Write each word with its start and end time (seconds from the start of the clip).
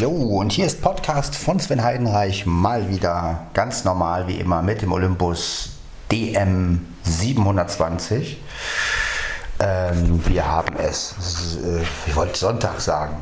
Jo, 0.00 0.10
und 0.10 0.52
hier 0.52 0.66
ist 0.66 0.80
Podcast 0.80 1.34
von 1.34 1.58
Sven 1.58 1.82
Heidenreich, 1.82 2.46
mal 2.46 2.88
wieder 2.88 3.48
ganz 3.52 3.82
normal 3.82 4.28
wie 4.28 4.36
immer 4.36 4.62
mit 4.62 4.80
dem 4.80 4.92
Olympus 4.92 5.70
DM 6.12 6.86
720. 7.02 8.40
Ähm, 9.58 10.24
wir 10.24 10.46
haben 10.46 10.76
es, 10.76 11.58
äh, 11.64 11.82
ich 12.06 12.14
wollte 12.14 12.38
Sonntag 12.38 12.80
sagen, 12.80 13.16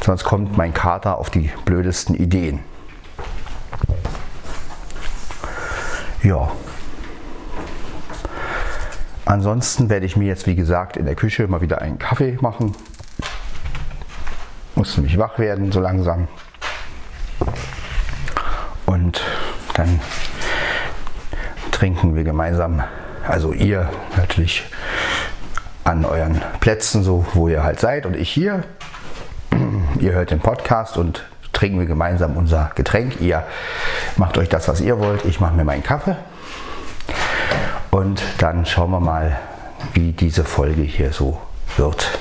Sonst 0.05 0.25
kommt 0.25 0.56
mein 0.56 0.72
Kater 0.72 1.19
auf 1.19 1.30
die 1.30 1.50
blödesten 1.64 2.14
Ideen. 2.14 2.61
Ja. 6.22 6.50
Ansonsten 9.25 9.88
werde 9.91 10.06
ich 10.06 10.16
mir 10.16 10.27
jetzt, 10.27 10.47
wie 10.47 10.55
gesagt, 10.55 10.97
in 10.97 11.06
der 11.06 11.14
Küche 11.14 11.47
mal 11.47 11.61
wieder 11.61 11.81
einen 11.81 11.98
Kaffee 11.98 12.36
machen. 12.41 12.75
Muss 14.75 14.97
nämlich 14.97 15.19
wach 15.19 15.38
werden, 15.38 15.72
so 15.72 15.81
langsam. 15.81 16.28
Und 18.86 19.22
dann 19.75 20.00
trinken 21.70 22.14
wir 22.14 22.25
gemeinsam, 22.25 22.83
also 23.27 23.53
ihr 23.53 23.88
natürlich 24.16 24.64
an 25.91 26.05
euren 26.05 26.41
Plätzen, 26.61 27.03
so 27.03 27.27
wo 27.35 27.49
ihr 27.49 27.65
halt 27.65 27.81
seid 27.81 28.07
und 28.07 28.17
ich 28.17 28.31
hier. 28.31 28.63
Ihr 29.99 30.13
hört 30.13 30.31
den 30.31 30.39
Podcast 30.39 30.97
und 30.97 31.25
trinken 31.53 31.81
wir 31.81 31.87
gemeinsam 31.87 32.37
unser 32.37 32.71
Getränk. 32.77 33.21
Ihr 33.21 33.45
macht 34.17 34.39
euch 34.39 34.49
das, 34.49 34.69
was 34.69 34.81
ihr 34.81 35.01
wollt. 35.01 35.25
Ich 35.25 35.41
mache 35.41 35.55
mir 35.55 35.65
meinen 35.65 35.83
Kaffee. 35.83 36.17
Und 37.91 38.23
dann 38.39 38.67
schauen 38.67 38.93
wir 38.93 39.00
mal, 39.00 39.37
wie 39.93 40.12
diese 40.12 40.45
Folge 40.45 40.83
hier 40.83 41.12
so 41.12 41.41
wird. 41.77 42.19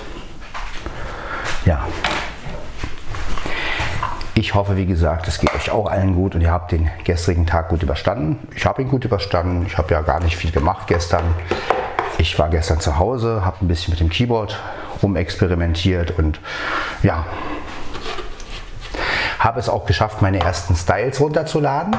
Ja. 1.66 1.88
Ich 4.34 4.56
hoffe, 4.56 4.78
wie 4.78 4.88
gesagt, 4.88 5.28
es 5.28 5.40
geht 5.40 5.53
euch 5.53 5.69
auch 5.69 5.85
allen 5.85 6.16
gut 6.16 6.34
und 6.34 6.41
ihr 6.41 6.52
habt 6.52 6.72
den 6.72 6.90
gestrigen 7.03 7.46
Tag 7.46 7.69
gut 7.69 7.84
überstanden. 7.84 8.47
Ich 8.56 8.66
habe 8.66 8.81
ihn 8.81 8.90
gut 8.90 9.06
überstanden. 9.06 9.66
Ich 9.68 9.78
habe 9.78 9.94
ja 9.94 10.02
gar 10.02 10.22
nicht 10.22 10.38
viel 10.38 10.52
gemacht 10.52 10.88
gestern. 10.88 11.35
Ich 12.19 12.38
war 12.38 12.50
gestern 12.50 12.81
zu 12.81 13.00
Hause, 13.00 13.46
habe 13.46 13.57
ein 13.62 13.69
bisschen 13.69 13.91
mit 13.91 14.02
dem 14.02 14.09
Keyboard 14.09 14.59
rumexperimentiert 15.02 16.19
und 16.19 16.41
ja, 17.02 17.25
habe 19.40 19.59
es 19.62 19.69
auch 19.69 19.85
geschafft, 19.85 20.22
meine 20.22 20.41
ersten 20.41 20.75
Styles 20.75 21.22
runterzuladen. 21.22 21.96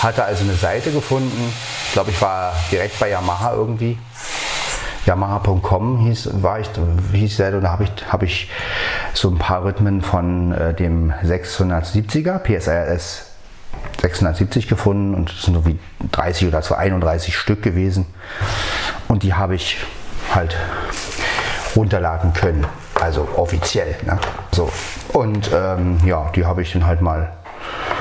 Hatte 0.00 0.24
also 0.24 0.44
eine 0.44 0.54
Seite 0.54 0.92
gefunden. 0.92 1.52
Ich 1.88 1.92
glaube, 1.92 2.12
ich 2.12 2.22
war 2.22 2.52
direkt 2.70 3.00
bei 3.00 3.10
Yamaha 3.10 3.54
irgendwie. 3.54 3.98
Yamaha.com 5.06 5.98
hieß, 5.98 6.42
war 6.42 6.60
ich, 6.60 6.68
hieß 7.12 7.30
die 7.30 7.36
Seite 7.36 7.56
und 7.56 7.64
da 7.64 7.72
habe 7.72 7.84
ich, 7.84 7.90
hab 8.08 8.22
ich 8.22 8.48
so 9.12 9.28
ein 9.28 9.38
paar 9.38 9.64
Rhythmen 9.64 10.02
von 10.02 10.52
äh, 10.52 10.72
dem 10.72 11.12
670er 11.24 12.38
PSRS 12.38 13.25
670 14.00 14.68
gefunden 14.68 15.14
und 15.14 15.30
es 15.30 15.42
sind 15.42 15.54
so 15.54 15.66
wie 15.66 15.78
30 16.12 16.48
oder 16.48 16.78
31 16.78 17.36
Stück 17.36 17.62
gewesen. 17.62 18.06
Und 19.08 19.22
die 19.22 19.34
habe 19.34 19.54
ich 19.54 19.78
halt 20.34 20.56
runterladen 21.74 22.32
können, 22.32 22.66
also 23.00 23.28
offiziell. 23.36 23.96
Ne? 24.04 24.18
So. 24.52 24.70
Und 25.12 25.50
ähm, 25.54 25.98
ja, 26.04 26.30
die 26.34 26.44
habe 26.44 26.62
ich 26.62 26.72
dann 26.72 26.86
halt 26.86 27.00
mal. 27.00 27.32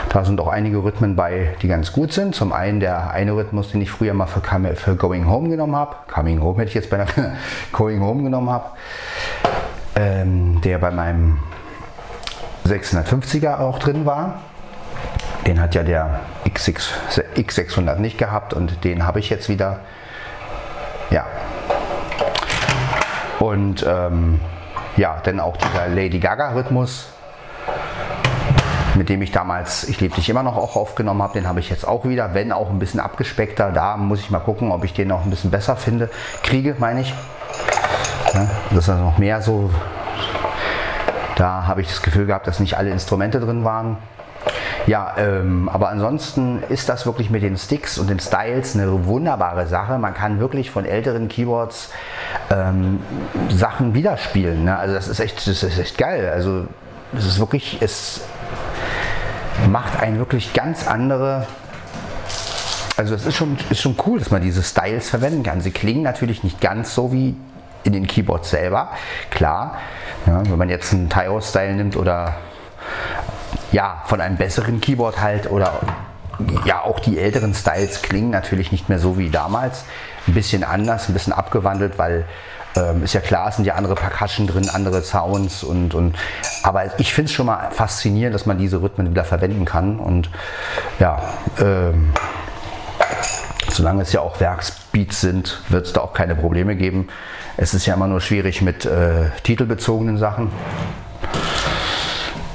Da 0.09 0.23
sind 0.23 0.39
auch 0.39 0.47
einige 0.47 0.81
Rhythmen 0.81 1.17
bei, 1.17 1.55
die 1.61 1.67
ganz 1.67 1.91
gut 1.91 2.13
sind. 2.13 2.35
Zum 2.35 2.53
einen 2.53 2.79
der 2.79 3.11
eine 3.11 3.35
Rhythmus, 3.35 3.71
den 3.71 3.81
ich 3.81 3.91
früher 3.91 4.13
mal 4.13 4.27
für, 4.27 4.41
für 4.75 4.95
Going 4.95 5.29
Home 5.29 5.49
genommen 5.49 5.75
habe. 5.75 5.95
Coming 6.07 6.41
Home 6.41 6.59
hätte 6.59 6.69
ich 6.69 6.75
jetzt 6.75 6.89
bei 6.89 7.01
einer 7.01 7.33
Going 7.73 8.01
Home 8.01 8.23
genommen 8.23 8.49
habe. 8.49 8.69
Ähm, 9.97 10.61
der 10.61 10.77
bei 10.77 10.91
meinem 10.91 11.39
650er 12.65 13.59
auch 13.59 13.79
drin 13.79 14.05
war. 14.05 14.39
Den 15.45 15.61
hat 15.61 15.75
ja 15.75 15.83
der 15.83 16.21
X6, 16.45 16.89
X600 17.35 17.97
nicht 17.97 18.17
gehabt 18.17 18.53
und 18.53 18.83
den 18.83 19.05
habe 19.05 19.19
ich 19.19 19.29
jetzt 19.29 19.47
wieder. 19.47 19.79
Ja. 21.11 21.25
Und 23.39 23.85
ähm, 23.87 24.39
ja, 24.97 25.17
dann 25.23 25.39
auch 25.39 25.57
dieser 25.57 25.87
Lady 25.87 26.19
Gaga 26.19 26.53
Rhythmus, 26.53 27.09
mit 28.95 29.09
dem 29.09 29.21
ich 29.21 29.31
damals 29.31 29.87
Ich 29.87 29.99
liebe 29.99 30.15
dich 30.15 30.29
immer 30.29 30.41
noch 30.41 30.55
auch 30.55 30.75
aufgenommen 30.75 31.21
habe, 31.21 31.33
den 31.33 31.47
habe 31.47 31.59
ich 31.59 31.69
jetzt 31.69 31.87
auch 31.87 32.05
wieder, 32.05 32.33
wenn 32.33 32.51
auch 32.51 32.69
ein 32.69 32.79
bisschen 32.79 32.99
abgespeckter. 32.99 33.71
Da 33.71 33.97
muss 33.97 34.21
ich 34.21 34.31
mal 34.31 34.39
gucken, 34.39 34.71
ob 34.71 34.83
ich 34.83 34.93
den 34.93 35.09
noch 35.09 35.25
ein 35.25 35.29
bisschen 35.29 35.51
besser 35.51 35.75
finde, 35.75 36.09
kriege, 36.41 36.75
meine 36.79 37.01
ich. 37.01 37.13
Ja, 38.33 38.49
das 38.71 38.79
ist 38.79 38.89
also 38.89 39.03
noch 39.03 39.17
mehr 39.17 39.41
so. 39.41 39.69
Da 41.35 41.67
habe 41.67 41.81
ich 41.81 41.87
das 41.89 42.01
Gefühl 42.01 42.25
gehabt, 42.25 42.47
dass 42.47 42.59
nicht 42.59 42.77
alle 42.77 42.89
Instrumente 42.89 43.39
drin 43.39 43.63
waren. 43.63 43.97
Ja, 44.87 45.15
ähm, 45.17 45.67
aber 45.67 45.89
ansonsten 45.89 46.61
ist 46.69 46.89
das 46.89 47.05
wirklich 47.05 47.29
mit 47.29 47.41
den 47.41 47.57
Sticks 47.57 47.97
und 47.97 48.09
den 48.09 48.19
Styles 48.19 48.75
eine 48.75 49.05
wunderbare 49.05 49.65
Sache. 49.67 49.97
Man 49.97 50.13
kann 50.13 50.39
wirklich 50.39 50.69
von 50.69 50.85
älteren 50.85 51.27
Keyboards 51.27 51.89
ähm, 52.51 52.99
Sachen 53.49 53.95
widerspielen. 53.95 54.65
Ne? 54.65 54.77
Also 54.77 54.93
das 54.93 55.07
ist 55.07 55.19
echt, 55.19 55.47
das 55.47 55.63
ist 55.63 55.79
echt 55.79 55.97
geil. 55.97 56.29
Also 56.31 56.67
es 57.17 57.25
ist 57.25 57.39
wirklich, 57.39 57.77
es 57.81 58.21
macht 59.69 59.99
einen 59.99 60.19
wirklich 60.19 60.53
ganz 60.53 60.87
andere. 60.87 61.47
Also 62.97 63.15
es 63.15 63.25
ist 63.25 63.35
schon, 63.35 63.57
ist 63.69 63.81
schon 63.81 63.95
cool, 64.05 64.19
dass 64.19 64.29
man 64.29 64.41
diese 64.41 64.61
Styles 64.61 65.09
verwenden 65.09 65.43
kann. 65.43 65.61
Sie 65.61 65.71
klingen 65.71 66.03
natürlich 66.03 66.43
nicht 66.43 66.61
ganz 66.61 66.93
so 66.93 67.11
wie 67.11 67.35
in 67.83 67.93
den 67.93 68.07
Keyboards 68.07 68.51
selber, 68.51 68.91
klar. 69.31 69.77
Ja, 70.25 70.43
wenn 70.49 70.57
man 70.57 70.69
jetzt 70.69 70.93
einen 70.93 71.09
Tyro-Style 71.09 71.73
nimmt 71.73 71.97
oder 71.97 72.35
ja, 73.71 74.03
von 74.05 74.21
einem 74.21 74.37
besseren 74.37 74.81
Keyboard 74.81 75.21
halt 75.21 75.51
oder 75.51 75.79
ja, 76.65 76.81
auch 76.81 76.99
die 76.99 77.17
älteren 77.19 77.53
Styles 77.53 78.01
klingen 78.01 78.29
natürlich 78.29 78.71
nicht 78.71 78.89
mehr 78.89 78.99
so 78.99 79.17
wie 79.17 79.29
damals. 79.29 79.85
Ein 80.27 80.33
bisschen 80.33 80.63
anders, 80.63 81.07
ein 81.09 81.13
bisschen 81.13 81.33
abgewandelt, 81.33 81.97
weil 81.97 82.25
ähm, 82.75 83.03
ist 83.03 83.13
ja 83.13 83.21
klar, 83.21 83.49
es 83.49 83.55
sind 83.55 83.65
ja 83.65 83.75
andere 83.75 83.95
Percussion 83.95 84.47
drin, 84.47 84.69
andere 84.69 85.01
Sounds 85.01 85.63
und, 85.63 85.93
und 85.93 86.15
aber 86.63 86.99
ich 86.99 87.13
finde 87.13 87.29
es 87.29 87.33
schon 87.33 87.45
mal 87.45 87.71
faszinierend, 87.71 88.35
dass 88.35 88.45
man 88.45 88.57
diese 88.57 88.81
Rhythmen 88.81 89.09
wieder 89.09 89.23
verwenden 89.23 89.65
kann 89.65 89.99
und 89.99 90.29
ja, 90.99 91.21
ähm, 91.61 92.11
solange 93.69 94.01
es 94.01 94.11
ja 94.11 94.21
auch 94.21 94.39
Werksbeats 94.39 95.21
sind, 95.21 95.61
wird 95.69 95.85
es 95.85 95.93
da 95.93 96.01
auch 96.01 96.13
keine 96.13 96.35
Probleme 96.35 96.75
geben. 96.75 97.07
Es 97.57 97.73
ist 97.73 97.85
ja 97.85 97.93
immer 97.93 98.07
nur 98.07 98.19
schwierig 98.19 98.61
mit 98.61 98.85
äh, 98.85 99.29
titelbezogenen 99.43 100.17
Sachen. 100.17 100.51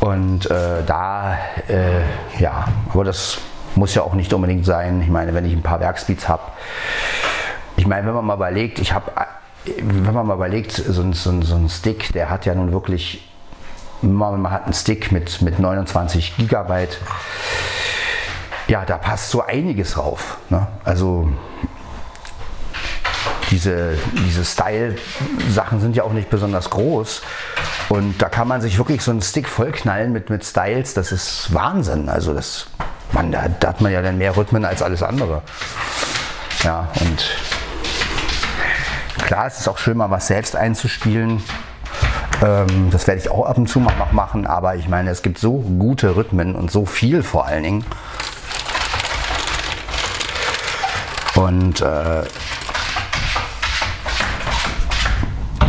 Und 0.01 0.51
äh, 0.51 0.83
da, 0.87 1.37
äh, 1.69 2.01
ja, 2.39 2.67
aber 2.93 3.05
das 3.05 3.39
muss 3.75 3.95
ja 3.95 4.03
auch 4.03 4.15
nicht 4.15 4.33
unbedingt 4.33 4.65
sein. 4.65 5.03
Ich 5.03 5.09
meine, 5.09 5.35
wenn 5.35 5.45
ich 5.45 5.53
ein 5.53 5.63
paar 5.63 5.81
Werksbeats 5.81 6.29
habe, 6.29 6.43
ich 7.77 7.87
meine, 7.87 8.07
wenn 8.07 8.15
man 8.15 8.25
mal 8.25 8.35
überlegt, 8.35 8.79
ich 8.79 8.93
habe, 8.93 9.13
wenn 9.65 10.15
man 10.15 10.27
mal 10.27 10.35
überlegt, 10.35 10.73
so 10.73 11.03
ein, 11.03 11.13
so, 11.13 11.31
ein, 11.31 11.43
so 11.43 11.55
ein 11.55 11.69
Stick, 11.69 12.13
der 12.13 12.31
hat 12.31 12.47
ja 12.47 12.55
nun 12.55 12.73
wirklich 12.73 13.31
man 14.03 14.51
hat 14.51 14.65
einen 14.65 14.73
Stick 14.73 15.13
mit, 15.13 15.43
mit 15.43 15.59
29 15.59 16.37
Gigabyte. 16.37 16.99
Ja, 18.69 18.85
da 18.85 18.99
passt 18.99 19.31
so 19.31 19.43
einiges 19.43 19.93
drauf. 19.93 20.39
Ne? 20.49 20.67
Also 20.85 21.31
diese, 23.51 23.99
diese 24.27 24.45
Style-Sachen 24.45 25.81
sind 25.81 25.97
ja 25.97 26.05
auch 26.05 26.13
nicht 26.13 26.31
besonders 26.31 26.71
groß. 26.71 27.23
Und 27.91 28.23
da 28.23 28.29
kann 28.29 28.47
man 28.47 28.61
sich 28.61 28.79
wirklich 28.79 29.03
so 29.03 29.11
einen 29.11 29.21
Stick 29.21 29.49
vollknallen 29.49 30.13
mit, 30.13 30.31
mit 30.31 30.45
Styles. 30.45 30.95
Das 30.95 31.11
ist 31.11 31.53
Wahnsinn. 31.53 32.09
Also 32.09 32.33
das, 32.33 32.69
man, 33.11 33.33
da, 33.33 33.49
da 33.49 33.69
hat 33.69 33.81
man 33.81 33.91
ja 33.91 34.01
dann 34.01 34.17
mehr 34.17 34.37
Rhythmen 34.37 34.65
als 34.65 34.81
alles 34.81 35.03
andere. 35.03 35.43
Ja, 36.63 36.89
und 37.01 37.31
klar, 39.27 39.49
es 39.49 39.59
ist 39.59 39.69
auch 39.69 39.77
schön, 39.77 39.97
mal 39.97 40.09
was 40.09 40.29
selbst 40.29 40.55
einzuspielen. 40.55 41.43
Ähm, 42.45 42.91
das 42.93 43.09
werde 43.09 43.21
ich 43.21 43.29
auch 43.29 43.45
ab 43.45 43.59
und 43.59 43.67
zu 43.67 43.81
mal 43.81 43.93
machen, 44.13 44.47
aber 44.47 44.77
ich 44.77 44.89
meine, 44.89 45.11
es 45.11 45.23
gibt 45.23 45.39
so 45.39 45.59
gute 45.59 46.15
Rhythmen 46.15 46.55
und 46.55 46.71
so 46.71 46.87
viel 46.87 47.25
vor 47.25 47.47
allen 47.47 47.65
Dingen. 47.65 47.85
Und 51.35 51.81
äh, 51.81 52.23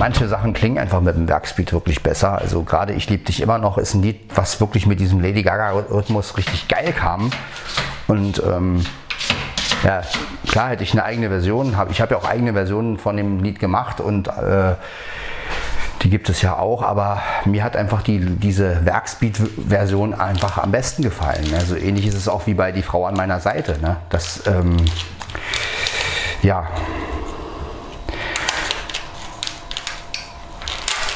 manche 0.01 0.27
Sachen 0.27 0.53
klingen 0.53 0.79
einfach 0.79 0.99
mit 0.99 1.15
dem 1.15 1.29
Werkspeed 1.29 1.73
wirklich 1.73 2.01
besser. 2.01 2.39
Also 2.39 2.63
gerade 2.63 2.93
Ich 2.93 3.07
liebe 3.07 3.23
dich 3.23 3.39
immer 3.39 3.59
noch 3.59 3.77
ist 3.77 3.93
ein 3.93 4.01
Lied, 4.01 4.19
was 4.33 4.59
wirklich 4.59 4.87
mit 4.87 4.99
diesem 4.99 5.21
Lady 5.21 5.43
Gaga-Rhythmus 5.43 6.37
richtig 6.37 6.67
geil 6.67 6.91
kam. 6.91 7.29
Und 8.07 8.41
ähm, 8.43 8.83
ja, 9.83 10.01
klar 10.49 10.69
hätte 10.69 10.81
ich 10.81 10.93
eine 10.93 11.03
eigene 11.03 11.29
Version. 11.29 11.75
Ich 11.91 12.01
habe 12.01 12.15
ja 12.15 12.17
auch 12.17 12.27
eigene 12.27 12.53
Versionen 12.53 12.97
von 12.97 13.15
dem 13.15 13.43
Lied 13.43 13.59
gemacht 13.59 14.01
und 14.01 14.27
äh, 14.27 14.73
die 16.01 16.09
gibt 16.09 16.29
es 16.29 16.41
ja 16.41 16.57
auch, 16.57 16.81
aber 16.81 17.21
mir 17.45 17.63
hat 17.63 17.75
einfach 17.75 18.01
die, 18.01 18.19
diese 18.19 18.83
Werkspeed-Version 18.83 20.15
einfach 20.15 20.57
am 20.57 20.71
besten 20.71 21.03
gefallen. 21.03 21.45
Also 21.53 21.75
ähnlich 21.75 22.07
ist 22.07 22.15
es 22.15 22.27
auch 22.27 22.47
wie 22.47 22.55
bei 22.55 22.71
Die 22.71 22.81
Frau 22.81 23.05
an 23.05 23.13
meiner 23.13 23.39
Seite. 23.39 23.77
Ne? 23.79 23.97
Das, 24.09 24.47
ähm, 24.47 24.77
ja, 26.41 26.65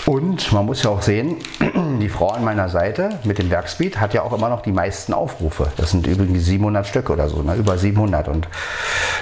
Und 0.06 0.52
man 0.52 0.66
muss 0.66 0.84
ja 0.84 0.92
auch 0.92 1.02
sehen, 1.02 1.38
die 2.00 2.10
Frau 2.10 2.30
an 2.30 2.44
meiner 2.44 2.69
Seite 2.69 3.19
mit 3.24 3.40
dem 3.40 3.50
Werkspeed 3.50 4.00
hat 4.00 4.13
ja 4.13 4.22
auch 4.22 4.34
immer 4.34 4.50
noch 4.50 4.62
die 4.62 4.72
meisten 4.72 5.13
Aufrufe. 5.13 5.72
Das 5.78 5.92
sind 5.92 6.06
übrigens 6.06 6.46
700 6.46 6.86
Stück 6.86 7.10
oder 7.10 7.28
so, 7.28 7.42
ne? 7.42 7.56
über 7.56 7.78
700. 7.78 8.28
Und 8.28 8.48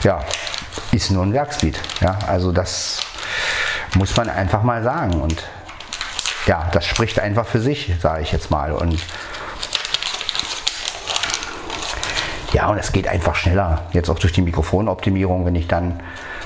ja, 0.04 0.20
ist 0.92 1.10
nur 1.12 1.24
ein 1.24 1.32
Werkspeed. 1.32 1.80
Ja? 2.02 2.20
Also 2.28 2.52
das 2.52 3.02
muss 3.96 4.16
man 4.18 4.30
einfach 4.30 4.64
mal 4.64 4.84
sagen. 4.84 5.22
Und 5.22 5.44
ja, 6.48 6.70
das 6.74 6.86
spricht 6.86 7.20
einfach 7.20 7.46
für 7.46 7.62
sich, 7.62 7.94
sage 8.02 8.22
ich 8.22 8.34
jetzt 8.34 8.52
mal. 8.52 8.74
Und 8.74 9.02
ja, 12.52 12.68
und 12.68 12.78
es 12.78 12.92
geht 12.92 13.08
einfach 13.08 13.36
schneller. 13.36 13.84
Jetzt 13.94 14.10
auch 14.10 14.20
durch 14.20 14.34
die 14.34 14.42
Mikrofonoptimierung, 14.42 15.46
wenn 15.46 15.56
ich 15.56 15.68
dann 15.68 16.02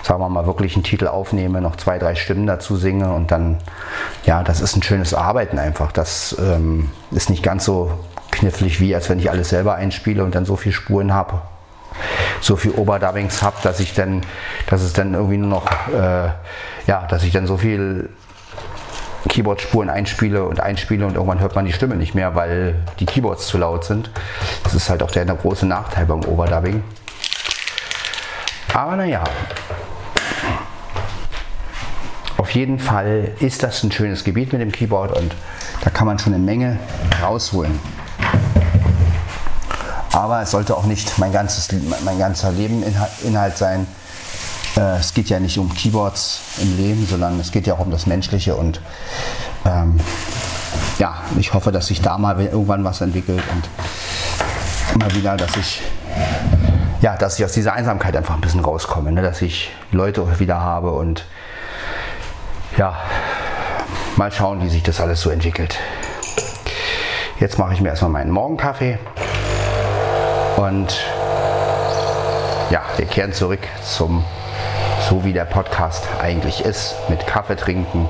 sagen 0.08 0.22
wir 0.22 0.30
mal, 0.30 0.46
wirklich 0.46 0.76
einen 0.76 0.86
Titel 0.86 1.08
aufnehme, 1.08 1.60
noch 1.60 1.76
zwei, 1.76 2.00
drei 2.00 2.16
Stimmen 2.16 2.48
dazu 2.48 2.78
singe 2.78 3.12
und 3.12 3.30
dann, 3.30 3.58
ja, 4.24 4.42
das 4.42 4.62
ist 4.62 4.78
ein 4.78 4.82
schönes 4.82 5.14
Arbeiten 5.14 5.60
einfach. 5.60 5.92
Das 5.92 6.34
ähm, 6.40 6.90
ist 7.12 7.30
nicht 7.30 7.44
ganz 7.44 7.66
so 7.66 7.92
knifflig 8.32 8.80
wie, 8.80 8.96
als 8.96 9.10
wenn 9.10 9.20
ich 9.20 9.30
alles 9.30 9.50
selber 9.50 9.76
einspiele 9.76 10.24
und 10.24 10.34
dann 10.34 10.46
so 10.46 10.56
viele 10.56 10.72
Spuren 10.72 11.14
habe, 11.14 11.42
so 12.40 12.56
viel 12.56 12.72
Oberdubbings 12.72 13.42
habe, 13.42 13.58
dass 13.64 13.82
ich 13.82 13.96
dann, 13.96 14.22
dass 14.70 14.82
es 14.82 14.94
dann 14.94 15.14
irgendwie 15.14 15.38
nur 15.38 15.50
noch, 15.50 15.70
äh, 15.90 16.30
ja, 16.88 17.06
dass 17.10 17.24
ich 17.24 17.34
dann 17.34 17.46
so 17.46 17.58
viel 17.58 18.10
Keyboard-Spuren 19.28 19.90
einspiele 19.90 20.46
und 20.46 20.62
einspiele 20.62 21.06
und 21.06 21.16
irgendwann 21.16 21.42
hört 21.42 21.56
man 21.56 21.66
die 21.66 21.74
Stimme 21.74 21.98
nicht 21.98 22.16
mehr, 22.16 22.34
weil 22.34 22.76
die 23.02 23.06
Keyboards 23.06 23.48
zu 23.48 23.58
laut 23.58 23.84
sind. 23.84 24.10
Das 24.64 24.74
ist 24.74 24.90
halt 24.90 25.04
auch 25.04 25.12
der, 25.12 25.26
der 25.26 25.36
große 25.36 25.66
Nachteil 25.66 26.06
beim 26.06 26.24
Overdubbing. 26.24 26.82
Aber 28.74 28.96
naja, 28.96 29.24
auf 32.38 32.52
jeden 32.52 32.80
Fall 32.80 33.32
ist 33.40 33.64
das 33.64 33.84
ein 33.84 33.92
schönes 33.92 34.24
Gebiet 34.24 34.54
mit 34.54 34.62
dem 34.62 34.72
Keyboard 34.72 35.18
und 35.18 35.36
da 35.84 35.90
kann 35.90 36.08
man 36.08 36.20
schon 36.20 36.34
eine 36.34 36.44
Menge 36.44 36.80
rausholen. 37.22 37.80
Aber 40.14 40.42
es 40.42 40.52
sollte 40.52 40.76
auch 40.76 40.86
nicht 40.86 41.18
mein, 41.20 41.32
ganzes, 41.32 41.70
mein 42.04 42.18
ganzer 42.18 42.52
Lebeninhalt 42.52 43.58
sein. 43.58 43.88
Äh, 44.76 44.98
es 44.98 45.14
geht 45.14 45.30
ja 45.30 45.40
nicht 45.40 45.58
um 45.58 45.74
Keyboards 45.74 46.42
im 46.62 46.78
Leben, 46.78 47.06
sondern 47.08 47.40
es 47.40 47.52
geht 47.52 47.68
ja 47.68 47.76
auch 47.76 47.80
um 47.80 47.92
das 47.92 48.08
Menschliche. 48.08 48.56
Und 48.56 48.82
ähm, 49.66 50.00
ja, 51.00 51.22
ich 51.38 51.54
hoffe, 51.54 51.72
dass 51.72 51.88
sich 51.88 52.02
da 52.02 52.18
mal 52.18 52.40
irgendwann 52.40 52.84
was 52.84 53.02
entwickelt 53.02 53.44
und 53.54 54.96
immer 54.96 55.14
wieder, 55.14 55.38
dass 55.38 55.56
ich 55.56 55.82
ja, 57.02 57.16
dass 57.16 57.38
ich 57.38 57.46
aus 57.46 57.52
dieser 57.52 57.74
Einsamkeit 57.74 58.16
einfach 58.16 58.34
ein 58.34 58.42
bisschen 58.42 58.62
rauskomme, 58.62 59.12
ne? 59.12 59.22
dass 59.22 59.42
ich 59.44 59.70
Leute 59.92 60.40
wieder 60.40 60.60
habe 60.60 60.92
und 60.92 61.26
ja, 62.78 62.96
mal 64.18 64.32
schauen, 64.32 64.62
wie 64.62 64.70
sich 64.70 64.84
das 64.84 65.02
alles 65.02 65.22
so 65.22 65.30
entwickelt. 65.30 65.80
Jetzt 67.40 67.58
mache 67.58 67.74
ich 67.74 67.82
mir 67.82 67.90
erstmal 67.90 68.12
meinen 68.12 68.32
Morgenkaffee 68.32 69.00
und 70.58 71.00
ja, 72.70 72.82
wir 72.98 73.06
kehren 73.06 73.34
zurück 73.34 73.62
zum, 73.84 74.24
so 75.10 75.24
wie 75.24 75.34
der 75.34 75.46
Podcast 75.46 76.08
eigentlich 76.22 76.62
ist, 76.66 76.96
mit 77.10 77.26
Kaffee 77.26 77.56
trinken 77.56 78.08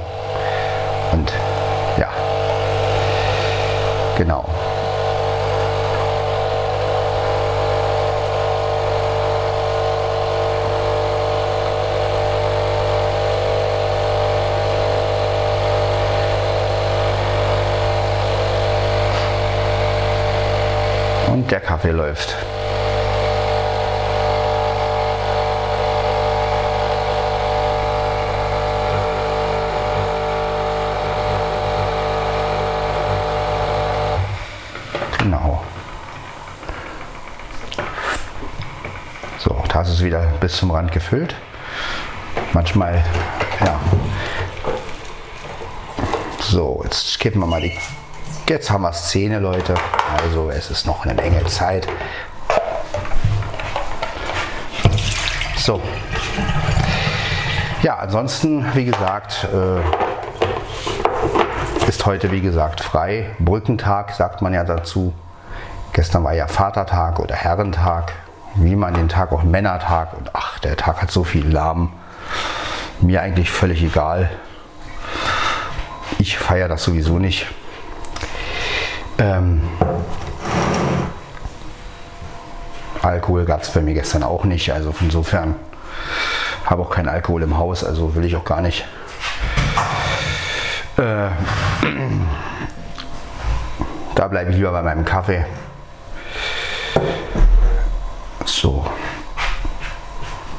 und 1.12 1.32
ja, 1.98 2.10
genau. 4.18 4.50
Der 21.50 21.60
Kaffee 21.62 21.92
läuft. 21.92 22.36
Genau. 35.20 35.64
So, 39.40 39.64
da 39.70 39.82
ist 39.82 39.90
es 39.90 40.04
wieder 40.04 40.22
bis 40.40 40.58
zum 40.58 40.72
Rand 40.72 40.92
gefüllt. 40.92 41.36
Manchmal, 42.54 43.04
ja. 43.62 43.80
So, 46.40 46.82
jetzt 46.84 47.20
kippen 47.20 47.40
wir 47.42 47.48
mal 47.48 47.62
die. 47.62 47.78
Jetzt 48.50 48.70
haben 48.70 48.84
wir 48.84 48.94
Szene, 48.94 49.40
Leute. 49.40 49.76
Also 50.16 50.50
es 50.50 50.72
ist 50.72 50.86
noch 50.86 51.06
eine 51.06 51.14
Menge 51.14 51.46
Zeit. 51.46 51.88
So. 55.58 55.82
Ja, 57.84 57.98
ansonsten, 57.98 58.66
wie 58.74 58.86
gesagt, 58.86 59.48
äh, 59.54 59.80
ist 61.88 62.06
heute, 62.06 62.32
wie 62.32 62.42
gesagt, 62.42 62.82
frei. 62.82 63.36
Brückentag 63.40 64.12
sagt 64.14 64.42
man 64.42 64.54
ja 64.54 64.64
dazu. 64.64 65.14
Gestern 65.94 66.24
war 66.24 66.34
ja 66.34 66.48
Vatertag 66.48 67.20
oder 67.20 67.36
Herrentag, 67.36 68.14
wie 68.56 68.76
man 68.76 68.94
den 68.94 69.10
Tag 69.10 69.32
auch 69.32 69.44
Männertag 69.44 70.14
und 70.14 70.30
ach, 70.34 70.60
der 70.60 70.78
Tag 70.78 71.02
hat 71.02 71.12
so 71.12 71.24
viel 71.24 71.48
Lahm. 71.50 71.92
Mir 73.02 73.22
eigentlich 73.22 73.52
völlig 73.52 73.84
egal. 73.84 74.30
Ich 76.20 76.38
feiere 76.38 76.68
das 76.68 76.84
sowieso 76.84 77.20
nicht. 77.20 77.48
Ähm, 79.20 79.62
Alkohol 83.02 83.46
gab 83.46 83.64
es 83.64 83.72
bei 83.72 83.82
mir 83.82 83.94
gestern 83.94 84.24
auch 84.24 84.44
nicht. 84.44 84.72
Also 84.72 84.94
insofern 85.00 85.56
habe 86.66 86.84
auch 86.84 86.90
keinen 86.90 87.10
Alkohol 87.10 87.44
im 87.44 87.58
Haus, 87.58 87.84
also 87.84 88.16
will 88.16 88.26
ich 88.26 88.36
auch 88.36 88.44
gar 88.44 88.62
nicht. 88.62 88.86
Äh, 90.98 91.30
da 94.16 94.28
bleibe 94.28 94.52
ich 94.52 94.58
lieber 94.58 94.72
bei 94.72 94.82
meinem 94.82 95.06
Kaffee. 95.06 95.46
So, 98.46 98.86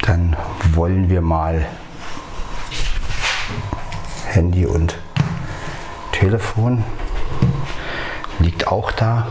dann 0.02 0.36
wollen 0.72 1.10
wir 1.10 1.20
mal 1.20 1.66
Handy 4.26 4.66
und 4.66 4.96
Telefon 6.12 6.84
liegt 8.48 8.66
auch 8.66 8.92
da. 8.92 9.26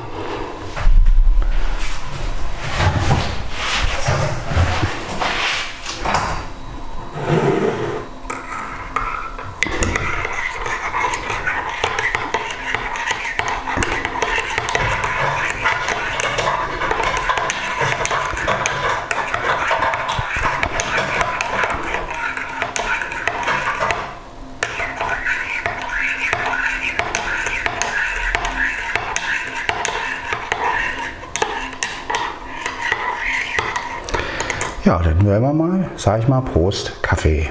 Wir 35.41 35.53
mal, 35.53 35.89
sag 35.97 36.21
ich 36.21 36.27
mal, 36.27 36.41
Prost, 36.41 36.93
Kaffee. 37.01 37.49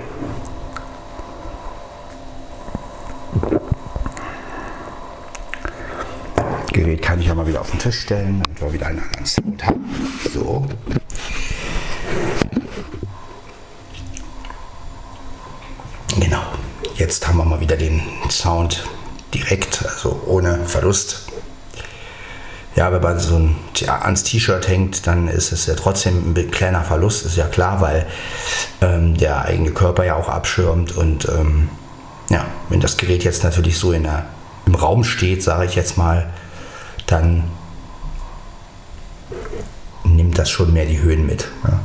Gerät 6.73 7.03
kann 7.03 7.21
ich 7.21 7.27
ja 7.27 7.35
mal 7.35 7.47
wieder 7.47 7.61
auf 7.61 7.71
den 7.71 7.79
Tisch 7.79 8.01
stellen, 8.01 8.43
damit 8.43 8.61
wir 8.61 8.73
wieder 8.73 8.87
einen 8.87 9.01
anderen 9.01 9.27
Sound 9.27 9.67
haben. 9.67 9.85
So. 10.33 10.67
Genau. 16.19 16.43
Jetzt 16.97 17.29
haben 17.29 17.37
wir 17.39 17.45
mal 17.45 17.61
wieder 17.61 17.77
den 17.77 18.01
Sound 18.31 18.87
direkt, 19.35 19.85
also 19.85 20.23
ohne 20.27 20.65
Verlust. 20.65 21.26
Wenn 22.93 23.03
man 23.03 23.19
so 23.19 23.37
ein, 23.37 23.57
ja, 23.77 24.01
ans 24.03 24.23
T-Shirt 24.23 24.69
hängt, 24.69 25.07
dann 25.07 25.29
ist 25.29 25.53
es 25.53 25.67
ja 25.67 25.75
trotzdem 25.75 26.35
ein 26.35 26.51
kleiner 26.51 26.83
Verlust, 26.83 27.27
ist 27.27 27.37
ja 27.37 27.47
klar, 27.47 27.81
weil 27.81 28.07
ähm, 28.81 29.17
der 29.17 29.45
eigene 29.45 29.71
Körper 29.71 30.05
ja 30.05 30.17
auch 30.17 30.29
abschirmt. 30.29 30.97
Und 30.97 31.29
ähm, 31.29 31.69
ja, 32.31 32.45
wenn 32.69 32.81
das 32.81 32.97
Gerät 32.97 33.25
jetzt 33.25 33.45
natürlich 33.45 33.79
so 33.79 33.93
in 33.93 34.05
der, 34.05 34.27
im 34.67 34.75
Raum 34.75 35.05
steht, 35.05 35.43
sage 35.43 35.67
ich 35.67 35.75
jetzt 35.75 35.97
mal, 35.97 36.31
dann 37.07 37.45
nimmt 40.05 40.39
das 40.39 40.51
schon 40.51 40.73
mehr 40.73 40.87
die 40.87 41.01
Höhen 41.01 41.27
mit. 41.27 41.49
Ja. 41.65 41.81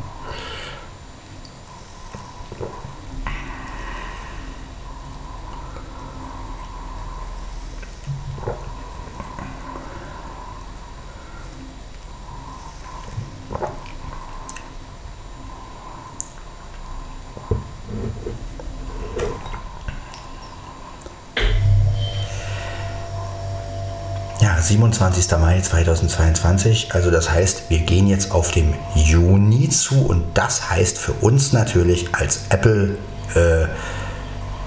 27. 24.62 25.32
Mai 25.39 25.60
2022. 25.62 26.94
Also 26.94 27.12
das 27.12 27.30
heißt, 27.30 27.70
wir 27.70 27.80
gehen 27.80 28.08
jetzt 28.08 28.32
auf 28.32 28.51
dem 28.51 28.74
Juni 28.96 29.70
zu 29.70 30.06
und 30.06 30.24
das 30.34 30.70
heißt 30.70 30.98
für 30.98 31.13
uns 31.13 31.53
natürlich 31.53 32.13
als 32.13 32.41
Apple 32.50 32.98
äh, 33.36 33.63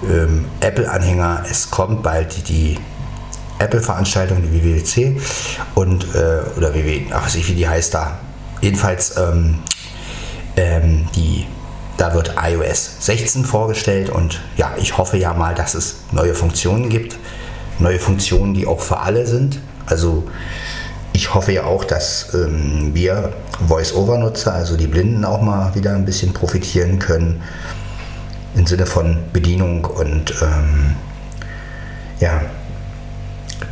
ähm, 0.06 0.46
Apple-Anhänger, 0.60 1.44
es 1.50 1.70
kommt 1.70 2.02
bald 2.02 2.48
die 2.48 2.78
Apple-Veranstaltung, 3.58 4.42
die 4.42 4.52
WWDC 4.52 5.20
und 5.74 6.04
äh, 6.14 6.40
oder 6.56 6.74
WW, 6.74 7.02
ach 7.10 7.26
weiß 7.26 7.36
ich 7.36 7.48
wie 7.48 7.54
die 7.54 7.68
heißt 7.68 7.94
da. 7.94 8.18
Jedenfalls 8.60 9.16
ähm, 9.16 9.58
ähm, 10.56 11.06
die 11.14 11.46
da 11.96 12.12
wird 12.12 12.34
iOS 12.42 12.96
16 13.00 13.44
vorgestellt 13.44 14.10
und 14.10 14.40
ja, 14.56 14.74
ich 14.76 14.98
hoffe 14.98 15.16
ja 15.16 15.32
mal, 15.32 15.54
dass 15.54 15.74
es 15.74 15.96
neue 16.10 16.34
Funktionen 16.34 16.88
gibt 16.88 17.16
neue 17.78 17.98
Funktionen, 17.98 18.54
die 18.54 18.66
auch 18.66 18.80
für 18.80 18.98
alle 18.98 19.26
sind. 19.26 19.60
Also 19.86 20.24
ich 21.12 21.32
hoffe 21.34 21.52
ja 21.52 21.64
auch, 21.64 21.84
dass 21.84 22.34
ähm, 22.34 22.90
wir 22.94 23.32
Voice-Over-Nutzer, 23.66 24.52
also 24.52 24.76
die 24.76 24.86
Blinden, 24.86 25.24
auch 25.24 25.40
mal 25.40 25.74
wieder 25.74 25.94
ein 25.94 26.04
bisschen 26.04 26.32
profitieren 26.32 26.98
können 26.98 27.42
im 28.56 28.66
Sinne 28.66 28.86
von 28.86 29.18
Bedienung 29.32 29.84
und 29.84 30.34
ähm, 30.42 30.96
ja, 32.20 32.42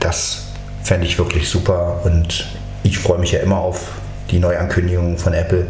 das 0.00 0.44
fände 0.82 1.06
ich 1.06 1.18
wirklich 1.18 1.48
super 1.48 2.00
und 2.04 2.46
ich 2.82 2.98
freue 2.98 3.18
mich 3.18 3.32
ja 3.32 3.40
immer 3.40 3.58
auf 3.58 3.88
die 4.30 4.38
Neuankündigungen 4.38 5.18
von 5.18 5.34
Apple. 5.34 5.66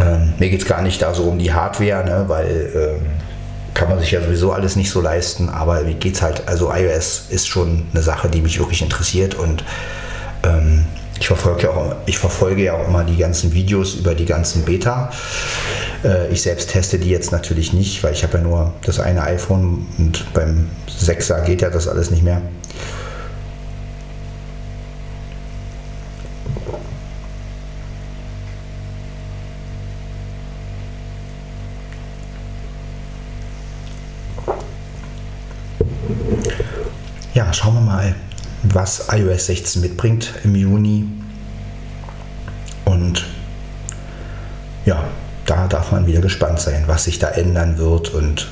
Ähm, 0.00 0.34
mir 0.38 0.50
geht 0.50 0.62
es 0.62 0.66
gar 0.66 0.82
nicht 0.82 1.02
da 1.02 1.14
so 1.14 1.24
um 1.24 1.38
die 1.38 1.52
Hardware, 1.52 2.04
ne, 2.04 2.24
weil 2.26 2.70
ähm, 2.74 3.06
kann 3.74 3.88
man 3.88 4.00
sich 4.00 4.10
ja 4.10 4.20
sowieso 4.20 4.52
alles 4.52 4.76
nicht 4.76 4.90
so 4.90 5.00
leisten, 5.00 5.48
aber 5.48 5.86
wie 5.86 5.94
geht's 5.94 6.22
halt, 6.22 6.46
also 6.46 6.72
iOS 6.72 7.26
ist 7.30 7.48
schon 7.48 7.86
eine 7.92 8.02
Sache, 8.02 8.28
die 8.28 8.40
mich 8.40 8.58
wirklich 8.58 8.82
interessiert 8.82 9.34
und 9.34 9.64
ähm, 10.42 10.84
ich, 11.18 11.26
verfolge 11.26 11.64
ja 11.64 11.70
auch, 11.70 11.94
ich 12.06 12.18
verfolge 12.18 12.64
ja 12.64 12.74
auch 12.74 12.88
immer 12.88 13.04
die 13.04 13.16
ganzen 13.16 13.52
Videos 13.52 13.94
über 13.94 14.14
die 14.14 14.24
ganzen 14.24 14.64
Beta. 14.64 15.10
Äh, 16.04 16.28
ich 16.32 16.42
selbst 16.42 16.70
teste 16.70 16.98
die 16.98 17.10
jetzt 17.10 17.32
natürlich 17.32 17.72
nicht, 17.72 18.02
weil 18.02 18.12
ich 18.12 18.22
habe 18.22 18.38
ja 18.38 18.44
nur 18.44 18.72
das 18.84 18.98
eine 19.00 19.22
iPhone 19.22 19.86
und 19.98 20.32
beim 20.32 20.70
6er 20.88 21.42
geht 21.44 21.62
ja 21.62 21.70
das 21.70 21.88
alles 21.88 22.10
nicht 22.10 22.22
mehr. 22.22 22.40
Ja, 37.40 37.50
schauen 37.54 37.72
wir 37.72 37.80
mal, 37.80 38.14
was 38.64 39.06
iOS 39.10 39.46
16 39.46 39.80
mitbringt 39.80 40.34
im 40.44 40.54
Juni. 40.54 41.06
Und 42.84 43.24
ja, 44.84 45.04
da 45.46 45.66
darf 45.66 45.90
man 45.90 46.06
wieder 46.06 46.20
gespannt 46.20 46.60
sein, 46.60 46.84
was 46.86 47.04
sich 47.04 47.18
da 47.18 47.28
ändern 47.28 47.78
wird. 47.78 48.10
Und 48.10 48.46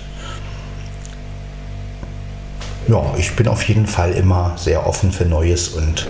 ja, 2.86 3.14
ich 3.18 3.36
bin 3.36 3.46
auf 3.46 3.62
jeden 3.64 3.86
Fall 3.86 4.12
immer 4.12 4.54
sehr 4.56 4.86
offen 4.86 5.12
für 5.12 5.26
Neues 5.26 5.68
und 5.68 6.08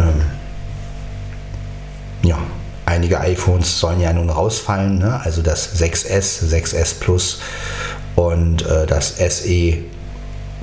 ähm, 0.00 0.22
ja, 2.24 2.38
einige 2.86 3.20
iPhones 3.20 3.78
sollen 3.78 4.00
ja 4.00 4.12
nun 4.12 4.30
rausfallen, 4.30 4.98
ne? 4.98 5.20
also 5.22 5.42
das 5.42 5.80
6S, 5.80 6.44
6S 6.52 6.98
Plus 6.98 7.38
und 8.16 8.66
äh, 8.66 8.84
das 8.84 9.14
SE 9.18 9.78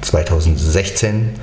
2016. 0.06 1.36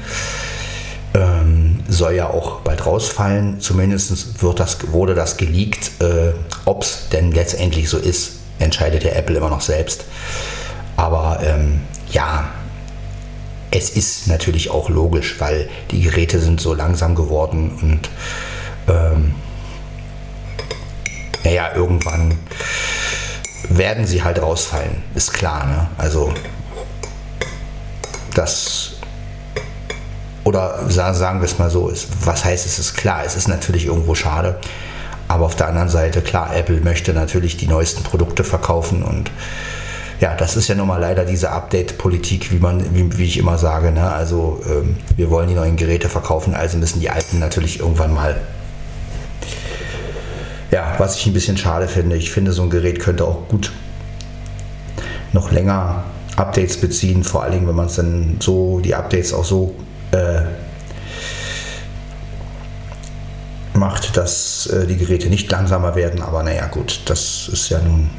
Ähm, 1.14 1.81
soll 1.88 2.14
ja 2.14 2.31
auch 2.31 2.61
bald 2.61 2.87
rausfallen. 2.87 3.61
Zumindest 3.61 4.42
wird 4.42 4.61
das, 4.61 4.92
wurde 4.92 5.14
das 5.14 5.37
geleakt. 5.37 6.00
Äh, 6.00 6.33
Ob 6.64 6.83
es 6.83 7.09
denn 7.11 7.33
letztendlich 7.33 7.88
so 7.88 7.99
ist, 7.99 8.33
entscheidet 8.59 9.04
der 9.04 9.16
Apple 9.16 9.37
immer 9.37 9.50
noch 9.50 9.61
selbst. 9.61 10.04
Aber 10.97 11.40
ähm, 11.45 11.81
ja, 12.11 12.49
es 13.71 13.90
ist 13.90 14.28
natürlich 14.28 14.71
auch 14.71 14.88
logisch, 14.88 15.37
weil 15.38 15.69
die 15.90 16.02
Geräte 16.02 16.38
sind 16.38 16.61
so 16.61 16.75
langsam 16.75 17.14
geworden 17.14 17.78
und 17.81 18.11
ähm, 18.88 19.35
naja, 21.45 21.75
irgendwann 21.75 22.38
werden 23.69 24.07
sie 24.07 24.23
halt 24.23 24.40
rausfallen, 24.40 25.02
ist 25.14 25.33
klar. 25.33 25.66
Ne? 25.66 25.87
Also 25.99 26.33
das 28.35 28.93
oder 30.45 30.91
sagen 30.91 31.41
wir 31.41 31.45
es 31.45 31.59
mal 31.59 31.71
so, 31.71 31.89
ist, 31.89 32.09
was 32.25 32.45
heißt 32.45 32.67
es 32.67 32.79
ist 32.79 32.95
klar, 32.95 33.23
es 33.25 33.37
ist 33.37 33.49
natürlich 33.49 33.87
irgendwo 33.87 34.15
schade, 34.15 34.59
aber 35.29 35.47
auf 35.47 35.55
der 35.55 35.69
anderen 35.69 35.89
Seite, 35.89 36.21
klar, 36.21 36.55
Apple 36.55 36.81
möchte 36.81 37.12
natürlich 37.12 37.57
die 37.57 37.69
neuesten 37.69 38.03
Produkte 38.03 38.43
verkaufen 38.43 39.03
und 39.03 39.31
ja, 40.21 40.37
das 40.37 40.57
ist 40.57 40.69
ja 40.69 40.77
nun 40.77 40.87
mal 40.87 41.01
leider 41.01 41.25
diese 41.25 41.51
Update-Politik, 41.51 42.53
wie 42.53 42.59
man, 42.59 42.95
wie, 42.95 43.19
wie, 43.19 43.25
ich 43.25 43.39
immer 43.39 43.59
sage. 43.59 43.91
Ne? 43.91 44.09
Also 44.09 44.62
ähm, 44.71 44.97
wir 45.17 45.31
wollen 45.31 45.49
die 45.49 45.55
neuen 45.55 45.77
Geräte 45.77 46.09
verkaufen, 46.09 46.55
also 46.55 46.79
müssen 46.79 47.01
die 47.01 47.11
alten 47.11 47.41
natürlich 47.41 47.81
irgendwann 47.81 48.15
mal. 48.15 48.41
Ja, 50.71 50.95
was 50.99 51.17
ich 51.17 51.27
ein 51.27 51.33
bisschen 51.33 51.57
schade 51.57 51.89
finde. 51.89 52.15
Ich 52.15 52.31
finde, 52.31 52.53
so 52.53 52.62
ein 52.62 52.71
Gerät 52.71 53.01
könnte 53.01 53.25
auch 53.25 53.49
gut 53.49 53.73
noch 55.33 55.51
länger 55.51 56.05
Updates 56.37 56.79
beziehen, 56.79 57.25
vor 57.25 57.43
allen 57.43 57.53
Dingen, 57.53 57.69
wenn 57.69 57.75
man 57.75 57.87
es 57.87 57.97
dann 57.97 58.37
so, 58.41 58.81
die 58.81 58.95
Updates 58.95 59.33
auch 59.35 59.45
so 59.45 59.75
äh, 60.12 60.43
macht, 63.75 64.17
dass 64.17 64.67
äh, 64.67 64.87
die 64.87 64.97
Geräte 64.97 65.29
nicht 65.29 65.51
langsamer 65.51 65.95
werden. 65.95 66.23
Aber 66.23 66.43
naja, 66.43 66.67
gut, 66.67 67.03
das 67.07 67.49
ist 67.53 67.69
ja 67.69 67.81
nun 67.81 68.11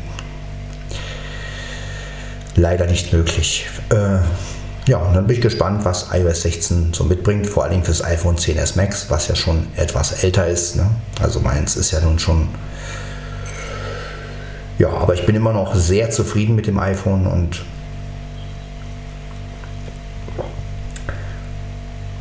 leider 2.56 2.86
nicht 2.86 3.14
möglich. 3.14 3.68
Äh, 3.90 4.20
ja, 4.86 4.98
und 4.98 5.14
dann 5.14 5.28
bin 5.28 5.38
ich 5.38 5.42
gespannt, 5.42 5.86
was 5.86 6.08
iOS 6.12 6.42
16 6.42 6.94
so 6.94 7.06
mitbringt, 7.06 7.48
vor 7.48 7.64
allen 7.64 7.72
Dingen 7.72 7.86
fürs 7.86 8.04
iPhone 8.04 8.36
10s 8.36 8.76
Max, 8.76 9.10
was 9.10 9.30
ja 9.30 9.36
schon 9.36 9.68
etwas 9.78 10.24
älter 10.24 10.48
ist. 10.48 10.76
Ne? 10.76 10.90
Also 11.22 11.40
meins 11.40 11.78
ist 11.78 11.92
ja 11.92 12.02
nun 12.02 12.20
schon. 12.20 12.50
Ja, 14.78 14.90
aber 14.90 15.14
ich 15.14 15.26
bin 15.26 15.36
immer 15.36 15.54
noch 15.54 15.76
sehr 15.76 16.10
zufrieden 16.10 16.56
mit 16.56 16.68
dem 16.68 16.80
iPhone 16.80 17.28
und 17.28 17.64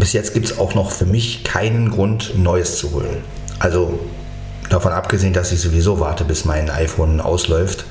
bis 0.02 0.14
jetzt 0.14 0.34
gibt 0.34 0.46
es 0.46 0.58
auch 0.58 0.74
noch 0.74 0.90
für 0.90 1.06
mich 1.06 1.44
keinen 1.44 1.88
Grund, 1.88 2.36
Neues 2.36 2.76
zu 2.76 2.90
holen. 2.90 3.22
Also 3.60 4.00
davon 4.68 4.90
abgesehen, 4.90 5.32
dass 5.32 5.52
ich 5.52 5.60
sowieso 5.60 6.00
warte, 6.00 6.24
bis 6.24 6.44
mein 6.44 6.70
iPhone 6.70 7.20
ausläuft. 7.20 7.84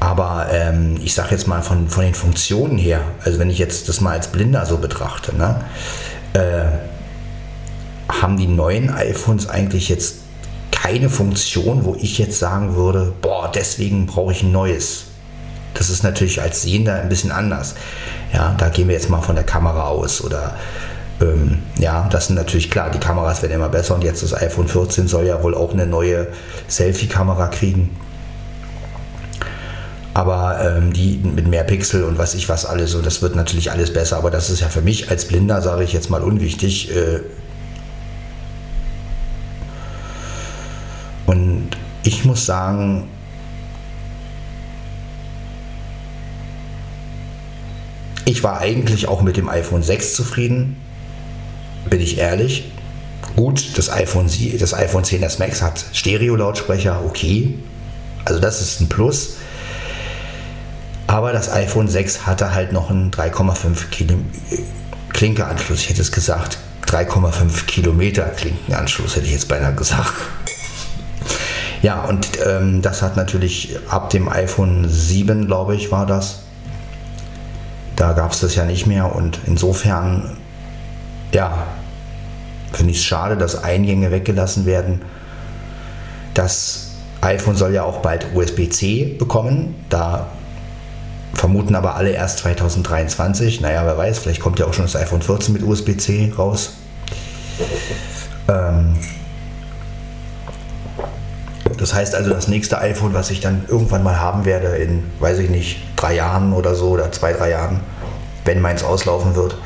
Aber 0.00 0.46
ähm, 0.50 0.98
ich 1.04 1.12
sage 1.12 1.32
jetzt 1.32 1.46
mal 1.46 1.60
von, 1.60 1.90
von 1.90 2.04
den 2.04 2.14
Funktionen 2.14 2.78
her, 2.78 3.02
also 3.22 3.38
wenn 3.38 3.50
ich 3.50 3.58
jetzt 3.58 3.90
das 3.90 4.00
mal 4.00 4.12
als 4.12 4.28
Blinder 4.28 4.64
so 4.64 4.78
betrachte, 4.78 5.36
ne, 5.36 5.62
äh, 6.32 6.64
haben 8.10 8.38
die 8.38 8.46
neuen 8.46 8.88
iPhones 8.88 9.46
eigentlich 9.46 9.90
jetzt 9.90 10.20
keine 10.70 11.10
Funktion, 11.10 11.84
wo 11.84 11.96
ich 11.96 12.16
jetzt 12.16 12.38
sagen 12.38 12.76
würde, 12.76 13.12
boah, 13.20 13.52
deswegen 13.54 14.06
brauche 14.06 14.32
ich 14.32 14.42
ein 14.42 14.52
neues. 14.52 15.07
Das 15.78 15.90
ist 15.90 16.02
natürlich 16.02 16.42
als 16.42 16.62
Sehender 16.62 17.00
ein 17.00 17.08
bisschen 17.08 17.30
anders. 17.30 17.76
Ja, 18.32 18.54
da 18.58 18.68
gehen 18.68 18.88
wir 18.88 18.94
jetzt 18.94 19.08
mal 19.08 19.22
von 19.22 19.36
der 19.36 19.44
Kamera 19.44 19.86
aus 19.86 20.20
oder 20.22 20.56
ähm, 21.20 21.62
ja, 21.78 22.08
das 22.10 22.26
sind 22.26 22.36
natürlich 22.36 22.70
klar, 22.70 22.90
die 22.90 22.98
Kameras 22.98 23.42
werden 23.42 23.52
immer 23.52 23.68
besser 23.68 23.94
und 23.94 24.02
jetzt 24.02 24.22
das 24.22 24.34
iPhone 24.34 24.68
14 24.68 25.06
soll 25.06 25.26
ja 25.26 25.42
wohl 25.42 25.54
auch 25.54 25.72
eine 25.72 25.86
neue 25.86 26.28
Selfie-Kamera 26.66 27.46
kriegen. 27.48 27.96
Aber 30.14 30.60
ähm, 30.60 30.92
die 30.92 31.18
mit 31.22 31.46
mehr 31.46 31.62
Pixel 31.62 32.02
und 32.02 32.18
was 32.18 32.34
ich 32.34 32.48
was 32.48 32.66
alles, 32.66 32.96
und 32.96 33.06
das 33.06 33.22
wird 33.22 33.36
natürlich 33.36 33.70
alles 33.70 33.92
besser. 33.92 34.16
Aber 34.16 34.32
das 34.32 34.50
ist 34.50 34.60
ja 34.60 34.68
für 34.68 34.80
mich 34.80 35.10
als 35.10 35.26
Blinder, 35.26 35.62
sage 35.62 35.84
ich 35.84 35.92
jetzt 35.92 36.10
mal 36.10 36.22
unwichtig. 36.22 36.90
Äh, 36.94 37.20
und 41.26 41.70
ich 42.02 42.24
muss 42.24 42.46
sagen, 42.46 43.08
ich 48.28 48.42
war 48.42 48.60
eigentlich 48.60 49.08
auch 49.08 49.22
mit 49.22 49.36
dem 49.36 49.48
iPhone 49.48 49.82
6 49.82 50.14
zufrieden 50.14 50.76
bin 51.88 52.00
ich 52.00 52.18
ehrlich. 52.18 52.70
Gut, 53.36 53.78
das 53.78 53.90
iPhone, 53.90 54.28
das 54.58 54.74
iPhone 54.74 55.04
10s 55.04 55.38
Max 55.38 55.62
hat 55.62 55.84
Stereo-Lautsprecher, 55.92 57.02
okay. 57.04 57.54
Also 58.24 58.40
das 58.40 58.60
ist 58.60 58.80
ein 58.80 58.88
Plus. 58.88 59.36
Aber 61.06 61.32
das 61.32 61.50
iPhone 61.50 61.88
6 61.88 62.26
hatte 62.26 62.54
halt 62.54 62.72
noch 62.72 62.90
einen 62.90 63.10
3,5 63.10 63.88
Kilo 63.90 64.16
Klinkeanschluss. 65.14 65.80
Ich 65.80 65.88
hätte 65.88 66.02
es 66.02 66.12
gesagt, 66.12 66.58
3,5 66.86 67.64
Kilometer 67.64 68.24
Klinkenanschluss, 68.24 69.16
hätte 69.16 69.26
ich 69.26 69.32
jetzt 69.32 69.48
beinahe 69.48 69.74
gesagt. 69.74 70.12
Ja, 71.80 72.02
und 72.04 72.28
ähm, 72.44 72.82
das 72.82 73.00
hat 73.00 73.16
natürlich 73.16 73.78
ab 73.88 74.10
dem 74.10 74.28
iPhone 74.28 74.86
7, 74.86 75.46
glaube 75.46 75.76
ich, 75.76 75.90
war 75.90 76.04
das. 76.04 76.40
Da 77.98 78.12
gab 78.12 78.30
es 78.30 78.38
das 78.38 78.54
ja 78.54 78.64
nicht 78.64 78.86
mehr 78.86 79.12
und 79.16 79.40
insofern, 79.46 80.36
ja, 81.32 81.66
finde 82.72 82.92
ich 82.92 82.98
es 82.98 83.04
schade, 83.04 83.36
dass 83.36 83.64
Eingänge 83.64 84.12
weggelassen 84.12 84.66
werden. 84.66 85.02
Das 86.32 86.92
iPhone 87.22 87.56
soll 87.56 87.74
ja 87.74 87.82
auch 87.82 87.98
bald 87.98 88.28
USB-C 88.36 89.16
bekommen. 89.18 89.74
Da 89.88 90.28
vermuten 91.34 91.74
aber 91.74 91.96
alle 91.96 92.10
erst 92.10 92.38
2023. 92.38 93.60
Naja, 93.62 93.84
wer 93.84 93.98
weiß, 93.98 94.20
vielleicht 94.20 94.40
kommt 94.40 94.60
ja 94.60 94.66
auch 94.66 94.74
schon 94.74 94.84
das 94.84 94.94
iPhone 94.94 95.20
14 95.20 95.52
mit 95.52 95.64
USB-C 95.64 96.34
raus. 96.38 96.74
Ähm 98.46 98.96
das 101.76 101.94
heißt 101.94 102.14
also, 102.14 102.30
das 102.30 102.46
nächste 102.46 102.78
iPhone, 102.78 103.12
was 103.12 103.32
ich 103.32 103.40
dann 103.40 103.64
irgendwann 103.66 104.04
mal 104.04 104.20
haben 104.20 104.44
werde, 104.44 104.68
in, 104.76 105.02
weiß 105.18 105.40
ich 105.40 105.50
nicht, 105.50 105.87
drei 105.98 106.14
Jahren 106.14 106.52
oder 106.52 106.74
so, 106.74 106.90
oder 106.90 107.10
zwei, 107.12 107.32
drei 107.32 107.50
Jahren, 107.50 107.80
wenn 108.44 108.60
meins 108.60 108.82
auslaufen 108.82 109.34
wird, 109.34 109.58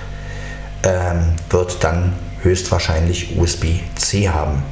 ähm, 0.83 1.35
wird 1.51 1.85
dann 1.85 2.15
höchstwahrscheinlich 2.43 3.39
USB-C 3.39 4.29
haben. 4.29 4.63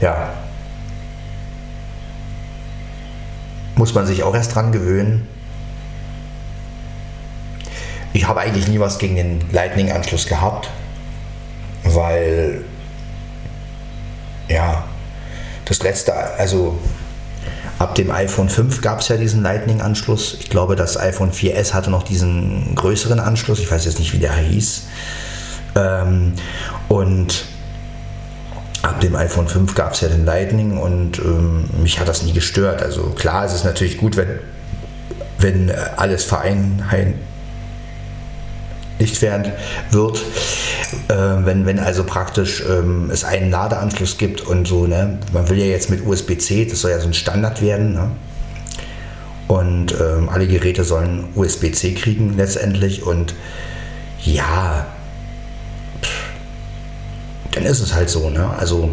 Ja. 0.00 0.30
Muss 3.74 3.94
man 3.94 4.06
sich 4.06 4.22
auch 4.22 4.34
erst 4.34 4.54
dran 4.54 4.72
gewöhnen. 4.72 5.26
Ich 8.12 8.26
habe 8.26 8.40
eigentlich 8.40 8.68
nie 8.68 8.80
was 8.80 8.98
gegen 8.98 9.16
den 9.16 9.50
Lightning-Anschluss 9.52 10.26
gehabt, 10.26 10.70
weil 11.84 12.64
ja, 14.48 14.84
das 15.64 15.82
letzte, 15.82 16.14
also 16.14 16.78
ab 17.78 17.94
dem 17.94 18.10
iPhone 18.10 18.48
5 18.48 18.80
gab 18.80 19.00
es 19.00 19.08
ja 19.08 19.16
diesen 19.16 19.42
Lightning-Anschluss. 19.42 20.36
Ich 20.40 20.50
glaube, 20.50 20.76
das 20.76 20.96
iPhone 20.96 21.32
4S 21.32 21.74
hatte 21.74 21.90
noch 21.90 22.02
diesen 22.02 22.74
größeren 22.74 23.20
Anschluss. 23.20 23.60
Ich 23.60 23.70
weiß 23.70 23.84
jetzt 23.84 23.98
nicht, 23.98 24.12
wie 24.12 24.18
der 24.18 24.34
hieß. 24.34 24.86
Ähm, 25.76 26.32
und 26.88 27.44
ab 28.82 29.00
dem 29.00 29.14
iPhone 29.14 29.48
5 29.48 29.74
gab 29.74 29.92
es 29.92 30.00
ja 30.00 30.08
den 30.08 30.24
Lightning 30.24 30.78
und 30.78 31.18
ähm, 31.18 31.64
mich 31.80 32.00
hat 32.00 32.08
das 32.08 32.22
nie 32.22 32.32
gestört. 32.32 32.82
Also 32.82 33.10
klar, 33.10 33.44
es 33.44 33.54
ist 33.54 33.64
natürlich 33.64 33.98
gut, 33.98 34.16
wenn, 34.16 34.40
wenn 35.38 35.70
alles 35.96 36.24
vereinheitlicht 36.24 37.18
werden 38.98 39.52
wird, 39.90 40.18
äh, 41.08 41.14
wenn, 41.44 41.66
wenn 41.66 41.78
also 41.78 42.04
praktisch 42.04 42.62
ähm, 42.68 43.10
es 43.12 43.24
einen 43.24 43.50
Ladeanschluss 43.50 44.18
gibt 44.18 44.40
und 44.40 44.66
so, 44.66 44.86
ne? 44.86 45.18
man 45.32 45.48
will 45.48 45.58
ja 45.58 45.66
jetzt 45.66 45.90
mit 45.90 46.04
USB-C, 46.06 46.66
das 46.66 46.80
soll 46.80 46.90
ja 46.90 47.00
so 47.00 47.06
ein 47.06 47.14
Standard 47.14 47.62
werden, 47.62 47.94
ne? 47.94 48.10
und 49.48 49.94
ähm, 49.98 50.28
alle 50.28 50.46
Geräte 50.46 50.84
sollen 50.84 51.24
USB-C 51.34 51.94
kriegen 51.94 52.36
letztendlich 52.36 53.02
und 53.02 53.34
ja, 54.22 54.86
dann 57.52 57.64
ist 57.64 57.80
es 57.80 57.94
halt 57.94 58.10
so. 58.10 58.28
Ne? 58.30 58.48
Also 58.58 58.90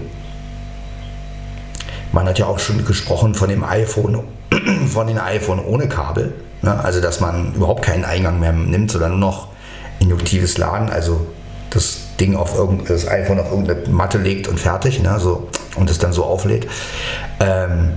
man 2.12 2.28
hat 2.28 2.40
ja 2.40 2.46
auch 2.48 2.60
schon 2.60 2.86
gesprochen 2.86 3.36
von 3.36 3.50
dem 3.50 3.64
iPhone, 3.64 4.24
von 4.88 5.08
den 5.08 5.20
iPhone 5.20 5.60
ohne 5.60 5.90
Kabel. 5.90 6.34
Ne? 6.62 6.84
Also 6.84 7.02
dass 7.02 7.20
man 7.20 7.54
überhaupt 7.54 7.84
keinen 7.84 8.06
Eingang 8.06 8.40
mehr 8.40 8.54
nimmt, 8.54 8.92
sondern 8.92 9.12
nur 9.12 9.20
noch 9.20 9.50
induktives 10.00 10.58
Laden. 10.58 10.90
Also 10.90 11.28
das 11.70 12.00
Ding 12.20 12.36
auf 12.36 12.56
das 12.88 13.08
iPhone 13.08 13.40
auf 13.40 13.52
irgendeine 13.52 13.88
Matte 13.90 14.18
legt 14.18 14.48
und 14.48 14.60
fertig, 14.60 15.02
ne? 15.02 15.20
so, 15.20 15.50
und 15.76 15.90
es 15.90 15.98
dann 15.98 16.14
so 16.14 16.24
auflädt. 16.24 16.68
Ähm, 17.40 17.94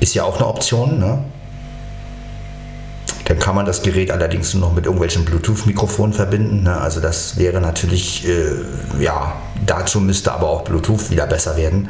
ist 0.00 0.14
ja 0.14 0.24
auch 0.24 0.36
eine 0.36 0.46
Option. 0.46 0.98
Ne? 0.98 1.18
Dann 3.26 3.38
kann 3.38 3.54
man 3.56 3.66
das 3.66 3.82
Gerät 3.82 4.10
allerdings 4.10 4.54
nur 4.54 4.68
noch 4.68 4.74
mit 4.74 4.86
irgendwelchen 4.86 5.24
Bluetooth-Mikrofonen 5.24 6.12
verbinden. 6.12 6.62
Ne? 6.62 6.80
Also 6.80 7.00
das 7.00 7.36
wäre 7.36 7.60
natürlich, 7.60 8.26
äh, 8.26 9.02
ja, 9.02 9.34
dazu 9.66 10.00
müsste 10.00 10.32
aber 10.32 10.48
auch 10.48 10.62
Bluetooth 10.62 11.10
wieder 11.10 11.26
besser 11.26 11.56
werden, 11.56 11.88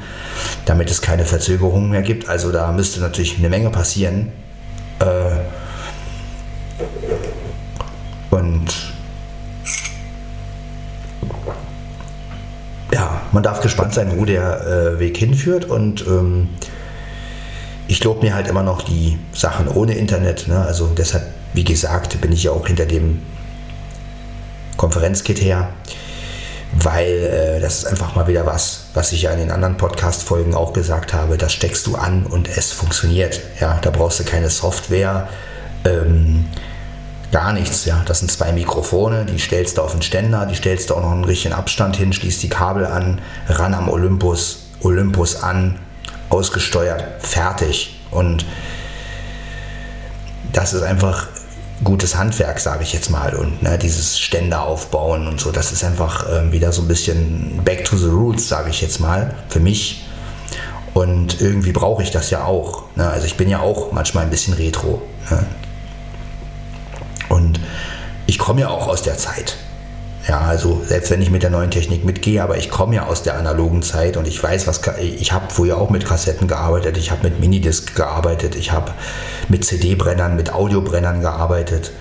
damit 0.64 0.90
es 0.90 1.02
keine 1.02 1.24
Verzögerungen 1.24 1.90
mehr 1.90 2.02
gibt. 2.02 2.28
Also 2.28 2.52
da 2.52 2.72
müsste 2.72 3.00
natürlich 3.00 3.38
eine 3.38 3.50
Menge 3.50 3.70
passieren. 3.70 4.32
Äh, 4.98 5.04
und 8.36 8.66
ja, 12.92 13.22
man 13.32 13.42
darf 13.42 13.60
gespannt 13.60 13.94
sein, 13.94 14.12
wo 14.16 14.24
der 14.24 14.60
äh, 14.66 14.98
Weg 14.98 15.16
hinführt 15.16 15.64
und 15.64 16.06
ähm, 16.06 16.48
ich 17.88 18.00
glaube 18.00 18.24
mir 18.24 18.34
halt 18.34 18.48
immer 18.48 18.62
noch 18.62 18.82
die 18.82 19.18
Sachen 19.32 19.68
ohne 19.68 19.94
Internet. 19.94 20.48
Ne? 20.48 20.58
Also 20.58 20.88
deshalb, 20.96 21.24
wie 21.52 21.64
gesagt, 21.64 22.20
bin 22.20 22.32
ich 22.32 22.44
ja 22.44 22.50
auch 22.50 22.66
hinter 22.66 22.86
dem 22.86 23.22
Konferenzkit 24.76 25.40
her, 25.40 25.70
weil 26.72 27.06
äh, 27.06 27.60
das 27.60 27.78
ist 27.78 27.84
einfach 27.86 28.14
mal 28.14 28.26
wieder 28.26 28.44
was, 28.44 28.88
was 28.94 29.12
ich 29.12 29.22
ja 29.22 29.30
in 29.30 29.38
den 29.38 29.50
anderen 29.50 29.76
Podcast-Folgen 29.76 30.54
auch 30.54 30.72
gesagt 30.72 31.12
habe. 31.12 31.38
Das 31.38 31.52
steckst 31.52 31.86
du 31.86 31.96
an 31.96 32.26
und 32.26 32.48
es 32.48 32.72
funktioniert. 32.72 33.40
Ja, 33.60 33.78
da 33.80 33.90
brauchst 33.90 34.20
du 34.20 34.24
keine 34.24 34.50
Software. 34.50 35.28
Ähm, 35.84 36.46
gar 37.36 37.52
nichts, 37.52 37.84
ja. 37.84 38.02
Das 38.06 38.20
sind 38.20 38.32
zwei 38.32 38.50
Mikrofone, 38.50 39.26
die 39.26 39.38
stellst 39.38 39.76
du 39.76 39.82
auf 39.82 39.92
den 39.92 40.00
Ständer, 40.00 40.46
die 40.46 40.54
stellst 40.54 40.88
du 40.88 40.94
auch 40.94 41.02
noch 41.02 41.12
einen 41.12 41.24
richtigen 41.24 41.52
Abstand 41.52 41.94
hin, 41.94 42.14
schließt 42.14 42.42
die 42.42 42.48
Kabel 42.48 42.86
an, 42.86 43.20
ran 43.46 43.74
am 43.74 43.90
Olympus, 43.90 44.68
Olympus 44.80 45.42
an, 45.42 45.78
ausgesteuert, 46.30 47.04
fertig. 47.18 48.00
Und 48.10 48.46
das 50.54 50.72
ist 50.72 50.82
einfach 50.82 51.26
gutes 51.84 52.16
Handwerk, 52.16 52.58
sage 52.58 52.84
ich 52.84 52.94
jetzt 52.94 53.10
mal. 53.10 53.34
Und 53.34 53.62
ne, 53.62 53.76
dieses 53.76 54.18
Ständer 54.18 54.62
aufbauen 54.62 55.28
und 55.28 55.38
so, 55.38 55.52
das 55.52 55.72
ist 55.72 55.84
einfach 55.84 56.26
äh, 56.26 56.52
wieder 56.52 56.72
so 56.72 56.80
ein 56.80 56.88
bisschen 56.88 57.60
back 57.62 57.84
to 57.84 57.98
the 57.98 58.08
roots, 58.08 58.48
sage 58.48 58.70
ich 58.70 58.80
jetzt 58.80 58.98
mal, 58.98 59.34
für 59.50 59.60
mich. 59.60 60.06
Und 60.94 61.42
irgendwie 61.42 61.72
brauche 61.72 62.02
ich 62.02 62.10
das 62.10 62.30
ja 62.30 62.44
auch. 62.44 62.84
Ne? 62.96 63.06
Also 63.06 63.26
ich 63.26 63.36
bin 63.36 63.50
ja 63.50 63.60
auch 63.60 63.92
manchmal 63.92 64.24
ein 64.24 64.30
bisschen 64.30 64.54
retro. 64.54 65.02
Ne? 65.28 65.44
Und 67.36 67.60
ich 68.26 68.38
komme 68.38 68.62
ja 68.62 68.68
auch 68.68 68.88
aus 68.88 69.02
der 69.02 69.18
Zeit. 69.18 69.56
Ja, 70.26 70.40
also 70.40 70.82
selbst 70.84 71.10
wenn 71.10 71.20
ich 71.20 71.30
mit 71.30 71.42
der 71.42 71.50
neuen 71.50 71.70
Technik 71.70 72.04
mitgehe, 72.04 72.42
aber 72.42 72.56
ich 72.56 72.70
komme 72.70 72.96
ja 72.96 73.06
aus 73.06 73.22
der 73.22 73.38
analogen 73.38 73.82
Zeit 73.82 74.16
und 74.16 74.26
ich 74.26 74.42
weiß, 74.42 74.66
was 74.66 74.80
ich 74.98 75.32
habe 75.32 75.46
früher 75.50 75.76
auch 75.76 75.90
mit 75.90 76.04
Kassetten 76.06 76.48
gearbeitet, 76.48 76.96
ich 76.96 77.10
habe 77.10 77.24
mit 77.24 77.38
Minidisc 77.38 77.94
gearbeitet, 77.94 78.56
ich 78.56 78.72
habe 78.72 78.92
mit 79.48 79.64
CD-Brennern, 79.64 80.34
mit 80.34 80.52
Audiobrennern 80.52 81.20
gearbeitet. 81.20 81.92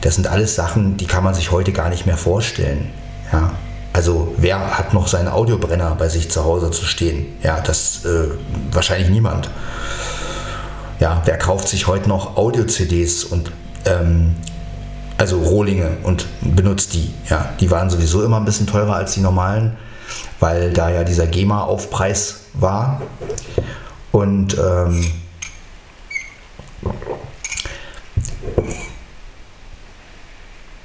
Das 0.00 0.16
sind 0.16 0.26
alles 0.26 0.54
Sachen, 0.54 0.96
die 0.96 1.06
kann 1.06 1.22
man 1.22 1.34
sich 1.34 1.52
heute 1.52 1.72
gar 1.72 1.90
nicht 1.90 2.06
mehr 2.06 2.16
vorstellen. 2.16 2.90
Ja, 3.30 3.52
also 3.92 4.34
wer 4.38 4.78
hat 4.78 4.94
noch 4.94 5.06
seinen 5.06 5.28
Audiobrenner 5.28 5.94
bei 5.94 6.08
sich 6.08 6.30
zu 6.30 6.42
Hause 6.42 6.70
zu 6.70 6.86
stehen? 6.86 7.26
Ja, 7.42 7.60
das 7.60 8.04
äh, 8.04 8.30
wahrscheinlich 8.72 9.10
niemand. 9.10 9.50
Ja, 10.98 11.22
wer 11.26 11.36
kauft 11.38 11.68
sich 11.68 11.86
heute 11.86 12.08
noch 12.08 12.36
Audio-CDs 12.36 13.24
und 13.24 13.52
ähm, 13.86 14.34
also 15.16 15.38
Rohlinge 15.40 15.96
und 16.02 16.26
benutzt 16.40 16.94
die. 16.94 17.12
Ja, 17.28 17.50
die 17.60 17.70
waren 17.70 17.90
sowieso 17.90 18.24
immer 18.24 18.38
ein 18.38 18.44
bisschen 18.44 18.66
teurer 18.66 18.96
als 18.96 19.14
die 19.14 19.20
normalen 19.20 19.76
weil 20.40 20.72
da 20.72 20.90
ja 20.90 21.04
dieser 21.04 21.26
GEMA-Aufpreis 21.26 22.40
war. 22.54 23.00
Und 24.12 24.56
ähm, 24.58 25.10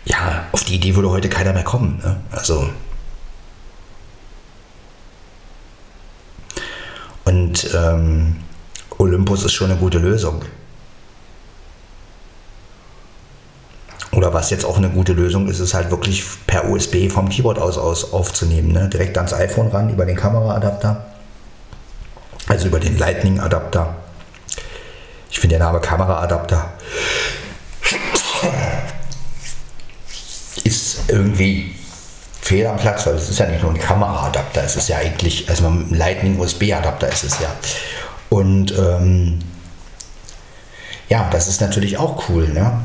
ja, 0.05 0.45
auf 0.51 0.63
die 0.63 0.75
Idee 0.75 0.95
würde 0.95 1.09
heute 1.09 1.29
keiner 1.29 1.53
mehr 1.53 1.63
kommen. 1.63 1.99
Ne? 2.03 2.19
Also. 2.31 2.69
Und 7.25 7.69
ähm, 7.75 8.37
Olympus 8.97 9.43
ist 9.43 9.53
schon 9.53 9.69
eine 9.69 9.79
gute 9.79 9.99
Lösung. 9.99 10.43
Oder 14.11 14.33
was 14.33 14.49
jetzt 14.49 14.65
auch 14.65 14.77
eine 14.77 14.89
gute 14.89 15.13
Lösung 15.13 15.47
ist, 15.47 15.59
ist 15.59 15.73
halt 15.73 15.91
wirklich 15.91 16.23
per 16.47 16.67
USB 16.69 17.09
vom 17.11 17.29
Keyboard 17.29 17.59
aus, 17.59 17.77
aus 17.77 18.11
aufzunehmen. 18.11 18.71
Ne? 18.71 18.89
Direkt 18.89 19.17
ans 19.17 19.33
iPhone 19.33 19.67
ran 19.67 19.89
über 19.89 20.05
den 20.05 20.15
Kameraadapter. 20.15 21.05
Also 22.47 22.67
über 22.67 22.79
den 22.79 22.97
Lightning-Adapter. 22.97 23.95
Ich 25.29 25.39
finde 25.39 25.57
der 25.57 25.65
Name 25.65 25.79
Kameraadapter 25.79 26.71
ist 30.63 31.09
irgendwie 31.09 31.75
fehl 32.41 32.65
am 32.65 32.77
Platz, 32.77 33.05
weil 33.05 33.15
es 33.15 33.29
ist 33.29 33.39
ja 33.39 33.47
nicht 33.47 33.61
nur 33.61 33.71
ein 33.71 33.79
Kameraadapter, 33.79 34.63
es 34.63 34.75
ist 34.75 34.89
ja 34.89 34.97
eigentlich, 34.97 35.49
also 35.49 35.67
ein 35.67 35.89
Lightning-USB-Adapter 35.91 37.09
ist 37.09 37.23
es 37.23 37.39
ja. 37.39 37.49
Und 38.29 38.71
ähm, 38.77 39.39
ja, 41.09 41.27
das 41.31 41.47
ist 41.47 41.61
natürlich 41.61 41.97
auch 41.97 42.29
cool. 42.29 42.47
Ne? 42.49 42.81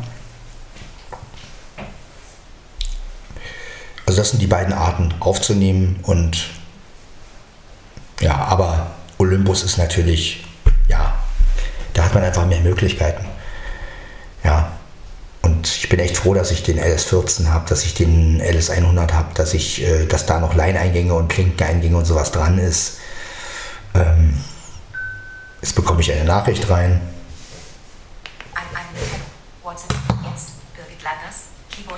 Also 4.07 4.19
das 4.21 4.31
sind 4.31 4.41
die 4.41 4.47
beiden 4.47 4.75
Arten 4.75 5.15
aufzunehmen 5.21 6.01
und 6.03 6.51
ja, 8.21 8.35
aber 8.35 8.91
Olympus 9.19 9.63
ist 9.63 9.79
natürlich, 9.79 10.45
ja, 10.89 11.15
da 11.95 12.05
hat 12.05 12.15
man 12.15 12.23
einfach 12.23 12.47
mehr 12.47 12.61
Möglichkeiten. 12.61 13.25
Ja, 14.43 14.73
und 15.43 15.67
ich 15.67 15.89
bin 15.89 16.01
echt 16.01 16.17
froh, 16.17 16.35
dass 16.35 16.51
ich 16.51 16.63
den 16.63 16.79
LS14 16.79 17.49
habe, 17.49 17.69
dass 17.69 17.85
ich 17.85 17.95
den 17.95 18.43
LS100 18.43 19.13
habe, 19.13 19.35
dass 19.35 19.55
ich, 19.55 19.83
äh, 19.83 20.07
dass 20.07 20.27
da 20.27 20.41
noch 20.41 20.55
Line-Eingänge 20.55 21.15
und 21.15 21.29
Klinkeneingänge 21.29 21.97
und 21.97 22.05
sowas 22.05 22.31
dran 22.31 22.59
ist. 22.59 22.99
Ähm, 23.95 24.35
jetzt 25.61 25.75
bekomme 25.75 26.01
ich 26.01 26.13
eine 26.13 26.25
Nachricht 26.25 26.69
rein. 26.69 27.01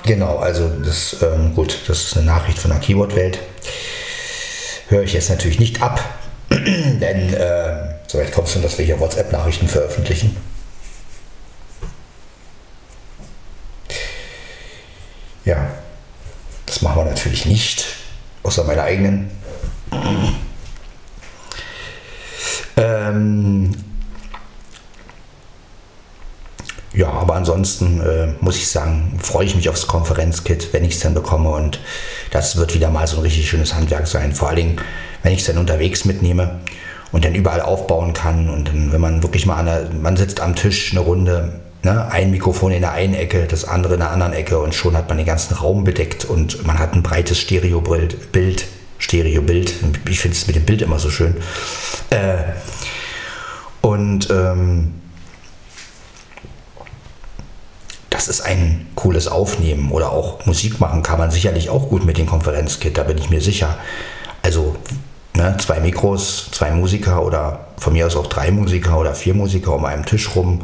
Genau, 0.03 0.37
also 0.37 0.69
das, 0.69 1.17
ähm, 1.21 1.53
gut, 1.55 1.79
das 1.87 2.03
ist 2.03 2.17
eine 2.17 2.25
Nachricht 2.25 2.59
von 2.59 2.71
der 2.71 2.79
Keyboard-Welt. 2.79 3.39
Höre 4.89 5.03
ich 5.03 5.13
jetzt 5.13 5.29
natürlich 5.29 5.59
nicht 5.59 5.81
ab, 5.81 6.01
denn 6.49 7.33
äh, 7.33 7.95
so 8.07 8.17
weit 8.17 8.37
es 8.37 8.51
schon, 8.51 8.61
dass 8.61 8.77
wir 8.77 8.85
hier 8.85 8.99
WhatsApp-Nachrichten 8.99 9.67
veröffentlichen. 9.67 10.37
Ja, 15.43 15.69
das 16.65 16.81
machen 16.81 16.97
wir 16.97 17.05
natürlich 17.05 17.45
nicht, 17.45 17.85
außer 18.43 18.63
meiner 18.63 18.83
eigenen. 18.83 19.31
Ähm, 22.79 23.75
ja, 26.93 27.09
aber 27.09 27.26
ansonsten 27.37 28.01
äh, 28.01 28.27
muss 28.41 28.57
ich 28.57 28.67
sagen, 28.67 29.17
freue 29.21 29.45
ich 29.45 29.55
mich 29.55 29.69
aufs 29.69 29.87
Konferenzkit, 29.87 30.73
wenn 30.73 30.83
ich 30.83 30.95
es 30.95 30.99
dann 30.99 31.13
bekomme. 31.13 31.49
Und 31.49 31.79
das 32.31 32.57
wird 32.57 32.73
wieder 32.73 32.89
mal 32.89 33.07
so 33.07 33.17
ein 33.17 33.23
richtig 33.23 33.49
schönes 33.49 33.73
Handwerk 33.73 34.07
sein. 34.07 34.33
Vor 34.33 34.49
allen 34.49 34.57
Dingen, 34.57 34.81
wenn 35.23 35.33
ich 35.33 35.39
es 35.39 35.45
dann 35.45 35.57
unterwegs 35.57 36.05
mitnehme 36.05 36.59
und 37.11 37.23
dann 37.23 37.35
überall 37.35 37.61
aufbauen 37.61 38.13
kann. 38.13 38.49
Und 38.49 38.67
dann, 38.67 38.91
wenn 38.91 39.01
man 39.01 39.23
wirklich 39.23 39.45
mal 39.45 39.55
an 39.55 39.65
der, 39.65 39.89
man 40.01 40.17
sitzt 40.17 40.41
am 40.41 40.55
Tisch 40.55 40.91
eine 40.91 40.99
Runde, 40.99 41.53
ne, 41.83 42.07
ein 42.11 42.31
Mikrofon 42.31 42.71
in 42.71 42.81
der 42.81 42.91
einen 42.91 43.13
Ecke, 43.13 43.45
das 43.47 43.65
andere 43.65 43.93
in 43.93 43.99
der 43.99 44.11
anderen 44.11 44.33
Ecke 44.33 44.59
und 44.59 44.75
schon 44.75 44.97
hat 44.97 45.07
man 45.07 45.17
den 45.17 45.25
ganzen 45.25 45.55
Raum 45.55 45.83
bedeckt 45.83 46.25
und 46.25 46.65
man 46.65 46.79
hat 46.79 46.93
ein 46.93 47.03
breites 47.03 47.39
Stereobild, 47.39 48.31
Bild, 48.31 48.65
Stereobild. 48.99 49.73
Ich 50.09 50.19
finde 50.19 50.35
es 50.35 50.47
mit 50.47 50.55
dem 50.55 50.65
Bild 50.65 50.81
immer 50.81 50.99
so 50.99 51.09
schön. 51.09 51.35
Äh, 52.09 52.37
und 53.81 54.29
ähm, 54.29 54.93
das 58.17 58.27
ist 58.27 58.41
ein 58.41 58.87
cooles 58.95 59.27
Aufnehmen 59.27 59.91
oder 59.91 60.11
auch 60.11 60.43
Musik 60.47 60.79
machen 60.79 61.03
kann 61.03 61.19
man 61.19 61.29
sicherlich 61.29 61.69
auch 61.69 61.87
gut 61.87 62.03
mit 62.03 62.17
dem 62.17 62.25
Konferenzkit, 62.25 62.97
da 62.97 63.03
bin 63.03 63.19
ich 63.19 63.29
mir 63.29 63.41
sicher. 63.41 63.77
Also 64.41 64.75
ne, 65.35 65.55
zwei 65.59 65.79
Mikros, 65.79 66.49
zwei 66.51 66.71
Musiker 66.71 67.23
oder 67.23 67.67
von 67.77 67.93
mir 67.93 68.07
aus 68.07 68.15
auch 68.15 68.25
drei 68.25 68.49
Musiker 68.49 68.97
oder 68.97 69.13
vier 69.13 69.35
Musiker 69.35 69.75
um 69.75 69.85
einen 69.85 70.03
Tisch 70.03 70.35
rum, 70.35 70.63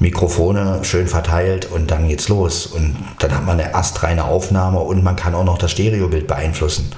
Mikrofone 0.00 0.80
schön 0.82 1.06
verteilt 1.06 1.70
und 1.70 1.92
dann 1.92 2.08
geht's 2.08 2.28
los. 2.28 2.66
Und 2.66 2.96
dann 3.20 3.36
hat 3.36 3.46
man 3.46 3.60
eine 3.60 3.72
astreine 3.72 4.24
Aufnahme 4.24 4.80
und 4.80 5.04
man 5.04 5.14
kann 5.14 5.36
auch 5.36 5.44
noch 5.44 5.58
das 5.58 5.70
Stereobild 5.70 6.26
beeinflussen. 6.26 6.90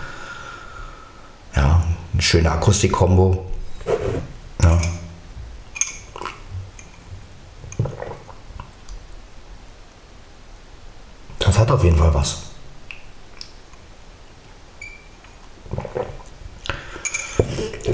Ja, 1.54 1.82
eine 2.14 2.22
schöne 2.22 2.50
Akustikkombo. 2.50 3.44
Ja. 4.62 4.80
Hat 11.62 11.70
auf 11.70 11.84
jeden 11.84 11.96
Fall 11.96 12.12
was. 12.12 12.38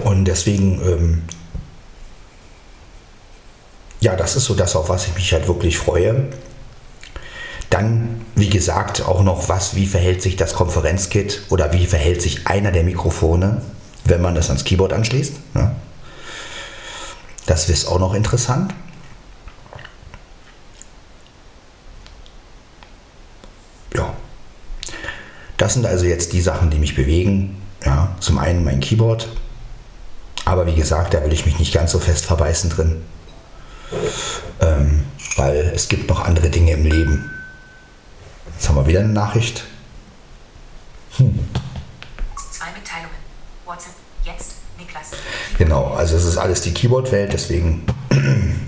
Und 0.05 0.25
deswegen, 0.25 0.81
ähm, 0.81 1.23
ja, 4.01 4.17
das 4.17 4.37
ist 4.37 4.45
so 4.45 4.55
das, 4.55 4.75
auf 4.75 4.89
was 4.89 5.07
ich 5.07 5.15
mich 5.15 5.33
halt 5.33 5.47
wirklich 5.49 5.79
freue. 5.79 6.31
Dann, 7.71 8.25
wie 8.35 8.49
gesagt, 8.49 9.03
auch 9.03 9.23
noch 9.23 9.49
was, 9.49 9.77
wie 9.77 9.87
verhält 9.87 10.23
sich 10.23 10.37
das 10.37 10.55
Konferenzkit 10.55 11.43
oder 11.51 11.73
wie 11.73 11.87
verhält 11.87 12.23
sich 12.23 12.47
einer 12.47 12.73
der 12.73 12.85
Mikrofone, 12.85 13.61
wenn 14.05 14.23
man 14.23 14.35
das 14.35 14.49
ans 14.49 14.65
Keyboard 14.65 14.95
anschließt. 14.95 15.35
Ja. 15.55 15.75
Das 17.45 17.69
ist 17.69 17.87
auch 17.87 17.99
noch 17.99 18.15
interessant. 18.15 18.75
Das 25.59 25.75
sind 25.75 25.85
also 25.87 26.07
jetzt 26.07 26.33
die 26.33 26.41
Sachen, 26.41 26.71
die 26.71 26.79
mich 26.79 26.95
bewegen. 26.95 27.61
Ja, 27.85 28.17
zum 28.21 28.39
einen 28.39 28.65
mein 28.65 28.81
Keyboard, 28.81 29.29
aber 30.45 30.67
wie 30.67 30.75
gesagt, 30.75 31.15
da 31.15 31.23
will 31.23 31.33
ich 31.33 31.47
mich 31.47 31.59
nicht 31.59 31.73
ganz 31.73 31.93
so 31.93 32.01
fest 32.01 32.27
verbeißen 32.27 32.71
drin, 32.71 33.05
ähm, 34.61 35.05
weil 35.37 35.73
es 35.75 35.89
gibt 35.89 36.09
noch 36.09 36.25
andere 36.25 36.51
Dinge 36.51 36.73
im 36.73 36.85
Leben. 36.85 37.31
Jetzt 38.53 38.69
haben 38.69 38.75
wir 38.77 38.87
wieder 38.89 39.01
eine 39.01 39.11
Nachricht. 39.11 39.65
Hm. 41.19 41.39
Zwei 42.51 42.73
Mitteilungen. 42.73 43.17
WhatsApp, 43.65 43.95
jetzt, 44.25 44.55
Niklas. 44.77 45.11
Genau, 45.57 45.93
also 45.93 46.17
es 46.17 46.25
ist 46.25 46.37
alles 46.37 46.63
die 46.63 46.75
Keyboard-Welt, 46.75 47.33
deswegen, 47.33 47.87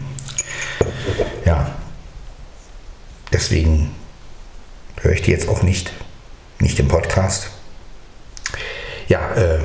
ja, 1.45 1.75
deswegen 3.33 3.91
höre 5.01 5.13
ich 5.13 5.23
die 5.23 5.33
jetzt 5.33 5.49
auch 5.49 5.63
nicht 5.63 5.91
nicht 6.61 6.79
im 6.79 6.89
Podcast. 6.89 7.51
Ja, 9.09 9.35
äh, 9.35 9.61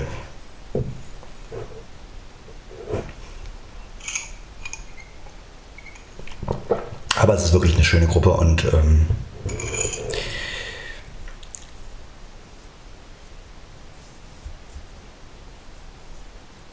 aber 7.15 7.34
es 7.36 7.43
ist 7.45 7.53
wirklich 7.53 7.75
eine 7.75 7.84
schöne 7.84 8.08
Gruppe 8.08 8.31
und 8.31 8.65
ähm, 8.73 9.08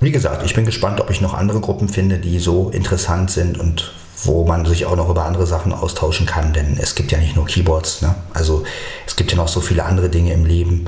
wie 0.01 0.11
gesagt, 0.11 0.45
ich 0.45 0.55
bin 0.55 0.65
gespannt, 0.65 1.01
ob 1.01 1.11
ich 1.11 1.21
noch 1.21 1.35
andere 1.35 1.61
Gruppen 1.61 1.89
finde, 1.89 2.19
die 2.19 2.39
so 2.39 2.71
interessant 2.71 3.31
sind 3.31 3.59
und 3.59 3.93
wo 4.25 4.45
man 4.45 4.65
sich 4.65 4.87
auch 4.87 4.97
noch 4.97 5.09
über 5.09 5.25
andere 5.25 5.47
Sachen 5.47 5.73
austauschen 5.73 6.27
kann, 6.27 6.53
denn 6.53 6.79
es 6.81 6.95
gibt 6.95 7.13
ja 7.13 7.19
nicht 7.19 7.37
nur 7.37 7.47
Keyboards, 7.47 8.03
ne? 8.03 8.15
also 8.33 8.65
es 9.07 9.17
gibt 9.17 9.33
ja 9.33 9.37
noch 9.37 9.49
so 9.49 9.61
viele 9.61 9.85
andere 9.85 10.09
Dinge 10.09 10.33
im 10.33 10.45
Leben 10.45 10.87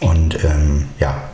und 0.00 0.42
ähm, 0.44 0.88
ja, 0.98 1.31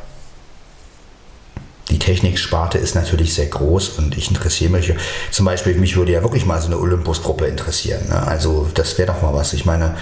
Techniksparte 2.09 2.79
ist 2.79 2.94
natürlich 2.94 3.35
sehr 3.35 3.49
groß 3.49 3.90
und 3.99 4.16
ich 4.16 4.31
interessiere 4.31 4.73
mich, 4.73 4.94
zum 5.31 5.44
Beispiel, 5.44 5.75
mich 5.75 5.94
würde 5.94 6.12
ja 6.12 6.23
wirklich 6.23 6.47
mal 6.47 6.59
so 6.59 6.68
eine 6.68 6.79
Olympus-Gruppe 6.79 7.44
interessieren. 7.44 8.01
Ne? 8.09 8.27
Also 8.27 8.66
das 8.73 8.97
wäre 8.97 9.12
doch 9.12 9.21
mal 9.21 9.35
was. 9.35 9.53
Ich 9.53 9.66
meine, 9.66 9.94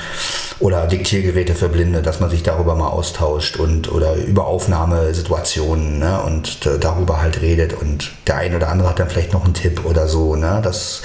oder 0.61 0.87
Diktiergeräte 0.87 1.57
für 1.57 1.69
Blinde, 1.69 2.03
dass 2.03 2.21
man 2.21 2.31
sich 2.31 2.45
darüber 2.45 2.77
mal 2.77 2.91
austauscht 2.91 3.57
und 3.57 3.91
oder 3.91 4.15
über 4.15 4.47
Aufnahmesituationen 4.47 5.99
ne? 5.99 6.23
und 6.23 6.65
darüber 6.79 7.21
halt 7.21 7.43
redet 7.43 7.75
und 7.75 8.13
der 8.29 8.37
ein 8.37 8.55
oder 8.55 8.69
andere 8.69 8.91
hat 8.91 9.01
dann 9.01 9.11
vielleicht 9.11 9.33
noch 9.33 9.45
einen 9.45 9.55
Tipp 9.55 9.85
oder 9.85 10.07
so. 10.07 10.37
Ne? 10.37 10.61
Das 10.63 11.03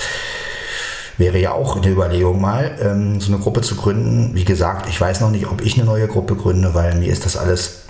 wäre 1.18 1.40
ja 1.40 1.54
auch 1.54 1.78
eine 1.78 1.88
Überlegung 1.88 2.40
mal, 2.40 2.78
ähm, 2.80 3.20
so 3.20 3.34
eine 3.34 3.42
Gruppe 3.42 3.62
zu 3.62 3.76
gründen. 3.76 4.36
Wie 4.36 4.46
gesagt, 4.46 4.88
ich 4.88 5.02
weiß 5.02 5.22
noch 5.22 5.32
nicht, 5.32 5.48
ob 5.48 5.62
ich 5.62 5.78
eine 5.78 5.86
neue 5.86 6.08
Gruppe 6.08 6.36
gründe, 6.36 6.76
weil 6.76 6.94
mir 6.94 7.12
ist 7.12 7.26
das 7.26 7.38
alles 7.38 7.81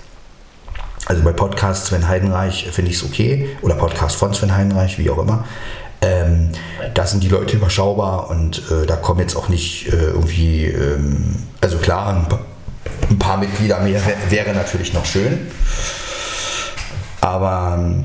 Also 1.06 1.22
bei 1.22 1.32
Podcast 1.32 1.86
Sven 1.86 2.08
Heidenreich 2.08 2.68
finde 2.70 2.90
ich 2.90 2.98
es 2.98 3.04
okay. 3.04 3.56
Oder 3.62 3.74
Podcast 3.74 4.16
von 4.16 4.32
Sven 4.34 4.54
Heidenreich, 4.54 4.98
wie 4.98 5.10
auch 5.10 5.18
immer. 5.18 5.44
Ähm, 6.00 6.50
da 6.94 7.06
sind 7.06 7.22
die 7.22 7.28
Leute 7.28 7.56
überschaubar 7.56 8.28
und 8.30 8.62
äh, 8.70 8.86
da 8.86 8.96
kommen 8.96 9.20
jetzt 9.20 9.36
auch 9.36 9.48
nicht 9.48 9.88
äh, 9.88 9.96
irgendwie, 9.96 10.64
ähm, 10.64 11.36
also 11.60 11.78
klar, 11.78 12.08
ein 12.08 12.28
paar, 12.28 12.40
ein 13.08 13.18
paar 13.18 13.36
Mitglieder 13.36 13.80
mehr 13.80 14.00
wäre 14.28 14.52
natürlich 14.52 14.92
noch 14.94 15.04
schön. 15.04 15.46
Aber 17.20 17.78
ähm, 17.78 18.04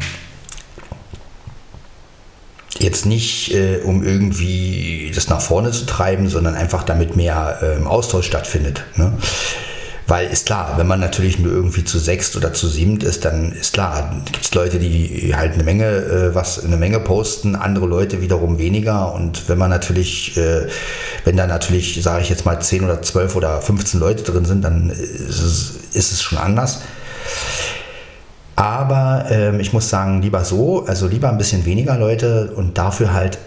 jetzt 2.78 3.08
nicht, 3.08 3.54
äh, 3.54 3.80
um 3.84 4.04
irgendwie 4.04 5.12
das 5.14 5.28
nach 5.28 5.42
vorne 5.42 5.72
zu 5.72 5.86
treiben, 5.86 6.30
sondern 6.30 6.54
einfach 6.54 6.84
damit 6.84 7.16
mehr 7.16 7.60
ähm, 7.64 7.88
Austausch 7.88 8.28
stattfindet. 8.28 8.84
Ne? 8.96 9.14
Weil 10.08 10.30
ist 10.30 10.46
klar, 10.46 10.76
wenn 10.78 10.88
man 10.88 11.02
natürlich 11.02 11.38
nur 11.38 11.52
irgendwie 11.52 11.84
zu 11.84 12.00
sechst 12.00 12.38
oder 12.38 12.54
zu 12.54 12.70
siebend 12.70 13.04
ist, 13.04 13.26
dann 13.26 13.52
ist 13.52 13.74
klar, 13.74 14.16
gibt 14.32 14.46
es 14.46 14.54
Leute, 14.54 14.80
die 14.80 15.34
halt 15.36 15.54
eine 15.54 15.64
Menge, 15.64 15.86
äh, 15.86 16.34
was 16.34 16.64
eine 16.64 16.78
Menge 16.78 17.02
posten, 17.02 17.58
andere 17.58 17.88
Leute 17.88 18.22
wiederum 18.22 18.58
weniger. 18.58 19.14
Und 19.14 19.50
wenn 19.50 19.58
man 19.58 19.70
natürlich, 19.70 20.38
äh, 20.38 20.68
wenn 21.26 21.36
da 21.36 21.46
natürlich, 21.46 22.02
sage 22.02 22.22
ich 22.22 22.30
jetzt 22.30 22.46
mal, 22.46 22.62
zehn 22.62 22.86
oder 22.86 23.02
zwölf 23.02 23.36
oder 23.36 23.62
15 23.62 24.00
Leute 24.00 24.24
drin 24.24 24.46
sind, 24.46 24.64
dann 24.64 24.90
ist 24.92 25.42
es, 25.42 25.76
ist 25.94 26.14
es 26.14 26.22
schon 26.22 26.38
anders. 26.38 26.80
Aber 28.56 29.26
ähm, 29.30 29.60
ich 29.60 29.74
muss 29.74 29.90
sagen, 29.90 30.22
lieber 30.22 30.46
so, 30.46 30.86
also 30.86 31.08
lieber 31.08 31.30
ein 31.30 31.38
bisschen 31.38 31.66
weniger 31.66 31.98
Leute 31.98 32.54
und 32.56 32.78
dafür 32.78 33.14
halt 33.14 33.38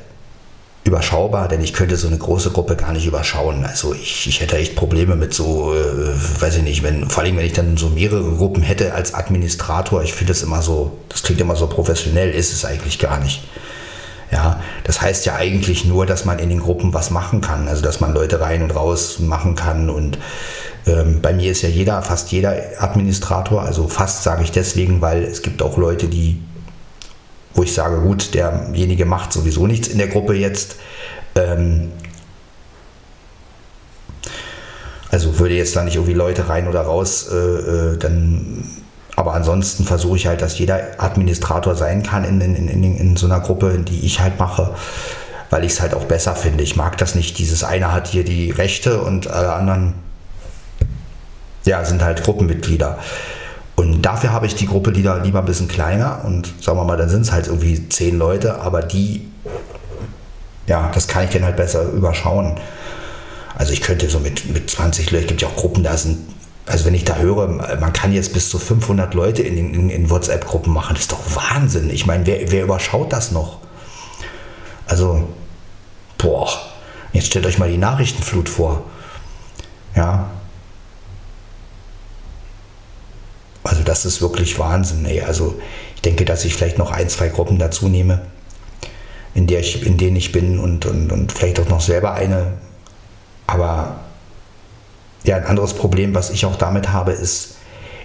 überschaubar, 0.85 1.49
denn 1.49 1.63
ich 1.63 1.75
könnte 1.75 1.97
so 1.97 2.09
eine 2.09 2.17
große 2.17 2.51
Gruppe 2.51 2.75
gar 2.75 2.93
nicht 2.93 3.07
überschauen. 3.07 3.65
Also 3.65 3.95
ich, 3.95 4.27
ich 4.27 4.41
hätte 4.41 4.57
echt 4.57 4.77
Probleme 4.77 5.15
mit 5.15 5.35
so, 5.35 5.75
äh, 5.75 6.41
weiß 6.41 6.57
ich 6.57 6.63
nicht, 6.63 6.83
wenn, 6.83 7.09
vor 7.11 7.23
allem 7.23 7.37
wenn 7.37 7.45
ich 7.45 7.53
dann 7.53 7.77
so 7.77 7.91
mehrere 7.91 8.37
Gruppen 8.37 8.63
hätte 8.63 8.95
als 8.95 9.13
Administrator, 9.13 10.03
ich 10.03 10.15
finde 10.15 10.33
das 10.33 10.43
immer 10.43 10.63
so, 10.63 10.93
das 11.11 11.23
klingt 11.23 11.41
immer 11.41 11.57
so 11.57 11.67
professionell, 11.67 12.31
ist 12.31 12.53
es 12.53 12.65
eigentlich 12.65 12.99
gar 12.99 13.19
nicht. 13.21 13.43
Ja, 14.33 14.61
das 14.85 15.03
heißt 15.03 15.27
ja 15.27 15.35
eigentlich 15.35 15.85
nur, 15.85 16.07
dass 16.07 16.25
man 16.25 16.39
in 16.39 16.49
den 16.49 16.61
Gruppen 16.61 16.95
was 16.95 17.11
machen 17.11 17.41
kann, 17.41 17.67
also 17.67 17.83
dass 17.83 18.01
man 18.01 18.15
Leute 18.15 18.41
rein 18.41 18.63
und 18.63 18.75
raus 18.75 19.19
machen 19.19 19.57
kann 19.57 19.91
und 19.91 20.19
ähm, 20.87 21.21
bei 21.21 21.33
mir 21.33 21.51
ist 21.51 21.63
ja 21.63 21.69
jeder, 21.69 22.01
fast 22.03 22.31
jeder 22.33 22.55
Administrator, 22.79 23.63
also 23.63 23.89
fast 23.89 24.23
sage 24.23 24.45
ich 24.45 24.53
deswegen, 24.53 25.01
weil 25.01 25.25
es 25.25 25.43
gibt 25.43 25.63
auch 25.63 25.77
Leute, 25.77 26.07
die 26.07 26.41
wo 27.55 27.63
ich 27.63 27.75
sage, 27.75 28.01
gut, 28.01 28.35
derjenige 28.35 29.05
macht 29.05 29.33
sowieso 29.33 29.67
nichts 29.67 29.89
in 29.89 29.99
der 29.99 30.09
Gruppe 30.09 30.35
jetzt. 30.35 30.77
Ähm, 31.35 31.93
also 35.11 35.39
würde 35.39 35.55
jetzt 35.55 35.75
da 35.75 35.83
nicht 35.83 35.97
irgendwie 35.97 36.15
Leute 36.15 36.49
rein 36.49 36.69
oder 36.69 36.83
raus, 36.83 37.29
äh, 37.31 37.37
äh, 37.37 37.97
dann, 37.99 38.65
aber 39.17 39.35
ansonsten 39.35 39.85
versuche 39.85 40.17
ich 40.17 40.27
halt, 40.27 40.41
dass 40.41 40.59
jeder 40.59 40.81
Administrator 40.99 41.75
sein 41.75 42.03
kann 42.03 42.25
in, 42.25 42.41
in, 42.41 42.69
in, 42.69 42.97
in 42.97 43.17
so 43.17 43.27
einer 43.27 43.41
Gruppe, 43.41 43.79
die 43.79 44.01
ich 44.07 44.21
halt 44.21 44.39
mache, 44.39 44.75
weil 45.51 45.65
ich 45.65 45.73
es 45.73 45.81
halt 45.81 45.95
auch 45.95 46.05
besser 46.05 46.37
finde. 46.37 46.63
Ich 46.63 46.77
mag 46.77 46.97
das 46.99 47.17
nicht, 47.17 47.39
dieses 47.39 47.65
eine 47.65 47.93
hat 47.93 48.07
hier 48.07 48.25
die 48.25 48.51
Rechte 48.53 49.03
und 49.03 49.29
alle 49.29 49.53
anderen 49.53 49.95
ja, 51.65 51.85
sind 51.85 52.03
halt 52.03 52.23
Gruppenmitglieder. 52.23 52.99
Und 53.81 54.03
dafür 54.03 54.31
habe 54.31 54.45
ich 54.45 54.55
die 54.55 54.67
Gruppe 54.67 54.91
lieber, 54.91 55.21
lieber 55.21 55.39
ein 55.39 55.47
bisschen 55.47 55.67
kleiner 55.67 56.23
und 56.27 56.53
sagen 56.61 56.77
wir 56.77 56.85
mal, 56.85 56.99
dann 56.99 57.09
sind 57.09 57.23
es 57.23 57.33
halt 57.33 57.47
irgendwie 57.47 57.89
zehn 57.89 58.19
Leute, 58.19 58.61
aber 58.61 58.83
die, 58.83 59.27
ja, 60.67 60.91
das 60.93 61.09
kann 61.09 61.25
ich 61.25 61.31
dann 61.31 61.45
halt 61.45 61.57
besser 61.57 61.85
überschauen. 61.85 62.61
Also 63.57 63.73
ich 63.73 63.81
könnte 63.81 64.11
so 64.11 64.21
mit, 64.21 64.53
mit 64.53 64.69
20 64.69 65.11
Leuten, 65.11 65.25
es 65.25 65.29
gibt 65.29 65.41
ja 65.41 65.49
auch 65.49 65.57
Gruppen, 65.57 65.83
da 65.83 65.97
sind, 65.97 66.19
also 66.67 66.85
wenn 66.85 66.93
ich 66.93 67.05
da 67.05 67.17
höre, 67.17 67.49
man 67.49 67.95
kann 67.95 68.13
jetzt 68.13 68.35
bis 68.35 68.51
zu 68.51 68.59
500 68.59 69.15
Leute 69.15 69.41
in, 69.41 69.57
in, 69.57 69.89
in 69.89 70.11
WhatsApp-Gruppen 70.11 70.75
machen, 70.75 70.93
das 70.93 71.05
ist 71.05 71.13
doch 71.13 71.35
Wahnsinn. 71.35 71.89
Ich 71.89 72.05
meine, 72.05 72.27
wer, 72.27 72.53
wer 72.53 72.65
überschaut 72.65 73.11
das 73.15 73.33
noch? 73.33 73.61
Also, 74.87 75.27
boah, 76.19 76.51
jetzt 77.15 77.29
stellt 77.29 77.47
euch 77.47 77.59
mal 77.59 77.71
die 77.71 77.79
Nachrichtenflut 77.79 78.51
vor. 78.51 78.83
Ja, 79.97 80.29
das 83.91 84.05
ist 84.05 84.23
wirklich 84.23 84.57
Wahnsinn. 84.61 85.05
Ey. 85.05 85.23
Also 85.23 85.61
ich 85.97 86.03
denke, 86.03 86.25
dass 86.25 86.45
ich 86.45 86.55
vielleicht 86.55 86.79
noch 86.79 86.93
ein, 86.93 87.09
zwei 87.09 87.29
Gruppen 87.29 87.59
dazu 87.59 87.89
nehme, 87.89 88.23
in, 89.35 89.49
der 89.49 89.61
ich, 89.61 89.85
in 89.85 89.99
denen 89.99 90.17
ich 90.17 90.31
bin 90.31 90.61
und, 90.61 90.87
und, 90.87 91.11
und 91.11 91.33
vielleicht 91.33 91.59
auch 91.59 91.69
noch 91.69 91.81
selber 91.81 92.15
eine. 92.15 92.53
Aber 93.49 93.97
ja, 95.25 95.37
ein 95.37 95.45
anderes 95.45 95.75
Problem, 95.75 96.15
was 96.15 96.31
ich 96.31 96.47
auch 96.47 96.55
damit 96.55 96.93
habe, 96.93 97.11
ist, 97.11 97.57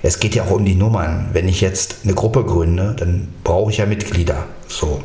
es 0.02 0.20
geht 0.20 0.34
ja 0.34 0.44
auch 0.46 0.52
um 0.52 0.66
die 0.66 0.74
Nummern. 0.74 1.30
Wenn 1.34 1.48
ich 1.48 1.62
jetzt 1.62 1.98
eine 2.04 2.16
Gruppe 2.16 2.44
gründe, 2.44 2.96
dann 2.98 3.28
brauche 3.44 3.72
ich 3.72 3.78
ja 3.78 3.86
Mitglieder. 3.86 4.48
So. 4.68 5.04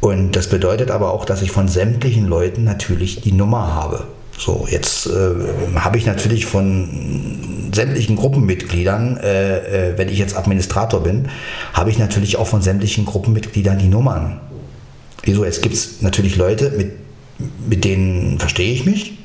Und 0.00 0.32
das 0.32 0.50
bedeutet 0.50 0.90
aber 0.90 1.12
auch, 1.12 1.24
dass 1.24 1.40
ich 1.40 1.50
von 1.50 1.66
sämtlichen 1.66 2.26
Leuten 2.26 2.64
natürlich 2.64 3.22
die 3.22 3.32
Nummer 3.32 3.74
habe. 3.74 4.06
So, 4.38 4.68
jetzt 4.70 5.06
äh, 5.06 5.34
habe 5.74 5.98
ich 5.98 6.06
natürlich 6.06 6.46
von 6.46 7.68
sämtlichen 7.74 8.14
Gruppenmitgliedern, 8.14 9.16
äh, 9.16 9.90
äh, 9.90 9.98
wenn 9.98 10.08
ich 10.08 10.18
jetzt 10.18 10.36
Administrator 10.36 11.02
bin, 11.02 11.28
habe 11.74 11.90
ich 11.90 11.98
natürlich 11.98 12.36
auch 12.36 12.46
von 12.46 12.62
sämtlichen 12.62 13.04
Gruppenmitgliedern 13.04 13.78
die 13.78 13.88
Nummern. 13.88 14.40
Wieso? 15.24 15.44
Jetzt 15.44 15.60
gibt 15.60 15.74
es 15.74 16.02
natürlich 16.02 16.36
Leute, 16.36 16.70
mit, 16.70 16.92
mit 17.68 17.84
denen 17.84 18.38
verstehe 18.38 18.72
ich 18.72 18.86
mich. 18.86 19.18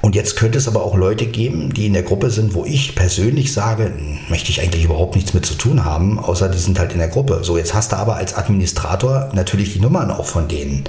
Und 0.00 0.14
jetzt 0.14 0.36
könnte 0.36 0.56
es 0.56 0.66
aber 0.66 0.82
auch 0.82 0.96
Leute 0.96 1.26
geben, 1.26 1.74
die 1.74 1.84
in 1.84 1.92
der 1.92 2.04
Gruppe 2.04 2.30
sind, 2.30 2.54
wo 2.54 2.64
ich 2.64 2.94
persönlich 2.94 3.52
sage, 3.52 3.92
möchte 4.30 4.50
ich 4.50 4.62
eigentlich 4.62 4.84
überhaupt 4.84 5.16
nichts 5.16 5.34
mit 5.34 5.44
zu 5.44 5.54
tun 5.54 5.84
haben, 5.84 6.18
außer 6.18 6.48
die 6.48 6.56
sind 6.56 6.78
halt 6.78 6.92
in 6.92 6.98
der 6.98 7.08
Gruppe. 7.08 7.40
So, 7.42 7.58
jetzt 7.58 7.74
hast 7.74 7.92
du 7.92 7.96
aber 7.96 8.16
als 8.16 8.34
Administrator 8.34 9.28
natürlich 9.34 9.74
die 9.74 9.80
Nummern 9.80 10.10
auch 10.10 10.24
von 10.24 10.48
denen. 10.48 10.84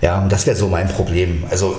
Ja, 0.00 0.20
und 0.22 0.30
das 0.30 0.46
wäre 0.46 0.56
so 0.56 0.68
mein 0.68 0.88
Problem. 0.88 1.44
Also 1.50 1.76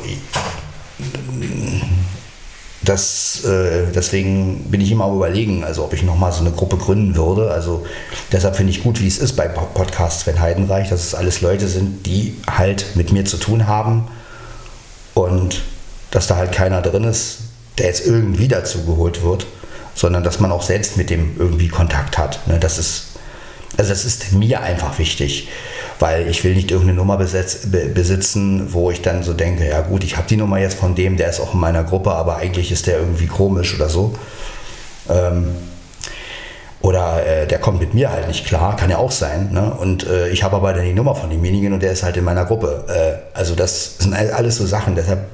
das, 2.82 3.44
äh, 3.46 3.92
deswegen 3.94 4.66
bin 4.72 4.82
ich 4.82 4.92
immer 4.92 5.06
am 5.06 5.16
überlegen, 5.16 5.64
also 5.64 5.84
ob 5.84 5.94
ich 5.94 6.04
nochmal 6.04 6.32
so 6.32 6.40
eine 6.40 6.52
Gruppe 6.52 6.78
gründen 6.78 7.16
würde. 7.16 7.52
Also 7.52 7.86
deshalb 8.32 8.56
finde 8.56 8.72
ich 8.72 8.84
gut, 8.84 9.00
wie 9.02 9.08
es 9.08 9.18
ist 9.18 9.36
bei 9.36 9.48
Podcasts 9.48 10.22
Sven 10.22 10.40
Heidenreich, 10.40 10.90
dass 10.90 11.04
es 11.04 11.14
alles 11.14 11.42
Leute 11.42 11.68
sind, 11.68 12.06
die 12.06 12.36
halt 12.50 12.96
mit 12.96 13.12
mir 13.12 13.26
zu 13.26 13.38
tun 13.38 13.68
haben 13.68 14.08
und 15.14 15.62
dass 16.12 16.28
da 16.28 16.38
halt 16.38 16.52
keiner 16.52 16.82
drin 16.82 17.04
ist, 17.04 17.40
der 17.78 17.88
jetzt 17.88 18.06
irgendwie 18.06 18.48
dazu 18.48 18.84
geholt 18.86 19.24
wird, 19.24 19.46
sondern 19.94 20.24
dass 20.24 20.40
man 20.40 20.52
auch 20.52 20.64
selbst 20.64 20.98
mit 20.98 21.10
dem 21.10 21.36
irgendwie 21.38 21.68
Kontakt 21.68 22.18
hat. 22.18 22.48
Ne? 22.48 22.60
Das 22.60 22.78
ist, 22.78 23.10
also 23.78 23.90
das 23.90 24.06
ist 24.06 24.32
mir 24.32 24.62
einfach 24.62 24.98
wichtig 25.00 25.50
weil 26.00 26.30
ich 26.30 26.44
will 26.44 26.56
nicht 26.56 26.72
irgendeine 26.72 26.98
Nummer 26.98 27.18
besetz, 27.18 27.68
be, 27.68 27.86
besitzen, 27.88 28.74
wo 28.74 28.90
ich 28.90 29.02
dann 29.02 29.22
so 29.22 29.34
denke, 29.34 29.68
ja 29.68 29.82
gut, 29.82 30.04
ich 30.04 30.16
habe 30.16 30.28
die 30.28 30.38
Nummer 30.38 30.58
jetzt 30.58 30.80
von 30.80 30.96
dem, 30.96 31.18
der 31.18 31.30
ist 31.30 31.42
auch 31.42 31.54
in 31.54 31.60
meiner 31.60 31.84
Gruppe, 31.84 32.12
aber 32.12 32.38
eigentlich 32.38 32.72
ist 32.72 32.88
der 32.88 33.00
irgendwie 33.00 33.28
komisch 33.28 33.76
oder 33.76 33.90
so. 33.90 34.16
Ähm, 35.10 35.56
oder 36.82 37.26
äh, 37.26 37.46
der 37.46 37.60
kommt 37.60 37.82
mit 37.82 37.94
mir 37.94 38.10
halt 38.10 38.30
nicht 38.30 38.46
klar, 38.46 38.78
kann 38.78 38.90
ja 38.90 38.98
auch 38.98 39.12
sein. 39.12 39.52
Ne? 39.52 39.74
Und 39.74 40.08
äh, 40.08 40.30
ich 40.30 40.44
habe 40.44 40.56
aber 40.56 40.72
dann 40.74 40.86
die 40.86 40.94
Nummer 40.94 41.14
von 41.14 41.30
demjenigen 41.30 41.74
und 41.74 41.84
der 41.84 41.92
ist 41.92 42.04
halt 42.04 42.16
in 42.16 42.24
meiner 42.24 42.46
Gruppe. 42.46 42.86
Äh, 42.88 43.38
also 43.38 43.54
das 43.54 43.98
sind 44.00 44.14
alles 44.14 44.56
so 44.56 44.66
Sachen, 44.66 44.96
deshalb 44.96 45.28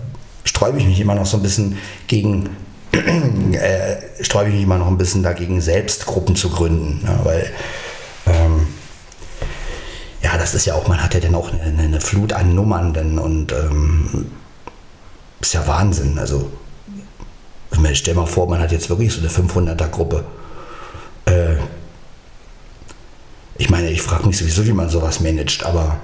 sträube 0.43 0.79
ich 0.79 0.85
mich 0.85 0.99
immer 0.99 1.13
noch 1.13 1.27
so 1.27 1.37
ein 1.37 1.43
bisschen 1.43 1.77
gegen, 2.07 2.49
äh, 2.91 4.23
sträube 4.23 4.49
ich 4.49 4.55
mich 4.55 4.63
immer 4.63 4.79
noch 4.79 4.87
ein 4.87 4.97
bisschen 4.97 5.21
dagegen, 5.21 5.61
selbst 5.61 6.07
Gruppen 6.07 6.35
zu 6.35 6.49
gründen. 6.49 7.05
Ne? 7.05 7.19
Weil 7.23 7.51
das 10.45 10.53
ist 10.53 10.65
ja 10.65 10.75
auch, 10.75 10.87
man 10.87 11.01
hat 11.01 11.15
ja 11.15 11.19
dann 11.19 11.33
auch 11.33 11.51
eine, 11.51 11.81
eine 11.81 11.99
Flut 11.99 12.31
an 12.31 12.53
Nummern 12.53 12.93
denn, 12.93 13.17
und 13.17 13.51
ähm, 13.51 14.27
ist 15.41 15.55
ja 15.55 15.65
Wahnsinn. 15.65 16.19
Also, 16.19 16.51
stell 17.93 18.13
mal 18.13 18.27
vor, 18.27 18.47
man 18.47 18.59
hat 18.59 18.71
jetzt 18.71 18.87
wirklich 18.87 19.11
so 19.11 19.21
eine 19.21 19.29
500er-Gruppe. 19.29 20.23
Äh, 21.25 21.55
ich 23.57 23.71
meine, 23.71 23.89
ich 23.89 24.03
frage 24.03 24.27
mich 24.27 24.37
sowieso, 24.37 24.67
wie 24.67 24.73
man 24.73 24.87
sowas 24.87 25.19
managt, 25.19 25.65
aber 25.65 25.97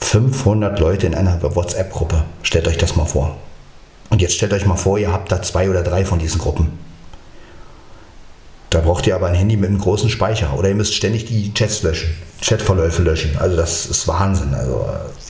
500 0.00 0.80
Leute 0.80 1.06
in 1.06 1.14
einer 1.14 1.40
WhatsApp-Gruppe, 1.40 2.24
stellt 2.42 2.66
euch 2.66 2.78
das 2.78 2.96
mal 2.96 3.06
vor. 3.06 3.36
Und 4.10 4.20
jetzt 4.20 4.34
stellt 4.34 4.52
euch 4.52 4.66
mal 4.66 4.76
vor, 4.76 4.98
ihr 4.98 5.12
habt 5.12 5.30
da 5.30 5.42
zwei 5.42 5.70
oder 5.70 5.84
drei 5.84 6.04
von 6.04 6.18
diesen 6.18 6.40
Gruppen. 6.40 6.87
Da 8.70 8.80
braucht 8.80 9.06
ihr 9.06 9.14
aber 9.14 9.28
ein 9.28 9.34
Handy 9.34 9.56
mit 9.56 9.70
einem 9.70 9.78
großen 9.78 10.10
Speicher 10.10 10.54
oder 10.58 10.68
ihr 10.68 10.74
müsst 10.74 10.94
ständig 10.94 11.24
die 11.24 11.54
Chats 11.54 11.82
löschen, 11.82 12.14
Chatverläufe 12.42 13.02
löschen. 13.02 13.36
Also 13.38 13.56
das 13.56 13.86
ist 13.86 14.06
Wahnsinn. 14.06 14.54
Also 14.54 14.86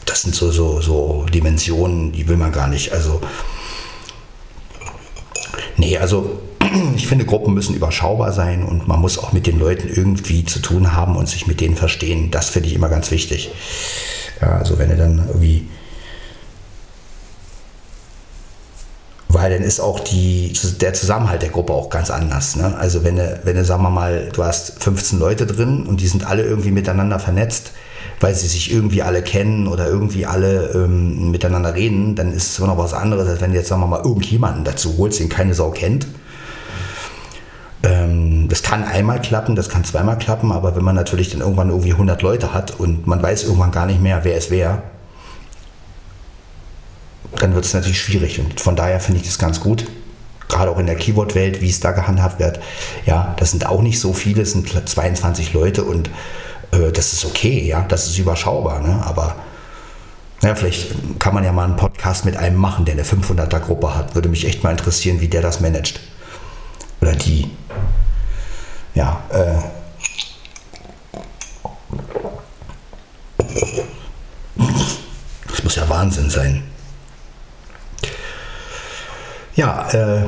das 0.07 0.23
sind 0.23 0.35
so, 0.35 0.51
so, 0.51 0.81
so 0.81 1.25
Dimensionen, 1.33 2.13
die 2.13 2.27
will 2.29 2.37
man 2.37 2.51
gar 2.51 2.67
nicht. 2.67 2.93
Also 2.93 3.21
nee, 5.77 5.97
also 5.99 6.41
ich 6.97 7.07
finde, 7.07 7.25
Gruppen 7.25 7.55
müssen 7.55 7.77
überschaubar 7.77 8.33
sein 8.33 8.65
und 8.65 8.89
man 8.89 9.01
muss 9.01 9.19
auch 9.19 9.33
mit 9.33 9.47
den 9.47 9.61
Leuten 9.61 9.89
irgendwie 9.89 10.45
zu 10.45 10.59
tun 10.59 10.95
haben 10.95 11.17
und 11.17 11.29
sich 11.29 11.47
mit 11.47 11.61
denen 11.61 11.77
verstehen. 11.77 12.33
Das 12.33 12.51
finde 12.51 12.69
ich 12.69 12.75
immer 12.75 12.89
ganz 12.89 13.13
wichtig. 13.13 13.51
Ja, 14.41 14.59
also 14.59 14.79
wenn 14.79 14.91
ihr 14.91 14.97
dann 14.97 15.29
irgendwie 15.29 15.69
weil 19.29 19.53
dann 19.53 19.63
ist 19.63 19.79
auch 19.81 20.01
die, 20.01 20.53
der 20.81 20.95
Zusammenhalt 20.95 21.43
der 21.43 21.51
Gruppe 21.51 21.75
auch 21.75 21.91
ganz 21.91 22.11
anders. 22.11 22.57
Ne? 22.57 22.75
Also 22.79 23.05
wenn 23.05 23.17
du, 23.17 23.41
wenn 23.45 23.57
du, 23.57 23.65
sagen 23.65 23.83
wir 23.83 23.91
mal, 23.91 24.31
du 24.33 24.43
hast 24.43 24.83
15 24.83 25.19
Leute 25.19 25.47
drin 25.47 25.87
und 25.87 26.01
die 26.01 26.09
sind 26.09 26.27
alle 26.27 26.43
irgendwie 26.43 26.71
miteinander 26.71 27.19
vernetzt, 27.19 27.73
weil 28.21 28.35
sie 28.35 28.47
sich 28.49 28.73
irgendwie 28.73 29.03
alle 29.03 29.23
kennen 29.23 29.69
oder 29.69 29.87
irgendwie 29.87 30.25
alle 30.25 30.71
ähm, 30.75 31.31
miteinander 31.31 31.75
reden, 31.75 32.15
dann 32.15 32.33
ist 32.33 32.53
es 32.53 32.59
immer 32.59 32.69
noch 32.69 32.79
was 32.79 32.95
anderes, 32.95 33.29
als 33.29 33.41
wenn 33.41 33.53
du 33.53 33.59
jetzt, 33.59 33.69
sagen 33.69 33.83
wir 33.83 33.87
mal, 33.87 34.03
irgendjemanden 34.03 34.65
dazu 34.65 34.97
holst, 34.97 35.21
den 35.21 35.29
keine 35.29 35.53
Sau 35.53 35.71
kennt. 35.71 36.07
Ähm, 37.83 38.49
das 38.49 38.63
kann 38.63 38.83
einmal 38.83 39.21
klappen, 39.21 39.55
das 39.55 39.69
kann 39.69 39.85
zweimal 39.85 40.19
klappen, 40.19 40.53
aber 40.53 40.75
wenn 40.75 40.85
man 40.85 40.97
natürlich 40.97 41.31
dann 41.31 41.43
irgendwann 41.43 41.69
irgendwie 41.69 41.93
100 41.93 42.23
Leute 42.23 42.55
hat 42.55 42.81
und 42.81 43.07
man 43.07 43.23
weiß 43.23 43.45
irgendwann 43.45 43.71
gar 43.71 43.87
nicht 43.87 44.01
mehr, 44.01 44.25
wer 44.25 44.37
es 44.37 44.51
wäre, 44.51 44.83
dann 47.37 47.55
wird 47.55 47.65
es 47.65 47.75
natürlich 47.75 48.01
schwierig. 48.01 48.41
Und 48.41 48.61
von 48.61 48.77
daher 48.77 49.01
finde 49.01 49.21
ich 49.21 49.27
das 49.27 49.39
ganz 49.39 49.61
gut. 49.61 49.87
Gerade 50.49 50.71
auch 50.71 50.79
in 50.79 50.87
der 50.87 50.97
Keyboard-Welt, 50.97 51.61
wie 51.61 51.69
es 51.69 51.81
da 51.81 51.93
gehandhabt 51.93 52.41
wird. 52.41 52.61
Ja, 53.05 53.35
das 53.39 53.51
sind 53.51 53.67
auch 53.67 53.83
nicht 53.83 54.01
so 54.01 54.13
viele, 54.13 54.43
es 54.43 54.53
sind 54.53 54.89
22 54.89 55.53
Leute 55.53 55.85
und 55.85 56.09
äh, 56.73 56.91
das 56.91 57.13
ist 57.13 57.25
okay, 57.25 57.67
ja, 57.67 57.85
das 57.87 58.07
ist 58.07 58.19
überschaubar. 58.19 58.81
Ne? 58.81 59.03
Aber 59.05 59.37
ja, 60.43 60.55
vielleicht 60.55 61.19
kann 61.19 61.35
man 61.35 61.45
ja 61.45 61.53
mal 61.53 61.65
einen 61.65 61.77
Podcast 61.77 62.25
mit 62.25 62.37
einem 62.37 62.57
machen, 62.57 62.85
der 62.85 62.95
eine 62.95 63.03
500er-Gruppe 63.03 63.95
hat. 63.95 64.15
Würde 64.15 64.29
mich 64.29 64.47
echt 64.47 64.63
mal 64.63 64.71
interessieren, 64.71 65.21
wie 65.21 65.29
der 65.29 65.43
das 65.43 65.61
managt. 65.61 66.01
Oder 67.01 67.15
die. 67.15 67.51
Ja, 68.95 69.23
äh. 69.31 69.55
Das 75.49 75.65
muss 75.65 75.75
ja 75.77 75.89
Wahnsinn 75.89 76.31
sein. 76.31 76.63
Ja, 79.59 79.89
äh, 79.91 80.23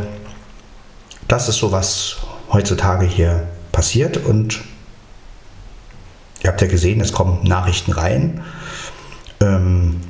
das 1.28 1.48
ist 1.48 1.58
so, 1.58 1.70
was 1.70 2.16
heutzutage 2.52 3.06
hier 3.06 3.46
passiert 3.70 4.16
und 4.16 4.60
ihr 6.42 6.50
habt 6.50 6.60
ja 6.60 6.66
gesehen, 6.66 7.00
es 7.00 7.12
kommen 7.12 7.44
Nachrichten 7.44 7.92
rein. 7.92 8.42
Ähm, 9.40 10.00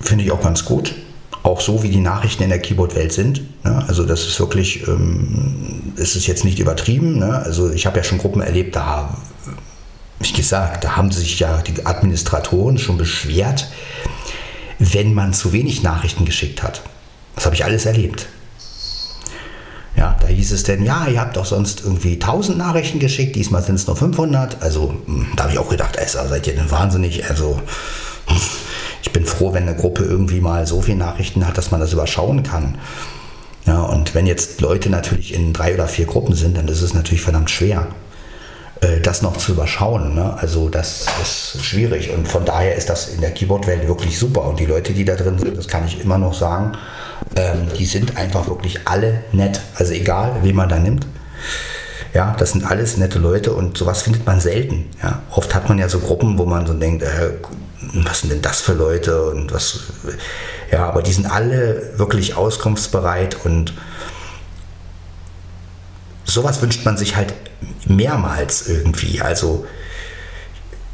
Finde 0.00 0.24
ich 0.24 0.32
auch 0.32 0.40
ganz 0.40 0.64
gut. 0.64 0.94
Auch 1.42 1.60
so, 1.60 1.82
wie 1.82 1.90
die 1.90 2.00
Nachrichten 2.00 2.44
in 2.44 2.48
der 2.48 2.58
Keyboard-Welt 2.58 3.12
sind. 3.12 3.64
Ne? 3.66 3.84
Also 3.86 4.06
das 4.06 4.26
ist 4.26 4.40
wirklich, 4.40 4.88
ähm, 4.88 5.92
es 5.98 6.16
ist 6.16 6.26
jetzt 6.26 6.46
nicht 6.46 6.58
übertrieben. 6.58 7.18
Ne? 7.18 7.34
Also 7.34 7.70
ich 7.70 7.84
habe 7.84 7.98
ja 7.98 8.02
schon 8.02 8.16
Gruppen 8.16 8.40
erlebt, 8.40 8.76
da, 8.76 9.14
wie 10.20 10.32
gesagt, 10.32 10.84
da 10.84 10.96
haben 10.96 11.12
sich 11.12 11.38
ja 11.38 11.60
die 11.60 11.84
Administratoren 11.84 12.78
schon 12.78 12.96
beschwert, 12.96 13.68
wenn 14.78 15.14
man 15.14 15.32
zu 15.32 15.52
wenig 15.52 15.82
Nachrichten 15.82 16.24
geschickt 16.24 16.62
hat. 16.62 16.82
Das 17.34 17.44
habe 17.44 17.54
ich 17.54 17.64
alles 17.64 17.86
erlebt. 17.86 18.26
Ja, 19.96 20.16
da 20.20 20.28
hieß 20.28 20.52
es 20.52 20.62
denn, 20.62 20.84
ja, 20.84 21.08
ihr 21.08 21.20
habt 21.20 21.36
doch 21.36 21.44
sonst 21.44 21.82
irgendwie 21.84 22.14
1000 22.14 22.56
Nachrichten 22.56 23.00
geschickt, 23.00 23.34
diesmal 23.34 23.64
sind 23.64 23.74
es 23.74 23.86
nur 23.88 23.96
500. 23.96 24.62
Also 24.62 24.94
hm, 25.06 25.26
da 25.34 25.44
habe 25.44 25.52
ich 25.52 25.58
auch 25.58 25.68
gedacht, 25.68 25.96
ey, 25.96 26.06
seid 26.06 26.46
ihr 26.46 26.54
denn 26.54 26.70
wahnsinnig? 26.70 27.28
Also 27.28 27.60
ich 29.02 29.12
bin 29.12 29.26
froh, 29.26 29.52
wenn 29.52 29.64
eine 29.64 29.74
Gruppe 29.74 30.04
irgendwie 30.04 30.40
mal 30.40 30.66
so 30.66 30.82
viele 30.82 30.98
Nachrichten 30.98 31.46
hat, 31.46 31.58
dass 31.58 31.72
man 31.72 31.80
das 31.80 31.92
überschauen 31.92 32.44
kann. 32.44 32.78
Ja, 33.66 33.82
und 33.82 34.14
wenn 34.14 34.26
jetzt 34.26 34.60
Leute 34.60 34.88
natürlich 34.88 35.34
in 35.34 35.52
drei 35.52 35.74
oder 35.74 35.88
vier 35.88 36.06
Gruppen 36.06 36.34
sind, 36.34 36.56
dann 36.56 36.68
ist 36.68 36.80
es 36.80 36.94
natürlich 36.94 37.22
verdammt 37.22 37.50
schwer. 37.50 37.88
Äh, 38.80 39.00
das 39.00 39.22
noch 39.22 39.36
zu 39.36 39.52
überschauen. 39.52 40.14
Ne? 40.14 40.36
Also 40.38 40.68
das 40.68 41.06
ist 41.22 41.64
schwierig 41.64 42.10
und 42.10 42.28
von 42.28 42.44
daher 42.44 42.76
ist 42.76 42.88
das 42.88 43.08
in 43.08 43.20
der 43.20 43.32
Keyboard-Welt 43.32 43.88
wirklich 43.88 44.18
super. 44.18 44.44
Und 44.44 44.60
die 44.60 44.66
Leute, 44.66 44.92
die 44.92 45.04
da 45.04 45.16
drin 45.16 45.38
sind, 45.38 45.56
das 45.56 45.68
kann 45.68 45.86
ich 45.86 46.00
immer 46.00 46.18
noch 46.18 46.34
sagen, 46.34 46.72
ähm, 47.36 47.68
die 47.76 47.86
sind 47.86 48.16
einfach 48.16 48.46
wirklich 48.48 48.80
alle 48.86 49.24
nett. 49.32 49.60
Also 49.74 49.92
egal, 49.92 50.36
wen 50.42 50.54
man 50.54 50.68
da 50.68 50.78
nimmt. 50.78 51.06
Ja, 52.14 52.34
das 52.38 52.52
sind 52.52 52.64
alles 52.64 52.96
nette 52.96 53.18
Leute 53.18 53.52
und 53.52 53.76
sowas 53.76 54.02
findet 54.02 54.24
man 54.26 54.40
selten. 54.40 54.88
Ja, 55.02 55.22
oft 55.30 55.54
hat 55.54 55.68
man 55.68 55.78
ja 55.78 55.88
so 55.88 55.98
Gruppen, 55.98 56.38
wo 56.38 56.46
man 56.46 56.66
so 56.66 56.74
denkt, 56.74 57.02
äh, 57.02 57.32
was 57.94 58.20
sind 58.20 58.32
denn 58.32 58.42
das 58.42 58.60
für 58.60 58.74
Leute 58.74 59.30
und 59.30 59.52
was. 59.52 59.80
Ja, 60.70 60.88
aber 60.88 61.02
die 61.02 61.12
sind 61.12 61.30
alle 61.30 61.92
wirklich 61.96 62.36
auskunftsbereit 62.36 63.44
und 63.44 63.72
sowas 66.28 66.60
wünscht 66.62 66.84
man 66.84 66.96
sich 66.96 67.16
halt 67.16 67.34
mehrmals 67.86 68.68
irgendwie. 68.68 69.20
Also 69.20 69.66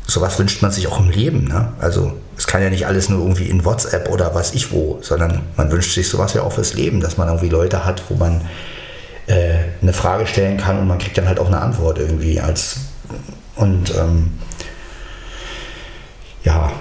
sowas 0.07 0.39
wünscht 0.39 0.63
man 0.63 0.71
sich 0.71 0.87
auch 0.87 1.01
im 1.01 1.11
Leben. 1.11 1.45
Ne? 1.45 1.73
Also 1.81 2.13
es 2.37 2.47
kann 2.47 2.63
ja 2.63 2.71
nicht 2.71 2.87
alles 2.87 3.09
nur 3.09 3.21
irgendwie 3.21 3.49
in 3.49 3.65
WhatsApp 3.65 4.11
oder 4.11 4.35
was 4.35 4.55
ich 4.55 4.73
wo, 4.73 4.99
sondern 5.03 5.43
man 5.57 5.71
wünscht 5.71 5.95
sich 5.95 6.09
sowas 6.09 6.35
ja 6.35 6.43
auch 6.43 6.53
fürs 6.53 6.75
Leben, 6.75 7.01
dass 7.01 7.17
man 7.17 7.29
irgendwie 7.29 7.49
Leute 7.49 7.85
hat, 7.85 8.03
wo 8.09 8.15
man 8.15 8.43
äh, 9.27 9.57
eine 9.83 9.93
Frage 9.93 10.27
stellen 10.27 10.57
kann 10.57 10.79
und 10.79 10.87
man 10.87 10.99
kriegt 10.99 11.19
dann 11.19 11.27
halt 11.27 11.39
auch 11.39 11.49
eine 11.49 11.61
Antwort 11.61 11.99
irgendwie 11.99 12.41
als 12.41 12.77
und 13.57 13.95
ähm, 13.95 14.39
ja 16.45 16.73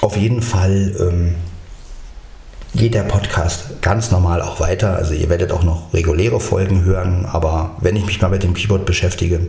auf 0.00 0.16
jeden 0.16 0.42
Fall 0.42 0.96
ähm, 0.98 1.34
geht 2.78 2.94
der 2.94 3.02
Podcast 3.02 3.82
ganz 3.82 4.12
normal 4.12 4.40
auch 4.40 4.60
weiter. 4.60 4.94
Also 4.94 5.12
ihr 5.12 5.28
werdet 5.28 5.50
auch 5.50 5.64
noch 5.64 5.92
reguläre 5.92 6.38
Folgen 6.38 6.84
hören, 6.84 7.26
aber 7.26 7.72
wenn 7.80 7.96
ich 7.96 8.06
mich 8.06 8.20
mal 8.22 8.30
mit 8.30 8.44
dem 8.44 8.54
Keyboard 8.54 8.86
beschäftige. 8.86 9.48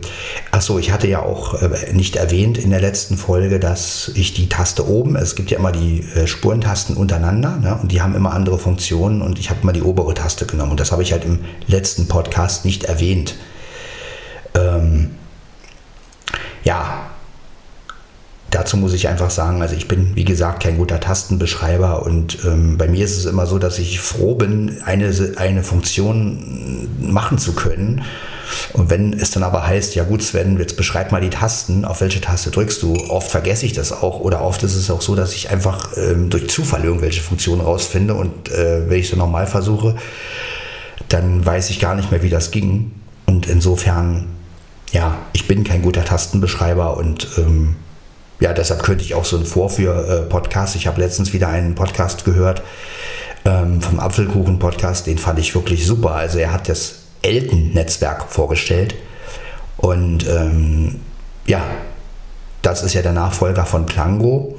Achso, 0.50 0.80
ich 0.80 0.90
hatte 0.90 1.06
ja 1.06 1.22
auch 1.22 1.62
äh, 1.62 1.92
nicht 1.92 2.16
erwähnt 2.16 2.58
in 2.58 2.70
der 2.70 2.80
letzten 2.80 3.16
Folge, 3.16 3.60
dass 3.60 4.10
ich 4.16 4.34
die 4.34 4.48
Taste 4.48 4.88
oben, 4.88 5.14
es 5.14 5.36
gibt 5.36 5.52
ja 5.52 5.58
immer 5.58 5.70
die 5.70 6.00
äh, 6.16 6.26
Spurentasten 6.26 6.96
untereinander 6.96 7.56
ne, 7.56 7.78
und 7.80 7.92
die 7.92 8.02
haben 8.02 8.16
immer 8.16 8.32
andere 8.32 8.58
Funktionen 8.58 9.22
und 9.22 9.38
ich 9.38 9.48
habe 9.48 9.60
immer 9.62 9.72
die 9.72 9.82
obere 9.82 10.12
Taste 10.12 10.46
genommen 10.46 10.72
und 10.72 10.80
das 10.80 10.90
habe 10.90 11.04
ich 11.04 11.12
halt 11.12 11.24
im 11.24 11.38
letzten 11.68 12.08
Podcast 12.08 12.64
nicht 12.64 12.84
erwähnt. 12.84 13.36
Ähm, 14.54 15.12
ja, 16.64 16.99
dazu 18.60 18.76
muss 18.76 18.92
ich 18.92 19.08
einfach 19.08 19.30
sagen, 19.30 19.62
also 19.62 19.74
ich 19.74 19.88
bin, 19.88 20.14
wie 20.16 20.24
gesagt, 20.24 20.62
kein 20.62 20.76
guter 20.76 21.00
Tastenbeschreiber 21.00 22.02
und 22.02 22.44
ähm, 22.44 22.76
bei 22.76 22.88
mir 22.88 23.02
ist 23.04 23.16
es 23.16 23.24
immer 23.24 23.46
so, 23.46 23.58
dass 23.58 23.78
ich 23.78 24.00
froh 24.00 24.34
bin, 24.34 24.82
eine, 24.84 25.10
eine 25.36 25.62
Funktion 25.62 26.88
machen 27.00 27.38
zu 27.38 27.54
können. 27.54 28.02
Und 28.74 28.90
wenn 28.90 29.14
es 29.14 29.30
dann 29.30 29.44
aber 29.44 29.66
heißt, 29.66 29.94
ja 29.94 30.04
gut, 30.04 30.22
Sven, 30.22 30.58
jetzt 30.58 30.76
beschreib 30.76 31.10
mal 31.10 31.22
die 31.22 31.30
Tasten, 31.30 31.86
auf 31.86 32.02
welche 32.02 32.20
Taste 32.20 32.50
drückst 32.50 32.82
du, 32.82 32.96
oft 33.08 33.30
vergesse 33.30 33.64
ich 33.64 33.72
das 33.72 33.92
auch 33.92 34.20
oder 34.20 34.42
oft 34.42 34.62
ist 34.62 34.74
es 34.74 34.90
auch 34.90 35.00
so, 35.00 35.14
dass 35.14 35.34
ich 35.34 35.50
einfach 35.50 35.96
ähm, 35.96 36.28
durch 36.28 36.50
Zufall 36.50 36.84
irgendwelche 36.84 37.22
Funktionen 37.22 37.62
rausfinde 37.62 38.12
und 38.12 38.50
äh, 38.50 38.90
wenn 38.90 38.98
ich 38.98 39.08
so 39.08 39.16
nochmal 39.16 39.46
versuche, 39.46 39.96
dann 41.08 41.46
weiß 41.46 41.70
ich 41.70 41.80
gar 41.80 41.94
nicht 41.94 42.10
mehr, 42.10 42.22
wie 42.22 42.28
das 42.28 42.50
ging. 42.50 42.90
Und 43.24 43.48
insofern, 43.48 44.26
ja, 44.92 45.16
ich 45.32 45.48
bin 45.48 45.64
kein 45.64 45.80
guter 45.80 46.04
Tastenbeschreiber 46.04 46.96
und 46.96 47.26
ähm, 47.38 47.76
ja, 48.40 48.52
deshalb 48.52 48.82
könnte 48.82 49.04
ich 49.04 49.14
auch 49.14 49.24
so 49.24 49.36
ein 49.36 49.44
Vorführ-Podcast. 49.44 50.74
Ich 50.76 50.86
habe 50.86 51.00
letztens 51.00 51.32
wieder 51.32 51.48
einen 51.48 51.74
Podcast 51.74 52.24
gehört 52.24 52.62
ähm, 53.44 53.80
vom 53.80 54.00
Apfelkuchen-Podcast, 54.00 55.06
den 55.06 55.18
fand 55.18 55.38
ich 55.38 55.54
wirklich 55.54 55.86
super. 55.86 56.14
Also 56.14 56.38
er 56.38 56.52
hat 56.52 56.68
das 56.68 57.00
Elten-Netzwerk 57.22 58.24
vorgestellt 58.30 58.94
und 59.76 60.26
ähm, 60.26 61.00
ja, 61.46 61.62
das 62.62 62.82
ist 62.82 62.94
ja 62.94 63.02
der 63.02 63.12
Nachfolger 63.12 63.64
von 63.64 63.86
Plango. 63.86 64.58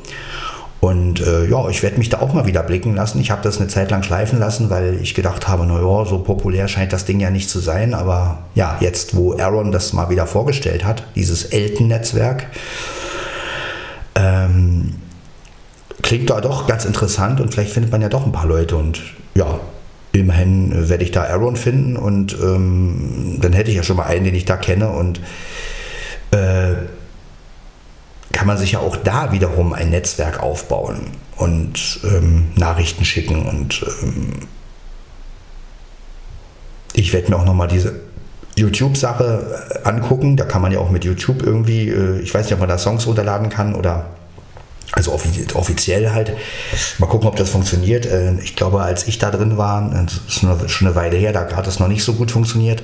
Und 0.80 1.22
äh, 1.22 1.46
ja, 1.46 1.70
ich 1.70 1.84
werde 1.84 2.00
mich 2.00 2.10
da 2.10 2.22
auch 2.22 2.34
mal 2.34 2.48
wieder 2.48 2.64
blicken 2.64 2.96
lassen. 2.96 3.22
Ich 3.22 3.30
habe 3.30 3.44
das 3.44 3.60
eine 3.60 3.68
Zeit 3.68 3.92
lang 3.92 4.02
schleifen 4.02 4.40
lassen, 4.40 4.72
weil 4.72 4.98
ich 5.00 5.14
gedacht 5.14 5.48
habe, 5.48 5.68
naja, 5.68 6.06
so 6.06 6.18
populär 6.18 6.68
scheint 6.68 6.92
das 6.92 7.06
Ding 7.06 7.20
ja 7.20 7.30
nicht 7.30 7.52
zu 7.52 7.60
sein. 7.60 7.94
Aber 7.94 8.40
ja, 8.56 8.78
jetzt, 8.80 9.16
wo 9.16 9.38
Aaron 9.38 9.72
das 9.72 9.94
mal 9.94 10.10
wieder 10.10 10.26
vorgestellt 10.26 10.84
hat, 10.84 11.04
dieses 11.14 11.46
Elten-Netzwerk, 11.46 12.48
ähm, 14.16 14.96
klingt 16.02 16.30
da 16.30 16.42
doch 16.42 16.68
ganz 16.68 16.86
interessant 16.86 17.40
und 17.40 17.54
vielleicht 17.54 17.74
findet 17.74 17.92
man 17.92 18.02
ja 18.02 18.10
doch 18.10 18.26
ein 18.26 18.32
paar 18.32 18.48
Leute 18.48 18.76
und 18.76 19.02
ja, 19.36 19.60
immerhin 20.12 20.90
werde 20.90 21.04
ich 21.04 21.12
da 21.12 21.24
Aaron 21.24 21.56
finden 21.56 21.96
und 21.96 22.34
ähm, 22.34 23.38
dann 23.42 23.54
hätte 23.54 23.72
ich 23.72 23.78
ja 23.78 23.84
schon 23.84 23.98
mal 23.98 24.06
einen, 24.06 24.26
den 24.26 24.36
ich 24.36 24.46
da 24.46 24.58
kenne 24.58 24.90
und 24.90 25.22
äh, 26.32 26.74
kann 28.32 28.48
man 28.48 28.58
sich 28.58 28.74
ja 28.74 28.80
auch 28.80 28.96
da 28.98 29.32
wiederum 29.32 29.74
ein 29.74 29.90
Netzwerk 29.90 30.42
aufbauen 30.42 31.12
und 31.38 32.00
ähm, 32.04 32.48
Nachrichten 32.56 33.06
schicken 33.06 33.46
und 33.46 33.86
ähm, 34.02 34.48
ich 36.94 37.14
werde 37.14 37.30
mir 37.30 37.38
auch 37.38 37.46
nochmal 37.46 37.68
diese 37.68 38.11
YouTube-Sache 38.62 39.82
äh, 39.84 39.88
angucken. 39.88 40.38
Da 40.38 40.46
kann 40.46 40.62
man 40.62 40.72
ja 40.72 40.80
auch 40.80 40.90
mit 40.90 41.04
YouTube 41.04 41.44
irgendwie, 41.44 41.90
äh, 41.90 42.20
ich 42.20 42.34
weiß 42.34 42.46
nicht, 42.46 42.54
ob 42.54 42.60
man 42.60 42.70
da 42.70 42.78
Songs 42.78 43.06
runterladen 43.08 43.50
kann 43.50 43.76
oder 43.76 44.06
also 44.94 45.14
offiziell 45.14 46.12
halt. 46.12 46.34
Mal 46.98 47.08
gucken, 47.08 47.28
ob 47.28 47.36
das 47.36 47.50
funktioniert. 47.50 48.06
Äh, 48.06 48.34
ich 48.42 48.56
glaube, 48.56 48.82
als 48.82 49.08
ich 49.08 49.20
da 49.20 49.32
drin 49.32 49.58
war, 49.58 49.90
das 50.06 50.20
ist 50.28 50.72
schon 50.72 50.88
eine 50.88 50.96
Weile 50.96 51.18
her, 51.18 51.34
da 51.34 51.56
hat 51.56 51.68
das 51.68 51.80
noch 51.80 51.88
nicht 51.88 52.04
so 52.04 52.14
gut 52.14 52.32
funktioniert. 52.32 52.84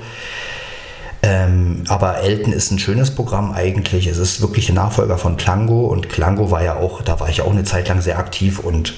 Ähm, 1.24 1.84
aber 1.88 2.20
Elton 2.22 2.54
ist 2.54 2.72
ein 2.72 2.80
schönes 2.80 3.12
Programm 3.12 3.52
eigentlich. 3.52 4.08
Es 4.08 4.18
ist 4.18 4.42
wirklich 4.42 4.70
ein 4.70 4.76
Nachfolger 4.76 5.18
von 5.18 5.36
Klango 5.36 5.88
und 5.88 6.10
Klango 6.10 6.52
war 6.52 6.64
ja 6.64 6.76
auch, 6.76 7.02
da 7.02 7.20
war 7.20 7.30
ich 7.30 7.42
auch 7.42 7.52
eine 7.52 7.64
Zeit 7.64 7.90
lang 7.90 8.02
sehr 8.02 8.20
aktiv 8.20 8.60
und 8.60 8.94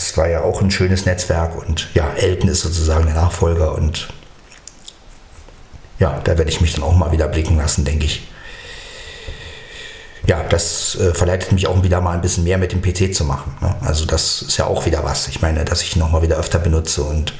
das 0.00 0.16
war 0.16 0.28
ja 0.28 0.42
auch 0.42 0.60
ein 0.60 0.70
schönes 0.70 1.06
Netzwerk 1.06 1.56
und 1.56 1.88
ja, 1.94 2.12
Elton 2.14 2.48
ist 2.48 2.62
sozusagen 2.62 3.06
der 3.06 3.14
Nachfolger 3.14 3.74
und 3.74 4.08
ja, 5.98 6.20
da 6.24 6.36
werde 6.36 6.50
ich 6.50 6.60
mich 6.60 6.74
dann 6.74 6.82
auch 6.82 6.96
mal 6.96 7.12
wieder 7.12 7.28
blicken 7.28 7.56
lassen, 7.56 7.84
denke 7.84 8.06
ich. 8.06 8.28
Ja, 10.26 10.42
das 10.48 10.96
äh, 10.96 11.14
verleitet 11.14 11.52
mich 11.52 11.66
auch 11.66 11.82
wieder 11.82 12.00
mal 12.00 12.12
ein 12.12 12.20
bisschen 12.20 12.44
mehr 12.44 12.58
mit 12.58 12.72
dem 12.72 12.80
PC 12.80 13.14
zu 13.14 13.24
machen. 13.24 13.56
Ne? 13.60 13.74
Also 13.80 14.04
das 14.04 14.42
ist 14.42 14.56
ja 14.56 14.66
auch 14.66 14.86
wieder 14.86 15.02
was. 15.04 15.28
Ich 15.28 15.42
meine, 15.42 15.64
dass 15.64 15.82
ich 15.82 15.96
ihn 15.96 15.98
noch 15.98 16.10
mal 16.10 16.22
wieder 16.22 16.36
öfter 16.36 16.58
benutze 16.58 17.02
und 17.02 17.32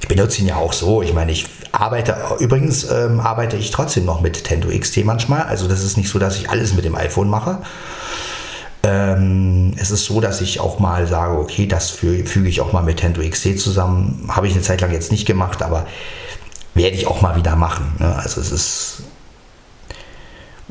ich 0.00 0.08
benutze 0.08 0.42
ihn 0.42 0.48
ja 0.48 0.56
auch 0.56 0.74
so. 0.74 1.00
Ich 1.00 1.14
meine, 1.14 1.32
ich 1.32 1.46
arbeite, 1.72 2.16
übrigens 2.38 2.84
ähm, 2.84 3.20
arbeite 3.20 3.56
ich 3.56 3.70
trotzdem 3.70 4.04
noch 4.04 4.20
mit 4.20 4.44
Tendo 4.44 4.68
XT 4.68 5.04
manchmal. 5.04 5.42
Also 5.42 5.66
das 5.66 5.82
ist 5.82 5.96
nicht 5.96 6.10
so, 6.10 6.18
dass 6.18 6.36
ich 6.36 6.50
alles 6.50 6.74
mit 6.74 6.84
dem 6.84 6.94
iPhone 6.94 7.30
mache. 7.30 7.58
Ähm, 8.84 9.72
es 9.78 9.90
ist 9.90 10.04
so, 10.04 10.20
dass 10.20 10.42
ich 10.42 10.60
auch 10.60 10.78
mal 10.78 11.06
sage, 11.06 11.38
okay, 11.38 11.66
das 11.66 11.90
füge 11.90 12.48
ich 12.48 12.60
auch 12.60 12.72
mal 12.74 12.82
mit 12.82 12.98
Tendo 12.98 13.22
XT 13.22 13.58
zusammen. 13.58 14.28
Habe 14.28 14.46
ich 14.46 14.52
eine 14.52 14.62
Zeit 14.62 14.82
lang 14.82 14.92
jetzt 14.92 15.10
nicht 15.10 15.26
gemacht, 15.26 15.62
aber 15.62 15.86
werde 16.74 16.94
ich 16.94 17.06
auch 17.06 17.22
mal 17.22 17.34
wieder 17.34 17.56
machen. 17.56 17.94
Ne? 17.98 18.14
Also 18.14 18.42
es 18.42 18.52
ist 18.52 19.02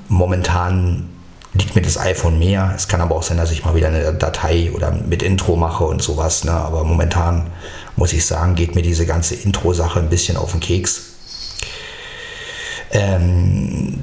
momentan 0.09 1.09
liegt 1.53 1.75
mir 1.75 1.81
das 1.81 1.97
iPhone 1.97 2.37
mehr. 2.37 2.73
Es 2.75 2.87
kann 2.87 3.01
aber 3.01 3.15
auch 3.15 3.23
sein, 3.23 3.37
dass 3.37 3.51
ich 3.51 3.65
mal 3.65 3.75
wieder 3.75 3.87
eine 3.87 4.13
Datei 4.13 4.71
oder 4.73 4.91
mit 4.91 5.23
Intro 5.23 5.55
mache 5.55 5.83
und 5.83 6.01
sowas. 6.01 6.43
Ne? 6.43 6.51
Aber 6.51 6.83
momentan 6.83 7.47
muss 7.95 8.13
ich 8.13 8.25
sagen, 8.25 8.55
geht 8.55 8.75
mir 8.75 8.81
diese 8.81 9.05
ganze 9.05 9.35
Intro-Sache 9.35 9.99
ein 9.99 10.09
bisschen 10.09 10.37
auf 10.37 10.51
den 10.51 10.59
Keks. 10.59 11.01
Ähm, 12.91 13.99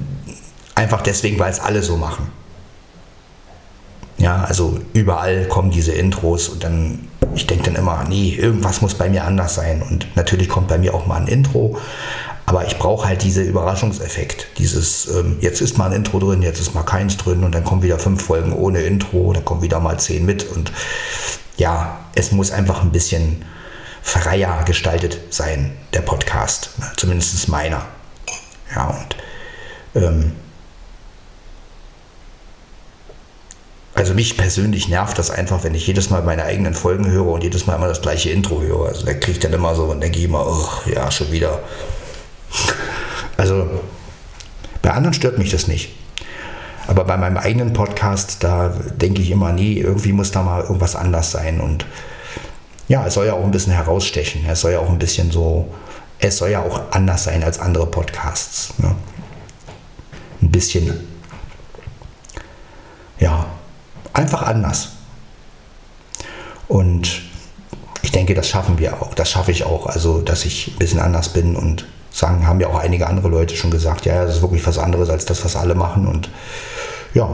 einfach 0.75 1.01
deswegen, 1.01 1.39
weil 1.39 1.51
es 1.51 1.59
alle 1.59 1.81
so 1.81 1.97
machen. 1.97 2.40
Ja, 4.21 4.43
also 4.43 4.79
überall 4.93 5.45
kommen 5.45 5.71
diese 5.71 5.93
Intros 5.93 6.47
und 6.47 6.63
dann, 6.63 7.07
ich 7.33 7.47
denke 7.47 7.63
dann 7.63 7.75
immer, 7.75 8.03
nee, 8.07 8.35
irgendwas 8.35 8.81
muss 8.81 8.93
bei 8.93 9.09
mir 9.09 9.23
anders 9.23 9.55
sein. 9.55 9.81
Und 9.81 10.15
natürlich 10.15 10.47
kommt 10.47 10.67
bei 10.67 10.77
mir 10.77 10.93
auch 10.93 11.07
mal 11.07 11.21
ein 11.21 11.27
Intro, 11.27 11.79
aber 12.45 12.67
ich 12.67 12.77
brauche 12.77 13.07
halt 13.07 13.23
diese 13.23 13.41
Überraschungseffekt. 13.41 14.59
Dieses, 14.59 15.07
ähm, 15.07 15.37
jetzt 15.41 15.59
ist 15.61 15.79
mal 15.79 15.87
ein 15.87 15.93
Intro 15.93 16.19
drin, 16.19 16.43
jetzt 16.43 16.59
ist 16.59 16.75
mal 16.75 16.83
keins 16.83 17.17
drin 17.17 17.43
und 17.43 17.55
dann 17.55 17.63
kommen 17.63 17.81
wieder 17.81 17.97
fünf 17.97 18.23
Folgen 18.23 18.53
ohne 18.53 18.81
Intro, 18.81 19.33
dann 19.33 19.43
kommen 19.43 19.63
wieder 19.63 19.79
mal 19.79 19.99
zehn 19.99 20.23
mit 20.23 20.43
und 20.51 20.71
ja, 21.57 21.97
es 22.13 22.31
muss 22.31 22.51
einfach 22.51 22.83
ein 22.83 22.91
bisschen 22.91 23.43
freier 24.03 24.63
gestaltet 24.65 25.17
sein, 25.31 25.71
der 25.93 26.01
Podcast. 26.01 26.77
Ne? 26.77 26.85
Zumindest 26.95 27.47
meiner. 27.49 27.81
Ja, 28.75 28.87
und 28.87 29.15
ähm, 29.95 30.31
also 33.93 34.13
mich 34.13 34.37
persönlich 34.37 34.87
nervt 34.87 35.17
das 35.19 35.31
einfach, 35.31 35.63
wenn 35.63 35.75
ich 35.75 35.85
jedes 35.85 36.09
Mal 36.09 36.21
meine 36.21 36.45
eigenen 36.45 36.73
Folgen 36.73 37.09
höre 37.09 37.27
und 37.27 37.43
jedes 37.43 37.67
Mal 37.67 37.75
immer 37.75 37.87
das 37.87 38.01
gleiche 38.01 38.29
Intro 38.29 38.61
höre. 38.61 38.87
Also 38.87 39.05
da 39.05 39.13
kriege 39.13 39.33
ich 39.33 39.39
dann 39.39 39.53
immer 39.53 39.75
so 39.75 39.85
und 39.85 40.01
denke 40.01 40.17
ich 40.17 40.25
immer, 40.25 40.45
oh, 40.47 40.89
ja, 40.89 41.11
schon 41.11 41.31
wieder. 41.31 41.59
Also 43.37 43.67
bei 44.81 44.91
anderen 44.91 45.13
stört 45.13 45.37
mich 45.37 45.51
das 45.51 45.67
nicht. 45.67 45.95
Aber 46.87 47.03
bei 47.03 47.17
meinem 47.17 47.37
eigenen 47.37 47.73
Podcast, 47.73 48.43
da 48.43 48.69
denke 48.69 49.21
ich 49.21 49.29
immer, 49.29 49.51
nee, 49.51 49.73
irgendwie 49.73 50.13
muss 50.13 50.31
da 50.31 50.41
mal 50.41 50.61
irgendwas 50.61 50.95
anders 50.95 51.31
sein. 51.31 51.59
Und 51.59 51.85
ja, 52.87 53.05
es 53.05 53.13
soll 53.13 53.27
ja 53.27 53.33
auch 53.33 53.43
ein 53.43 53.51
bisschen 53.51 53.73
herausstechen. 53.73 54.45
Es 54.47 54.61
soll 54.61 54.71
ja 54.71 54.79
auch 54.79 54.89
ein 54.89 54.99
bisschen 54.99 55.31
so, 55.31 55.73
es 56.19 56.37
soll 56.37 56.49
ja 56.49 56.61
auch 56.61 56.91
anders 56.91 57.25
sein 57.25 57.43
als 57.43 57.59
andere 57.59 57.87
Podcasts. 57.87 58.73
Ne? 58.79 58.95
Ein 60.41 60.51
bisschen, 60.51 61.07
ja, 63.19 63.45
einfach 64.13 64.43
anders. 64.43 64.89
Und 66.67 67.21
ich 68.01 68.11
denke, 68.11 68.33
das 68.33 68.47
schaffen 68.47 68.79
wir 68.79 69.01
auch. 69.01 69.13
Das 69.13 69.29
schaffe 69.29 69.51
ich 69.51 69.63
auch. 69.63 69.85
Also, 69.87 70.21
dass 70.21 70.45
ich 70.45 70.67
ein 70.67 70.79
bisschen 70.79 70.99
anders 70.99 71.29
bin 71.29 71.55
und 71.55 71.85
sagen, 72.11 72.47
haben 72.47 72.59
ja 72.59 72.67
auch 72.67 72.79
einige 72.79 73.07
andere 73.07 73.29
Leute 73.29 73.55
schon 73.55 73.71
gesagt, 73.71 74.05
ja, 74.05 74.25
das 74.25 74.35
ist 74.35 74.41
wirklich 74.41 74.65
was 74.65 74.77
anderes 74.77 75.09
als 75.09 75.25
das, 75.25 75.43
was 75.45 75.55
alle 75.55 75.75
machen. 75.75 76.07
Und 76.07 76.29
ja, 77.13 77.29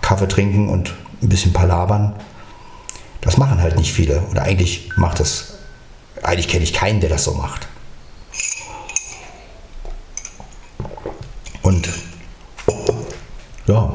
Kaffee 0.00 0.28
trinken 0.28 0.68
und 0.68 0.94
ein 1.22 1.28
bisschen 1.28 1.52
palabern, 1.52 2.14
das 3.20 3.36
machen 3.36 3.60
halt 3.62 3.76
nicht 3.76 3.92
viele. 3.92 4.22
Oder 4.30 4.42
eigentlich 4.42 4.90
macht 4.96 5.20
das, 5.20 5.54
eigentlich 6.22 6.48
kenne 6.48 6.64
ich 6.64 6.72
keinen, 6.72 7.00
der 7.00 7.10
das 7.10 7.24
so 7.24 7.34
macht. 7.34 7.66
Und 11.62 11.88
ja, 13.66 13.92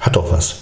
hat 0.00 0.16
doch 0.16 0.32
was. 0.32 0.56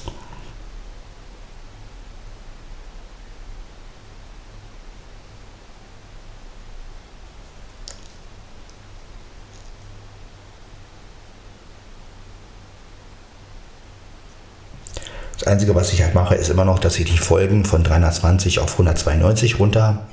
Das 15.39 15.47
Einzige, 15.47 15.75
was 15.75 15.93
ich 15.93 16.03
halt 16.03 16.15
mache, 16.15 16.35
ist 16.35 16.51
immer 16.51 16.65
noch, 16.65 16.81
dass 16.81 16.99
ich 16.99 17.05
die 17.05 17.17
Folgen 17.17 17.65
von 17.65 17.85
320 17.85 18.59
auf 18.59 18.73
192 18.73 19.61
runter 19.61 20.07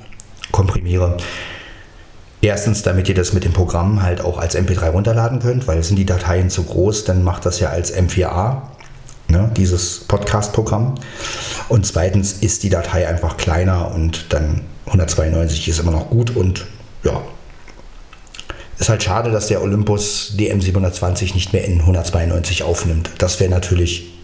komprimiere. 0.52 1.16
Erstens, 2.40 2.82
damit 2.82 3.08
ihr 3.08 3.14
das 3.14 3.32
mit 3.32 3.44
dem 3.44 3.52
Programm 3.52 4.02
halt 4.02 4.20
auch 4.20 4.38
als 4.38 4.56
MP3 4.56 4.90
runterladen 4.90 5.40
könnt, 5.40 5.66
weil 5.66 5.82
sind 5.82 5.96
die 5.96 6.06
Dateien 6.06 6.48
zu 6.48 6.62
groß, 6.62 7.04
dann 7.04 7.24
macht 7.24 7.44
das 7.44 7.58
ja 7.58 7.70
als 7.70 7.92
M4A, 7.92 8.62
ne, 9.28 9.50
dieses 9.56 10.00
Podcast-Programm. 10.00 10.96
Und 11.68 11.86
zweitens 11.86 12.32
ist 12.32 12.62
die 12.62 12.70
Datei 12.70 13.08
einfach 13.08 13.36
kleiner 13.36 13.94
und 13.94 14.32
dann 14.32 14.62
192 14.86 15.68
ist 15.68 15.80
immer 15.80 15.92
noch 15.92 16.10
gut 16.10 16.34
und 16.34 16.66
ja. 17.02 17.20
Ist 18.78 18.90
halt 18.90 19.02
schade, 19.02 19.30
dass 19.30 19.46
der 19.46 19.62
Olympus 19.62 20.34
DM720 20.36 21.34
nicht 21.34 21.52
mehr 21.52 21.64
in 21.64 21.80
192 21.80 22.62
aufnimmt. 22.62 23.10
Das 23.18 23.40
wäre 23.40 23.50
natürlich 23.50 24.16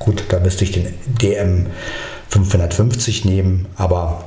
Gut, 0.00 0.24
da 0.30 0.40
müsste 0.40 0.64
ich 0.64 0.72
den 0.72 0.94
DM 1.20 1.66
550 2.30 3.26
nehmen, 3.26 3.66
aber 3.76 4.24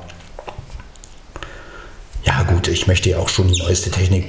ja 2.22 2.44
gut, 2.44 2.68
ich 2.68 2.86
möchte 2.86 3.10
ja 3.10 3.18
auch 3.18 3.28
schon 3.28 3.48
die 3.48 3.58
neueste 3.58 3.90
Technik, 3.90 4.26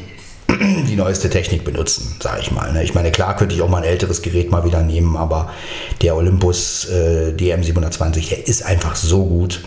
die 0.59 0.95
neueste 0.95 1.29
Technik 1.29 1.63
benutzen, 1.63 2.15
sage 2.19 2.41
ich 2.41 2.51
mal. 2.51 2.71
Ne? 2.73 2.83
Ich 2.83 2.93
meine, 2.93 3.11
klar 3.11 3.35
könnte 3.35 3.55
ich 3.55 3.61
auch 3.61 3.69
mal 3.69 3.79
ein 3.79 3.83
älteres 3.83 4.21
Gerät 4.21 4.51
mal 4.51 4.65
wieder 4.65 4.81
nehmen, 4.81 5.17
aber 5.17 5.51
der 6.01 6.15
Olympus 6.15 6.85
äh, 6.85 7.33
DM720, 7.37 8.29
der 8.29 8.47
ist 8.47 8.65
einfach 8.65 8.95
so 8.95 9.25
gut. 9.25 9.63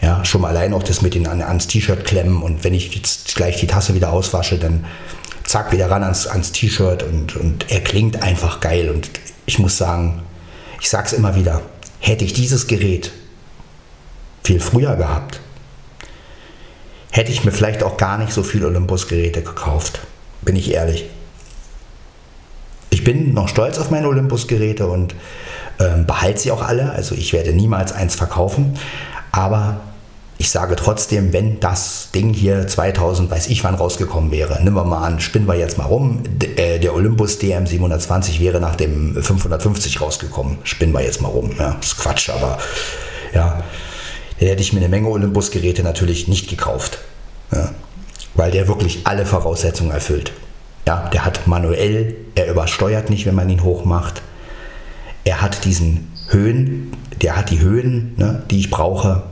Ja, 0.00 0.24
schon 0.24 0.40
mal 0.40 0.48
allein 0.48 0.74
auch 0.74 0.82
das 0.82 1.00
mit 1.00 1.14
den 1.14 1.28
ans 1.28 1.68
T-Shirt 1.68 2.04
klemmen 2.04 2.42
und 2.42 2.64
wenn 2.64 2.74
ich 2.74 2.92
jetzt 2.92 3.36
gleich 3.36 3.60
die 3.60 3.68
Tasse 3.68 3.94
wieder 3.94 4.12
auswasche, 4.12 4.58
dann 4.58 4.84
zack 5.44 5.70
wieder 5.70 5.90
ran 5.90 6.02
ans, 6.02 6.26
ans 6.26 6.50
T-Shirt 6.50 7.04
und, 7.04 7.36
und 7.36 7.70
er 7.70 7.80
klingt 7.80 8.20
einfach 8.20 8.58
geil 8.58 8.90
und 8.90 9.10
ich 9.46 9.60
muss 9.60 9.76
sagen, 9.76 10.22
ich 10.80 10.90
sage 10.90 11.06
es 11.06 11.12
immer 11.12 11.36
wieder, 11.36 11.62
hätte 12.00 12.24
ich 12.24 12.32
dieses 12.32 12.66
Gerät 12.66 13.12
viel 14.42 14.58
früher 14.58 14.96
gehabt, 14.96 15.40
hätte 17.12 17.30
ich 17.30 17.44
mir 17.44 17.52
vielleicht 17.52 17.82
auch 17.84 17.96
gar 17.96 18.18
nicht 18.18 18.32
so 18.32 18.42
viele 18.42 18.66
Olympus-Geräte 18.66 19.42
gekauft. 19.42 20.00
Bin 20.40 20.56
ich 20.56 20.72
ehrlich. 20.72 21.08
Ich 22.90 23.04
bin 23.04 23.32
noch 23.32 23.48
stolz 23.48 23.78
auf 23.78 23.90
meine 23.90 24.08
Olympus-Geräte 24.08 24.86
und 24.86 25.14
ähm, 25.78 26.06
behalte 26.06 26.40
sie 26.40 26.50
auch 26.50 26.62
alle. 26.62 26.90
Also 26.90 27.14
ich 27.14 27.32
werde 27.32 27.52
niemals 27.52 27.92
eins 27.92 28.14
verkaufen. 28.14 28.78
Aber 29.30 29.80
ich 30.38 30.50
sage 30.50 30.74
trotzdem, 30.74 31.32
wenn 31.32 31.60
das 31.60 32.08
Ding 32.14 32.32
hier 32.32 32.66
2000, 32.66 33.30
weiß 33.30 33.48
ich 33.48 33.62
wann 33.62 33.74
rausgekommen 33.74 34.30
wäre, 34.30 34.60
nehmen 34.62 34.74
wir 34.74 34.84
mal 34.84 35.06
an, 35.06 35.20
spinnen 35.20 35.46
wir 35.46 35.54
jetzt 35.54 35.78
mal 35.78 35.84
rum, 35.84 36.22
äh, 36.56 36.80
der 36.80 36.94
Olympus 36.94 37.38
DM720 37.38 38.40
wäre 38.40 38.58
nach 38.58 38.74
dem 38.74 39.14
550 39.22 40.00
rausgekommen, 40.00 40.58
spinnen 40.64 40.94
wir 40.94 41.02
jetzt 41.02 41.22
mal 41.22 41.28
rum. 41.28 41.52
Ja, 41.58 41.76
ist 41.80 41.96
Quatsch, 41.96 42.30
aber 42.30 42.58
ja, 43.32 43.62
dann 44.42 44.48
hätte 44.48 44.62
ich 44.62 44.72
mir 44.72 44.80
eine 44.80 44.88
Menge 44.88 45.08
Olympus-Geräte 45.08 45.84
natürlich 45.84 46.26
nicht 46.26 46.48
gekauft, 46.48 46.98
ja, 47.52 47.70
weil 48.34 48.50
der 48.50 48.66
wirklich 48.66 49.02
alle 49.04 49.24
Voraussetzungen 49.24 49.92
erfüllt. 49.92 50.32
Ja, 50.84 51.08
der 51.10 51.24
hat 51.24 51.46
manuell, 51.46 52.16
er 52.34 52.50
übersteuert 52.50 53.08
nicht, 53.08 53.24
wenn 53.24 53.36
man 53.36 53.48
ihn 53.48 53.62
hochmacht. 53.62 54.20
Er 55.22 55.42
hat 55.42 55.64
diesen 55.64 56.12
Höhen, 56.28 56.96
der 57.20 57.36
hat 57.36 57.50
die 57.50 57.60
Höhen, 57.60 58.14
ne, 58.16 58.42
die 58.50 58.58
ich 58.58 58.70
brauche. 58.70 59.22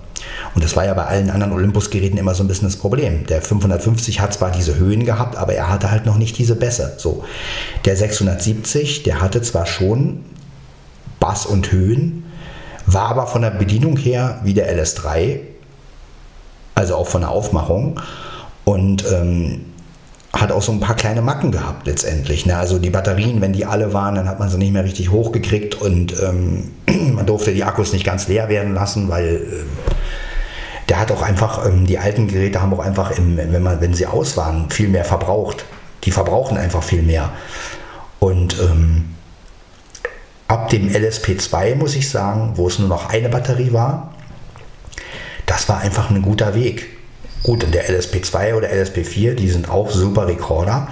Und 0.54 0.62
das 0.62 0.76
war 0.76 0.84
ja 0.84 0.94
bei 0.94 1.06
allen 1.06 1.30
anderen 1.30 1.54
Olympus-Geräten 1.54 2.16
immer 2.16 2.36
so 2.36 2.44
ein 2.44 2.48
bisschen 2.48 2.68
das 2.68 2.76
Problem. 2.76 3.26
Der 3.26 3.42
550 3.42 4.20
hat 4.20 4.32
zwar 4.32 4.52
diese 4.52 4.76
Höhen 4.76 5.04
gehabt, 5.04 5.34
aber 5.34 5.54
er 5.54 5.68
hatte 5.68 5.90
halt 5.90 6.06
noch 6.06 6.18
nicht 6.18 6.38
diese 6.38 6.54
Bässe. 6.54 6.94
So. 6.98 7.24
Der 7.84 7.96
670, 7.96 9.02
der 9.02 9.20
hatte 9.20 9.42
zwar 9.42 9.66
schon 9.66 10.24
Bass 11.18 11.46
und 11.46 11.72
Höhen, 11.72 12.29
war 12.92 13.08
aber 13.08 13.26
von 13.26 13.42
der 13.42 13.50
Bedienung 13.50 13.96
her 13.96 14.40
wie 14.42 14.54
der 14.54 14.74
LS3 14.76 15.40
also 16.80 16.96
auch 16.96 17.06
von 17.06 17.20
der 17.20 17.30
Aufmachung. 17.30 18.00
Und 18.64 19.04
ähm, 19.10 19.66
hat 20.32 20.52
auch 20.52 20.62
so 20.62 20.70
ein 20.70 20.80
paar 20.80 20.94
kleine 20.94 21.22
Macken 21.22 21.50
gehabt 21.50 21.86
letztendlich. 21.86 22.46
Ne? 22.46 22.56
Also 22.56 22.78
die 22.78 22.90
Batterien, 22.90 23.40
wenn 23.40 23.52
die 23.52 23.66
alle 23.66 23.92
waren, 23.92 24.14
dann 24.14 24.28
hat 24.28 24.38
man 24.38 24.48
sie 24.48 24.58
nicht 24.58 24.72
mehr 24.72 24.84
richtig 24.84 25.10
hochgekriegt 25.10 25.74
und 25.74 26.14
ähm, 26.22 26.70
man 27.14 27.26
durfte 27.26 27.52
die 27.52 27.64
Akkus 27.64 27.92
nicht 27.92 28.04
ganz 28.04 28.28
leer 28.28 28.48
werden 28.48 28.72
lassen, 28.72 29.08
weil 29.08 29.26
äh, 29.26 29.40
der 30.88 31.00
hat 31.00 31.10
auch 31.10 31.22
einfach, 31.22 31.66
ähm, 31.66 31.84
die 31.84 31.98
alten 31.98 32.28
Geräte 32.28 32.62
haben 32.62 32.72
auch 32.72 32.78
einfach, 32.78 33.10
im, 33.10 33.36
wenn, 33.36 33.62
man, 33.62 33.80
wenn 33.80 33.92
sie 33.92 34.06
aus 34.06 34.36
waren, 34.36 34.70
viel 34.70 34.88
mehr 34.88 35.04
verbraucht. 35.04 35.64
Die 36.04 36.12
verbrauchen 36.12 36.56
einfach 36.56 36.82
viel 36.82 37.02
mehr. 37.02 37.30
Und 38.20 38.56
ähm, 38.60 39.06
ab 40.60 40.68
dem 40.68 40.88
LSP2 40.88 41.74
muss 41.74 41.96
ich 41.96 42.10
sagen, 42.10 42.52
wo 42.56 42.68
es 42.68 42.78
nur 42.78 42.88
noch 42.88 43.08
eine 43.08 43.30
Batterie 43.30 43.72
war, 43.72 44.14
das 45.46 45.68
war 45.68 45.80
einfach 45.80 46.10
ein 46.10 46.22
guter 46.22 46.54
Weg. 46.54 46.86
Gut, 47.42 47.64
in 47.64 47.72
der 47.72 47.88
LSP2 47.88 48.54
oder 48.54 48.68
LSP4, 48.68 49.34
die 49.34 49.48
sind 49.48 49.70
auch 49.70 49.90
super 49.90 50.28
Rekorder, 50.28 50.88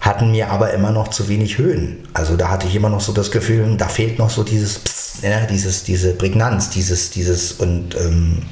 hatten 0.00 0.30
mir 0.30 0.50
aber 0.50 0.72
immer 0.72 0.92
noch 0.92 1.08
zu 1.08 1.28
wenig 1.28 1.58
Höhen. 1.58 2.08
Also 2.14 2.36
da 2.36 2.50
hatte 2.50 2.68
ich 2.68 2.76
immer 2.76 2.88
noch 2.88 3.00
so 3.00 3.12
das 3.12 3.32
Gefühl, 3.32 3.76
da 3.76 3.88
fehlt 3.88 4.18
noch 4.18 4.30
so 4.30 4.44
dieses, 4.44 4.78
Psst, 4.78 5.24
ja, 5.24 5.40
ne, 5.40 5.48
dieses 5.50 5.82
diese 5.82 6.14
Prägnanz, 6.14 6.70
dieses, 6.70 7.10
dieses 7.10 7.52
und 7.52 7.96
ähm, 7.96 8.42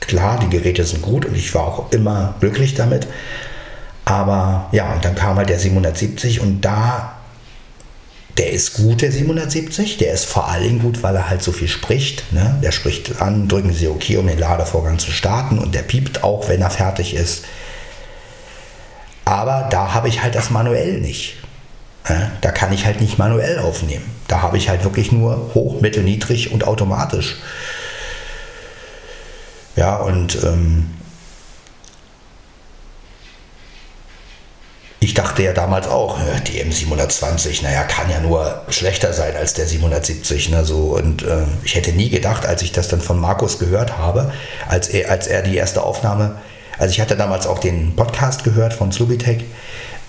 klar, 0.00 0.40
die 0.40 0.48
Geräte 0.48 0.82
sind 0.84 1.02
gut 1.02 1.26
und 1.26 1.36
ich 1.36 1.54
war 1.54 1.64
auch 1.64 1.92
immer 1.92 2.34
glücklich 2.40 2.74
damit. 2.74 3.06
Aber 4.06 4.68
ja, 4.72 4.94
und 4.94 5.04
dann 5.04 5.14
kam 5.14 5.36
halt 5.36 5.50
der 5.50 5.58
770 5.58 6.40
und 6.40 6.62
da 6.62 7.13
der 8.38 8.50
ist 8.50 8.74
gut, 8.74 9.02
der 9.02 9.12
770. 9.12 9.98
Der 9.98 10.12
ist 10.12 10.24
vor 10.24 10.48
allem 10.48 10.80
gut, 10.80 11.02
weil 11.02 11.14
er 11.14 11.28
halt 11.28 11.42
so 11.42 11.52
viel 11.52 11.68
spricht. 11.68 12.32
Ne? 12.32 12.58
Der 12.62 12.72
spricht 12.72 13.22
an, 13.22 13.48
drücken 13.48 13.72
Sie 13.72 13.88
OK, 13.88 14.10
um 14.18 14.26
den 14.26 14.38
Ladevorgang 14.38 14.98
zu 14.98 15.10
starten. 15.10 15.58
Und 15.58 15.74
der 15.74 15.82
piept 15.82 16.24
auch, 16.24 16.48
wenn 16.48 16.60
er 16.60 16.70
fertig 16.70 17.14
ist. 17.14 17.44
Aber 19.24 19.68
da 19.70 19.94
habe 19.94 20.08
ich 20.08 20.22
halt 20.22 20.34
das 20.34 20.50
manuell 20.50 21.00
nicht. 21.00 21.36
Ne? 22.08 22.32
Da 22.40 22.50
kann 22.50 22.72
ich 22.72 22.84
halt 22.84 23.00
nicht 23.00 23.18
manuell 23.18 23.58
aufnehmen. 23.60 24.04
Da 24.26 24.42
habe 24.42 24.58
ich 24.58 24.68
halt 24.68 24.84
wirklich 24.84 25.12
nur 25.12 25.52
hoch, 25.54 25.80
mittel, 25.80 26.02
niedrig 26.02 26.52
und 26.52 26.66
automatisch. 26.66 27.36
Ja, 29.76 29.96
und 29.96 30.42
ähm, 30.42 30.90
Ich 35.04 35.12
dachte 35.12 35.42
ja 35.42 35.52
damals 35.52 35.86
auch, 35.86 36.16
die 36.46 36.64
M720, 36.64 37.62
naja, 37.62 37.82
kann 37.82 38.08
ja 38.08 38.20
nur 38.20 38.62
schlechter 38.70 39.12
sein 39.12 39.36
als 39.36 39.52
der 39.52 39.66
770. 39.66 40.48
Ne, 40.48 40.64
so. 40.64 40.96
Und 40.96 41.22
äh, 41.22 41.42
ich 41.62 41.74
hätte 41.74 41.92
nie 41.92 42.08
gedacht, 42.08 42.46
als 42.46 42.62
ich 42.62 42.72
das 42.72 42.88
dann 42.88 43.02
von 43.02 43.20
Markus 43.20 43.58
gehört 43.58 43.98
habe, 43.98 44.32
als 44.66 44.88
er, 44.88 45.10
als 45.10 45.26
er 45.26 45.42
die 45.42 45.58
erste 45.58 45.82
Aufnahme, 45.82 46.36
also 46.78 46.90
ich 46.90 47.02
hatte 47.02 47.18
damals 47.18 47.46
auch 47.46 47.58
den 47.58 47.94
Podcast 47.94 48.44
gehört 48.44 48.72
von 48.72 48.92
Slubitech, 48.92 49.44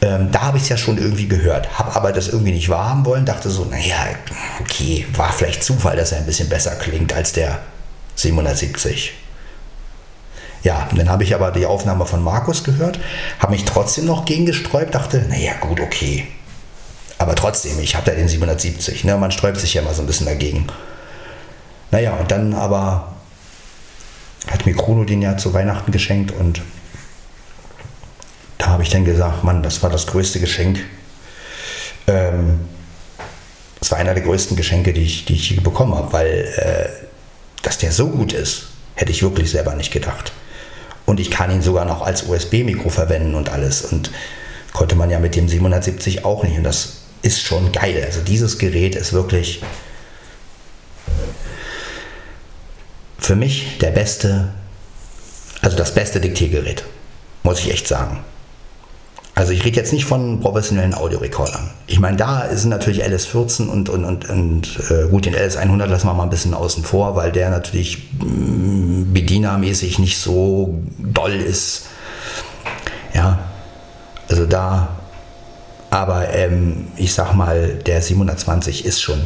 ähm, 0.01 0.29
da 0.31 0.43
habe 0.43 0.55
ich 0.55 0.63
es 0.63 0.69
ja 0.69 0.77
schon 0.77 0.97
irgendwie 0.97 1.27
gehört, 1.27 1.77
habe 1.77 1.93
aber 1.93 2.13
das 2.13 2.29
irgendwie 2.29 2.53
nicht 2.53 2.69
wahrhaben 2.69 3.05
wollen, 3.05 3.25
dachte 3.25 3.49
so, 3.49 3.65
naja, 3.65 3.97
okay, 4.61 5.05
war 5.13 5.33
vielleicht 5.33 5.61
Zufall, 5.61 5.97
dass 5.97 6.13
er 6.13 6.19
ein 6.19 6.25
bisschen 6.25 6.47
besser 6.47 6.71
klingt 6.71 7.11
als 7.11 7.33
der 7.33 7.59
770. 8.15 9.11
Ja, 10.65 10.87
und 10.89 10.97
dann 10.97 11.09
habe 11.09 11.23
ich 11.23 11.35
aber 11.35 11.51
die 11.51 11.67
Aufnahme 11.67 12.07
von 12.07 12.23
Markus 12.23 12.63
gehört, 12.63 12.99
habe 13.37 13.51
mich 13.51 13.65
trotzdem 13.65 14.05
noch 14.05 14.25
gegen 14.25 14.47
gesträubt, 14.47 14.95
dachte, 14.95 15.23
naja, 15.29 15.53
gut, 15.61 15.79
okay. 15.79 16.25
Aber 17.19 17.35
trotzdem, 17.35 17.79
ich 17.79 17.95
habe 17.95 18.09
da 18.09 18.15
den 18.15 18.27
770, 18.27 19.03
ne? 19.03 19.15
man 19.15 19.29
sträubt 19.29 19.59
sich 19.59 19.75
ja 19.75 19.83
immer 19.83 19.93
so 19.93 20.01
ein 20.01 20.07
bisschen 20.07 20.25
dagegen. 20.25 20.65
Naja, 21.91 22.15
und 22.15 22.31
dann 22.31 22.55
aber 22.55 23.13
hat 24.47 24.65
mir 24.65 24.73
Chrono 24.73 25.03
den 25.03 25.21
ja 25.21 25.37
zu 25.37 25.53
Weihnachten 25.53 25.91
geschenkt 25.91 26.31
und 26.31 26.63
da 28.57 28.65
habe 28.69 28.81
ich 28.81 28.89
dann 28.89 29.05
gesagt, 29.05 29.43
Mann, 29.43 29.61
das 29.61 29.83
war 29.83 29.91
das 29.91 30.07
größte 30.07 30.39
Geschenk. 30.39 30.79
Ähm, 32.07 32.61
das 33.79 33.91
war 33.91 33.99
einer 33.99 34.15
der 34.15 34.23
größten 34.23 34.57
Geschenke, 34.57 34.93
die 34.93 35.03
ich, 35.03 35.25
die 35.25 35.35
ich 35.35 35.61
bekommen 35.61 35.93
habe, 35.93 36.11
weil 36.11 36.27
äh, 36.57 36.89
dass 37.61 37.77
der 37.77 37.91
so 37.91 38.09
gut 38.09 38.33
ist, 38.33 38.69
hätte 38.95 39.11
ich 39.11 39.21
wirklich 39.21 39.51
selber 39.51 39.75
nicht 39.75 39.91
gedacht. 39.91 40.31
Und 41.05 41.19
ich 41.19 41.29
kann 41.29 41.51
ihn 41.51 41.61
sogar 41.61 41.85
noch 41.85 42.01
als 42.01 42.23
USB-Mikro 42.23 42.89
verwenden 42.89 43.35
und 43.35 43.49
alles. 43.49 43.81
Und 43.81 44.11
konnte 44.73 44.95
man 44.95 45.09
ja 45.09 45.19
mit 45.19 45.35
dem 45.35 45.47
770 45.47 46.25
auch 46.25 46.43
nicht. 46.43 46.57
Und 46.57 46.63
das 46.63 46.97
ist 47.21 47.41
schon 47.41 47.71
geil. 47.71 48.03
Also 48.05 48.21
dieses 48.21 48.57
Gerät 48.57 48.95
ist 48.95 49.13
wirklich 49.13 49.61
für 53.17 53.35
mich 53.35 53.77
der 53.79 53.91
beste, 53.91 54.53
also 55.61 55.77
das 55.77 55.93
beste 55.93 56.19
Diktiergerät. 56.19 56.83
Muss 57.43 57.59
ich 57.59 57.71
echt 57.71 57.87
sagen. 57.87 58.23
Also 59.35 59.51
ich 59.51 59.65
rede 59.65 59.75
jetzt 59.75 59.91
nicht 59.91 60.05
von 60.05 60.39
professionellen 60.39 60.93
Audiorekordern. 60.93 61.69
Ich 61.87 61.99
meine, 61.99 62.15
da 62.15 62.47
sind 62.55 62.69
natürlich 62.69 63.03
LS14 63.03 63.67
und, 63.67 63.89
und, 63.89 64.05
und, 64.05 64.29
und 64.29 64.79
äh, 64.89 65.09
gut, 65.09 65.25
den 65.25 65.35
LS100 65.35 65.87
lassen 65.87 66.07
wir 66.07 66.13
mal 66.13 66.23
ein 66.23 66.29
bisschen 66.29 66.53
außen 66.53 66.85
vor, 66.85 67.17
weil 67.17 67.33
der 67.33 67.49
natürlich 67.49 68.11
mm, 68.21 69.11
bedienermäßig 69.13 69.99
nicht 69.99 70.17
so 70.17 70.79
doll 70.99 71.33
ist. 71.33 71.87
Ja, 73.13 73.39
also 74.29 74.45
da, 74.45 74.95
aber 75.89 76.33
ähm, 76.33 76.87
ich 76.95 77.13
sag 77.13 77.33
mal, 77.33 77.73
der 77.85 78.01
720 78.01 78.85
ist 78.85 79.01
schon 79.01 79.19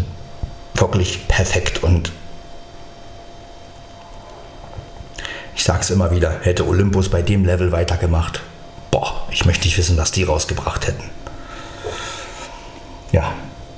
wirklich 0.73 1.27
perfekt 1.27 1.83
und 1.83 2.11
ich 5.55 5.63
sag's 5.63 5.91
immer 5.91 6.09
wieder, 6.09 6.37
hätte 6.41 6.67
Olympus 6.67 7.09
bei 7.09 7.21
dem 7.21 7.45
Level 7.45 7.71
weitergemacht, 7.71 8.41
boah, 8.91 9.27
ich 9.31 9.45
möchte 9.45 9.65
nicht 9.65 9.77
wissen, 9.77 9.97
was 9.97 10.11
die 10.11 10.23
rausgebracht 10.23 10.87
hätten. 10.87 11.03
Ja, 13.11 13.33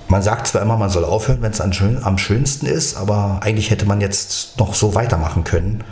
man 0.07 0.22
sagt 0.22 0.47
zwar 0.47 0.62
immer, 0.62 0.78
man 0.78 0.89
soll 0.89 1.05
aufhören, 1.05 1.41
wenn 1.41 1.51
es 1.51 1.62
am 1.62 2.18
schönsten 2.18 2.66
ist, 2.66 2.97
aber 2.97 3.39
eigentlich 3.41 3.70
hätte 3.70 3.86
man 3.86 4.01
jetzt 4.01 4.59
noch 4.59 4.74
so 4.74 4.93
weitermachen 4.93 5.45
können. 5.45 5.84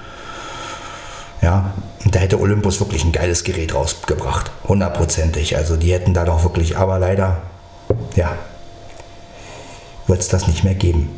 Ja, 1.41 1.73
da 2.03 2.19
hätte 2.19 2.39
Olympus 2.39 2.81
wirklich 2.81 3.05
ein 3.05 3.13
geiles 3.13 3.45
Gerät 3.45 3.73
rausgebracht. 3.73 4.51
Hundertprozentig. 4.67 5.55
Also 5.55 5.77
die 5.77 5.93
hätten 5.93 6.13
da 6.13 6.25
doch 6.25 6.43
wirklich, 6.43 6.77
aber 6.77 6.99
leider, 6.99 7.41
ja, 8.15 8.35
wird 10.07 10.19
es 10.19 10.27
das 10.27 10.47
nicht 10.47 10.65
mehr 10.65 10.75
geben. 10.75 11.17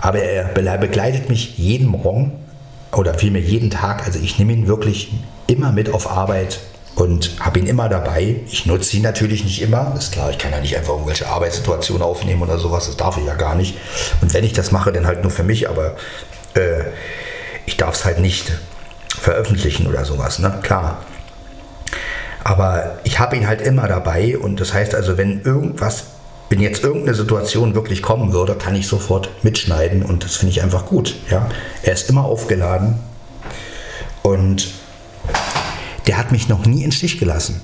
Aber 0.00 0.18
er 0.18 0.78
begleitet 0.78 1.28
mich 1.28 1.56
jeden 1.58 1.86
Morgen 1.86 2.41
oder 2.94 3.14
vielmehr 3.14 3.42
jeden 3.42 3.70
Tag. 3.70 4.06
Also 4.06 4.18
ich 4.18 4.38
nehme 4.38 4.52
ihn 4.52 4.66
wirklich 4.66 5.12
immer 5.46 5.72
mit 5.72 5.92
auf 5.92 6.10
Arbeit 6.10 6.60
und 6.94 7.32
habe 7.40 7.58
ihn 7.58 7.66
immer 7.66 7.88
dabei. 7.88 8.36
Ich 8.46 8.66
nutze 8.66 8.96
ihn 8.96 9.02
natürlich 9.02 9.44
nicht 9.44 9.62
immer. 9.62 9.94
Ist 9.96 10.12
klar, 10.12 10.30
ich 10.30 10.38
kann 10.38 10.52
ja 10.52 10.60
nicht 10.60 10.76
einfach 10.76 10.92
irgendwelche 10.92 11.26
Arbeitssituationen 11.26 12.02
aufnehmen 12.02 12.42
oder 12.42 12.58
sowas. 12.58 12.86
Das 12.86 12.96
darf 12.96 13.16
ich 13.16 13.24
ja 13.24 13.34
gar 13.34 13.54
nicht. 13.54 13.76
Und 14.20 14.34
wenn 14.34 14.44
ich 14.44 14.52
das 14.52 14.72
mache, 14.72 14.92
dann 14.92 15.06
halt 15.06 15.22
nur 15.22 15.30
für 15.30 15.42
mich. 15.42 15.68
Aber 15.68 15.96
äh, 16.54 16.84
ich 17.64 17.76
darf 17.76 17.94
es 17.94 18.04
halt 18.04 18.20
nicht 18.20 18.52
veröffentlichen 19.08 19.86
oder 19.86 20.04
sowas. 20.04 20.38
Ne? 20.38 20.58
Klar. 20.62 21.02
Aber 22.44 22.98
ich 23.04 23.18
habe 23.18 23.36
ihn 23.36 23.46
halt 23.46 23.62
immer 23.62 23.86
dabei 23.86 24.36
und 24.36 24.60
das 24.60 24.74
heißt 24.74 24.94
also, 24.94 25.16
wenn 25.16 25.42
irgendwas 25.42 26.04
wenn 26.52 26.60
jetzt 26.60 26.84
irgendeine 26.84 27.14
Situation 27.14 27.74
wirklich 27.74 28.02
kommen 28.02 28.34
würde, 28.34 28.54
kann 28.54 28.74
ich 28.74 28.86
sofort 28.86 29.30
mitschneiden 29.42 30.02
und 30.02 30.22
das 30.22 30.36
finde 30.36 30.52
ich 30.52 30.62
einfach 30.62 30.84
gut. 30.84 31.14
Ja? 31.30 31.48
Er 31.82 31.94
ist 31.94 32.10
immer 32.10 32.26
aufgeladen 32.26 32.98
und 34.20 34.68
der 36.06 36.18
hat 36.18 36.30
mich 36.30 36.50
noch 36.50 36.66
nie 36.66 36.84
in 36.84 36.92
Stich 36.92 37.18
gelassen. 37.18 37.62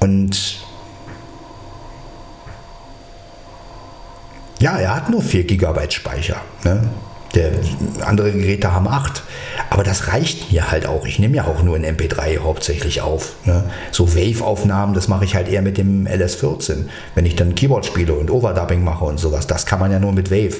Und 0.00 0.58
ja, 4.58 4.76
er 4.76 4.96
hat 4.96 5.08
nur 5.08 5.22
4 5.22 5.44
GB 5.44 5.88
Speicher. 5.92 6.40
Ne? 6.64 6.88
Der, 7.34 7.50
andere 8.02 8.32
Geräte 8.32 8.72
haben 8.72 8.86
8. 8.86 9.22
Aber 9.70 9.82
das 9.82 10.08
reicht 10.08 10.52
mir 10.52 10.70
halt 10.70 10.86
auch. 10.86 11.06
Ich 11.06 11.18
nehme 11.18 11.36
ja 11.36 11.46
auch 11.46 11.62
nur 11.62 11.76
in 11.76 11.84
MP3 11.84 12.38
hauptsächlich 12.38 13.00
auf. 13.00 13.34
Ne? 13.44 13.64
So 13.90 14.14
Wave-Aufnahmen, 14.14 14.94
das 14.94 15.08
mache 15.08 15.24
ich 15.24 15.34
halt 15.34 15.48
eher 15.48 15.62
mit 15.62 15.78
dem 15.78 16.06
LS14. 16.06 16.86
Wenn 17.14 17.26
ich 17.26 17.34
dann 17.34 17.54
Keyboard 17.54 17.84
spiele 17.86 18.14
und 18.14 18.30
Overdubbing 18.30 18.84
mache 18.84 19.04
und 19.04 19.18
sowas, 19.18 19.46
das 19.46 19.66
kann 19.66 19.80
man 19.80 19.90
ja 19.90 19.98
nur 19.98 20.12
mit 20.12 20.30
Wave. 20.30 20.56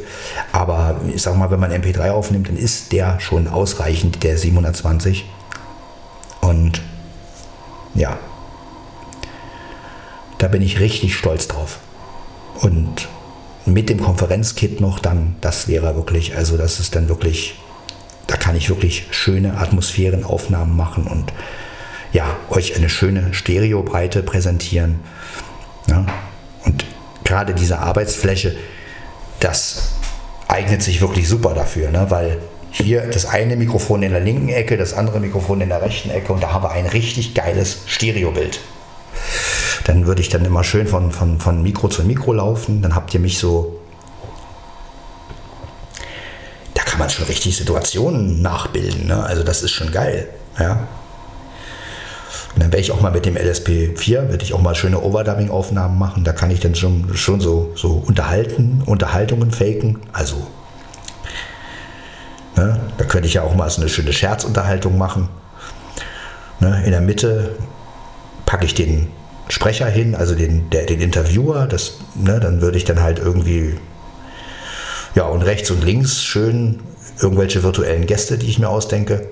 Aber 0.53 1.01
ich 1.15 1.23
sag 1.23 1.37
mal, 1.37 1.51
wenn 1.51 1.61
man 1.61 1.71
MP3 1.71 2.11
aufnimmt, 2.11 2.49
dann 2.49 2.57
ist 2.57 2.93
der 2.93 3.21
schon 3.21 3.47
ausreichend, 3.47 4.23
der 4.25 4.37
720. 4.37 5.25
Und 6.41 6.83
ja, 7.95 8.19
da 10.39 10.49
bin 10.49 10.63
ich 10.63 10.81
richtig 10.81 11.15
stolz 11.15 11.49
drauf. 11.49 11.79
Und 12.61 13.09
mit 13.67 13.89
dem 13.89 14.01
Konferenzkit 14.01 14.81
noch 14.81 14.99
dann, 14.99 15.37
das 15.41 15.69
wäre 15.69 15.95
wirklich, 15.97 16.37
also 16.37 16.57
das 16.57 16.81
ist 16.81 16.95
dann 16.95 17.09
wirklich, 17.09 17.59
da 18.27 18.37
kann 18.37 18.57
ich 18.57 18.69
wirklich 18.69 19.07
schöne 19.11 19.59
Atmosphärenaufnahmen 19.59 20.77
machen 20.77 21.07
und 21.07 21.33
ja, 22.13 22.37
euch 22.51 22.77
eine 22.77 22.89
schöne 22.89 23.35
Stereobreite 23.35 24.23
präsentieren. 24.23 25.01
Ja, 25.89 26.07
und 26.65 26.85
gerade 27.25 27.55
diese 27.55 27.81
Arbeitsfläche, 27.81 28.55
das 29.41 29.95
eignet 30.47 30.83
sich 30.83 31.01
wirklich 31.01 31.29
super 31.29 31.55
dafür, 31.55 31.91
ne? 31.91 32.07
weil 32.11 32.39
hier 32.71 33.03
das 33.07 33.27
eine 33.27 33.57
Mikrofon 33.57 34.03
in 34.03 34.13
der 34.13 34.21
linken 34.21 34.49
Ecke, 34.49 34.77
das 34.77 34.95
andere 34.95 35.21
Mikrofon 35.21 35.61
in 35.61 35.69
der 35.69 35.83
rechten 35.83 36.11
Ecke 36.11 36.33
und 36.33 36.43
da 36.43 36.53
haben 36.53 36.65
wir 36.65 36.71
ein 36.71 36.87
richtig 36.87 37.35
geiles 37.35 37.83
Stereobild. 37.87 38.61
Dann 39.85 40.07
würde 40.07 40.21
ich 40.21 40.29
dann 40.29 40.45
immer 40.45 40.65
schön 40.65 40.87
von, 40.87 41.13
von, 41.13 41.41
von 41.41 41.63
Mikro 41.63 41.89
zu 41.89 42.03
Mikro 42.05 42.33
laufen, 42.33 42.83
dann 42.83 42.95
habt 42.95 43.13
ihr 43.15 43.21
mich 43.21 43.39
so 43.39 43.81
da 46.75 46.83
kann 46.83 46.99
man 46.99 47.09
schon 47.09 47.25
richtig 47.27 47.57
Situationen 47.57 48.43
nachbilden. 48.43 49.07
Ne? 49.07 49.23
Also 49.23 49.43
das 49.43 49.63
ist 49.63 49.71
schon 49.71 49.93
geil. 49.93 50.29
Ja? 50.59 50.89
Und 52.55 52.63
dann 52.63 52.73
werde 52.73 52.83
ich 52.83 52.93
auch 52.93 53.01
mal 53.01 53.11
mit 53.11 53.27
dem 53.27 53.37
LSP4, 53.37 54.29
werde 54.29 54.43
ich 54.43 54.55
auch 54.55 54.61
mal 54.61 54.75
schöne 54.75 55.01
Overdubbing-Aufnahmen 55.01 55.99
machen. 55.99 56.25
Da 56.25 56.33
kann 56.33 56.51
ich 56.51 56.61
dann 56.61 56.75
schon, 56.75 57.17
schon 57.17 57.41
so, 57.41 57.73
so 57.75 58.03
unterhalten, 58.07 58.83
Unterhaltungen 58.87 59.51
faken. 59.51 60.01
Also, 60.13 60.37
ne, 62.57 62.81
da 62.97 63.05
könnte 63.05 63.27
ich 63.27 63.35
ja 63.35 63.43
auch 63.43 63.55
mal 63.57 63.69
so 63.71 63.81
eine 63.81 63.91
schöne 63.91 64.13
Scherzunterhaltung 64.13 64.97
machen. 64.97 65.29
Ne, 66.61 66.83
in 66.85 66.93
der 66.93 67.01
Mitte 67.01 67.57
packe 68.55 68.67
ich 68.67 68.75
den 68.75 69.09
Sprecher 69.49 69.87
hin, 69.87 70.15
also 70.15 70.37
den, 70.37 70.71
der, 70.71 70.87
den 70.87 71.01
Interviewer. 71.01 71.67
Das, 71.67 71.95
ne, 72.15 72.39
dann 72.39 72.61
würde 72.61 72.79
ich 72.79 72.85
dann 72.85 73.03
halt 73.03 73.19
irgendwie, 73.19 73.75
ja, 75.17 75.25
und 75.25 75.43
rechts 75.43 75.73
und 75.73 75.83
links 75.83 76.23
schön 76.23 76.79
irgendwelche 77.21 77.65
virtuellen 77.65 78.07
Gäste, 78.07 78.39
die 78.39 78.47
ich 78.47 78.61
mir 78.61 78.69
ausdenke. 78.69 79.27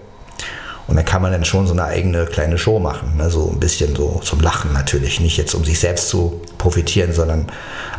Und 0.88 0.96
dann 0.96 1.04
kann 1.04 1.22
man 1.22 1.30
dann 1.30 1.44
schon 1.44 1.68
so 1.68 1.72
eine 1.72 1.84
eigene 1.84 2.26
kleine 2.26 2.58
Show 2.58 2.80
machen. 2.80 3.16
Ne? 3.16 3.30
So 3.30 3.48
ein 3.48 3.60
bisschen 3.60 3.94
so 3.94 4.20
zum 4.24 4.40
Lachen 4.40 4.72
natürlich. 4.72 5.20
Nicht 5.20 5.36
jetzt, 5.36 5.54
um 5.54 5.64
sich 5.64 5.78
selbst 5.78 6.08
zu 6.08 6.40
profitieren, 6.58 7.12
sondern 7.12 7.46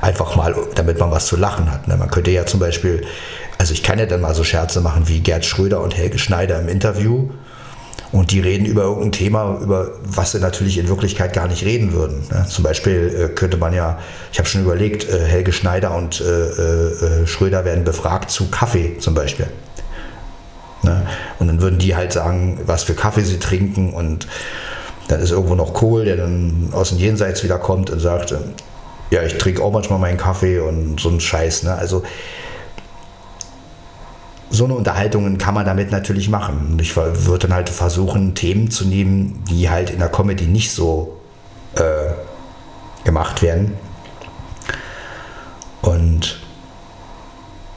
einfach 0.02 0.36
mal, 0.36 0.54
damit 0.76 1.00
man 1.00 1.10
was 1.10 1.28
zu 1.28 1.38
lachen 1.38 1.72
hat. 1.72 1.88
Ne? 1.88 1.96
Man 1.96 2.12
könnte 2.12 2.32
ja 2.32 2.46
zum 2.46 2.60
Beispiel, 2.60 3.06
also 3.58 3.72
ich 3.72 3.82
kann 3.82 3.98
ja 3.98 4.08
dann 4.08 4.20
mal 4.20 4.36
so 4.36 4.44
Scherze 4.44 4.82
machen 4.82 5.08
wie 5.08 5.22
Gerd 5.22 5.46
Schröder 5.46 5.80
und 5.80 5.96
Helge 5.96 6.20
Schneider 6.20 6.60
im 6.60 6.68
Interview. 6.68 7.30
Und 8.12 8.32
die 8.32 8.40
reden 8.40 8.66
über 8.66 8.84
irgendein 8.84 9.12
Thema, 9.12 9.60
über 9.60 9.92
was 10.04 10.34
sie 10.34 10.40
natürlich 10.40 10.78
in 10.78 10.88
Wirklichkeit 10.88 11.34
gar 11.34 11.48
nicht 11.48 11.66
reden 11.66 11.94
würden. 11.94 12.24
Ne? 12.30 12.46
Zum 12.48 12.64
Beispiel 12.64 13.30
äh, 13.32 13.34
könnte 13.34 13.58
man 13.58 13.74
ja, 13.74 13.98
ich 14.32 14.38
habe 14.38 14.48
schon 14.48 14.62
überlegt, 14.62 15.10
äh, 15.10 15.20
Helge 15.26 15.52
Schneider 15.52 15.96
und 15.96 16.22
äh, 16.22 16.24
äh, 16.24 17.24
äh 17.24 17.28
Schröder 17.28 17.66
werden 17.66 17.84
befragt 17.84 18.30
zu 18.30 18.52
Kaffee 18.52 19.00
zum 19.00 19.16
Beispiel. 19.16 19.48
Ne? 20.84 21.08
Und 21.40 21.48
dann 21.48 21.62
würden 21.62 21.80
die 21.80 21.96
halt 21.96 22.14
sagen, 22.14 22.60
was 22.68 22.84
für 22.84 22.94
Kaffee 22.94 23.24
sie 23.24 23.40
trinken 23.40 23.94
und 23.94 24.28
dann 25.08 25.20
ist 25.20 25.32
irgendwo 25.32 25.56
noch 25.56 25.74
Kohl, 25.74 26.06
der 26.06 26.18
dann 26.18 26.70
aus 26.72 26.90
dem 26.90 27.00
Jenseits 27.00 27.44
wieder 27.44 27.58
kommt 27.58 27.90
und 27.90 28.00
sagt, 28.00 28.32
äh, 28.32 28.38
ja, 29.10 29.24
ich 29.24 29.38
trinke 29.38 29.64
auch 29.64 29.72
manchmal 29.72 30.00
meinen 30.00 30.18
Kaffee 30.18 30.60
und 30.60 31.00
so 31.00 31.10
ein 31.10 31.20
Scheiß. 31.20 31.64
Ne? 31.64 31.74
Also 31.74 32.04
so 34.54 34.66
eine 34.66 34.76
Unterhaltung 34.76 35.40
kann 35.40 35.56
man 35.56 35.66
damit 35.66 35.92
natürlich 35.92 36.30
machen. 36.30 36.78
Ich 36.80 36.96
würde 36.96 37.48
dann 37.48 37.56
halt 37.56 37.70
versuchen, 37.70 38.36
Themen 38.36 38.70
zu 38.70 38.86
nehmen, 38.86 39.44
die 39.50 39.68
halt 39.70 39.90
in 39.90 39.98
der 39.98 40.10
Comedy 40.10 40.46
nicht 40.46 40.72
so 40.72 41.18
äh, 41.76 42.12
gemacht 43.04 43.42
werden. 43.42 43.74
Und 45.82 46.40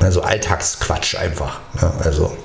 also 0.00 0.20
Alltagsquatsch 0.20 1.16
einfach. 1.16 1.60
Ne? 1.80 1.90
Also 2.04 2.36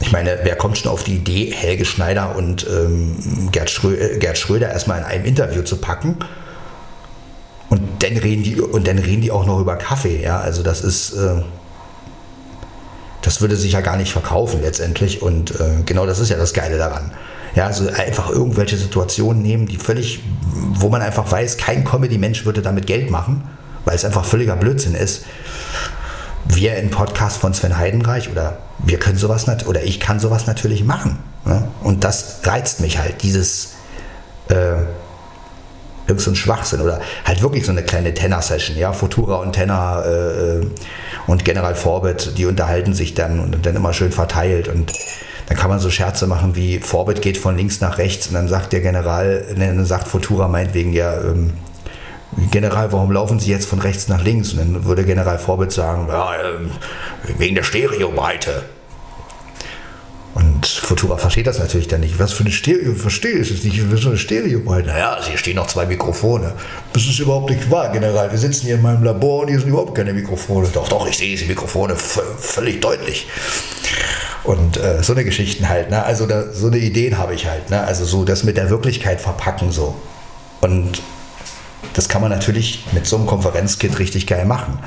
ich 0.00 0.12
meine, 0.12 0.40
wer 0.42 0.56
kommt 0.56 0.76
schon 0.76 0.92
auf 0.92 1.02
die 1.04 1.16
Idee, 1.16 1.50
Helge 1.50 1.86
Schneider 1.86 2.36
und 2.36 2.66
ähm, 2.68 3.48
Gerd, 3.52 3.70
Schröder, 3.70 4.18
Gerd, 4.18 4.36
Schröder 4.36 4.70
erstmal 4.70 4.98
in 4.98 5.04
einem 5.04 5.24
Interview 5.24 5.62
zu 5.62 5.78
packen? 5.78 6.16
Und 7.70 7.80
dann 8.02 8.18
reden 8.18 8.42
die, 8.42 8.60
und 8.60 8.86
dann 8.86 8.98
reden 8.98 9.22
die 9.22 9.30
auch 9.30 9.46
noch 9.46 9.60
über 9.60 9.76
Kaffee, 9.76 10.22
ja. 10.22 10.40
Also 10.40 10.62
das 10.62 10.82
ist. 10.82 11.14
Äh, 11.14 11.42
das 13.22 13.40
würde 13.40 13.56
sich 13.56 13.72
ja 13.72 13.80
gar 13.80 13.96
nicht 13.96 14.12
verkaufen 14.12 14.60
letztendlich. 14.62 15.22
Und 15.22 15.52
äh, 15.60 15.82
genau 15.84 16.06
das 16.06 16.18
ist 16.18 16.30
ja 16.30 16.36
das 16.36 16.54
Geile 16.54 16.78
daran. 16.78 17.12
Ja, 17.54 17.66
also 17.66 17.88
einfach 17.88 18.30
irgendwelche 18.30 18.76
Situationen 18.76 19.42
nehmen, 19.42 19.66
die 19.66 19.76
völlig, 19.76 20.20
wo 20.52 20.88
man 20.88 21.02
einfach 21.02 21.30
weiß, 21.30 21.56
kein 21.56 21.84
Comedy-Mensch 21.84 22.44
würde 22.44 22.62
damit 22.62 22.86
Geld 22.86 23.10
machen, 23.10 23.42
weil 23.84 23.96
es 23.96 24.04
einfach 24.04 24.24
völliger 24.24 24.56
Blödsinn 24.56 24.94
ist 24.94 25.24
wir 26.54 26.76
im 26.76 26.90
Podcast 26.90 27.38
von 27.38 27.54
Sven 27.54 27.76
Heidenreich 27.76 28.30
oder 28.30 28.58
wir 28.78 28.98
können 28.98 29.18
sowas 29.18 29.46
oder 29.66 29.82
ich 29.82 30.00
kann 30.00 30.20
sowas 30.20 30.46
natürlich 30.46 30.84
machen. 30.84 31.18
Ne? 31.44 31.68
Und 31.82 32.04
das 32.04 32.40
reizt 32.44 32.80
mich 32.80 32.98
halt, 32.98 33.22
dieses 33.22 33.74
äh, 34.48 34.74
irgend 36.10 36.20
so 36.20 36.30
ein 36.30 36.36
Schwachsinn 36.36 36.80
oder 36.80 37.00
halt 37.24 37.42
wirklich 37.42 37.64
so 37.64 37.72
eine 37.72 37.82
kleine 37.82 38.12
Tenor-Session, 38.12 38.76
ja, 38.76 38.92
Futura 38.92 39.36
und 39.36 39.52
Tenor 39.52 40.04
äh, 40.04 40.66
und 41.26 41.44
General 41.44 41.74
Forbit, 41.74 42.36
die 42.36 42.46
unterhalten 42.46 42.94
sich 42.94 43.14
dann 43.14 43.40
und 43.40 43.64
dann 43.64 43.76
immer 43.76 43.92
schön 43.92 44.12
verteilt 44.12 44.68
und 44.68 44.92
dann 45.46 45.56
kann 45.56 45.70
man 45.70 45.80
so 45.80 45.90
Scherze 45.90 46.26
machen 46.26 46.54
wie 46.54 46.78
Forbit 46.78 47.22
geht 47.22 47.38
von 47.38 47.56
links 47.56 47.80
nach 47.80 47.98
rechts 47.98 48.28
und 48.28 48.34
dann 48.34 48.48
sagt 48.48 48.72
der 48.72 48.80
General, 48.80 49.44
dann 49.56 49.84
sagt 49.84 50.06
Futura 50.06 50.46
meinetwegen 50.48 50.92
ja, 50.92 51.20
ähm, 51.20 51.54
General, 52.50 52.92
warum 52.92 53.10
laufen 53.10 53.40
Sie 53.40 53.50
jetzt 53.50 53.68
von 53.68 53.80
rechts 53.80 54.08
nach 54.08 54.22
links? 54.22 54.52
Und 54.52 54.58
dann 54.58 54.84
würde 54.84 55.04
General 55.04 55.38
Vorbild 55.38 55.72
sagen, 55.72 56.06
ja, 56.08 56.34
ähm, 56.36 56.70
wegen 57.38 57.56
der 57.56 57.64
Stereobreite. 57.64 58.62
Futura 60.90 61.18
versteht 61.18 61.46
das 61.46 61.60
natürlich 61.60 61.86
dann 61.86 62.00
nicht. 62.00 62.18
Was 62.18 62.32
für 62.32 62.42
eine 62.42 62.50
Stereo, 62.50 62.96
verstehe 62.96 63.38
ich 63.38 63.48
es 63.52 63.62
nicht, 63.62 63.92
was 63.92 64.00
für 64.00 64.08
eine 64.08 64.18
Stereobreite. 64.18 64.88
Naja, 64.88 65.18
hier 65.22 65.38
stehen 65.38 65.54
noch 65.54 65.68
zwei 65.68 65.86
Mikrofone. 65.86 66.52
Das 66.92 67.04
ist 67.04 67.20
überhaupt 67.20 67.48
nicht 67.48 67.70
wahr, 67.70 67.92
General. 67.92 68.32
Wir 68.32 68.38
sitzen 68.40 68.66
hier 68.66 68.74
in 68.74 68.82
meinem 68.82 69.04
Labor 69.04 69.42
und 69.42 69.48
hier 69.50 69.60
sind 69.60 69.68
überhaupt 69.68 69.94
keine 69.94 70.12
Mikrofone. 70.12 70.66
Doch, 70.72 70.88
doch, 70.88 71.06
ich 71.06 71.16
sehe 71.16 71.28
diese 71.28 71.44
Mikrofone 71.44 71.94
völlig 71.94 72.80
deutlich. 72.80 73.28
Und 74.42 74.78
äh, 74.78 75.00
so 75.04 75.12
eine 75.12 75.22
Geschichten 75.22 75.68
halt, 75.68 75.90
ne? 75.90 76.02
Also 76.02 76.26
da, 76.26 76.52
so 76.52 76.66
eine 76.66 76.78
Ideen 76.78 77.18
habe 77.18 77.34
ich 77.34 77.46
halt, 77.46 77.70
ne? 77.70 77.84
Also 77.84 78.04
so 78.04 78.24
das 78.24 78.42
mit 78.42 78.56
der 78.56 78.68
Wirklichkeit 78.68 79.20
verpacken 79.20 79.70
so. 79.70 79.94
Und 80.60 81.00
das 81.94 82.08
kann 82.08 82.20
man 82.20 82.32
natürlich 82.32 82.82
mit 82.90 83.06
so 83.06 83.14
einem 83.14 83.26
Konferenzkit 83.26 83.96
richtig 84.00 84.26
geil 84.26 84.44
machen. 84.44 84.80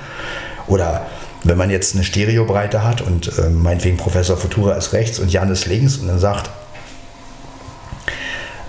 Oder 0.67 1.05
wenn 1.43 1.57
man 1.57 1.69
jetzt 1.69 1.95
eine 1.95 2.03
Stereobreite 2.03 2.83
hat 2.83 3.01
und 3.01 3.37
äh, 3.37 3.49
meinetwegen 3.49 3.97
Professor 3.97 4.37
Futura 4.37 4.75
ist 4.75 4.93
rechts 4.93 5.19
und 5.19 5.31
Jan 5.31 5.51
ist 5.51 5.65
links 5.65 5.97
und 5.97 6.07
dann 6.07 6.19
sagt, 6.19 6.49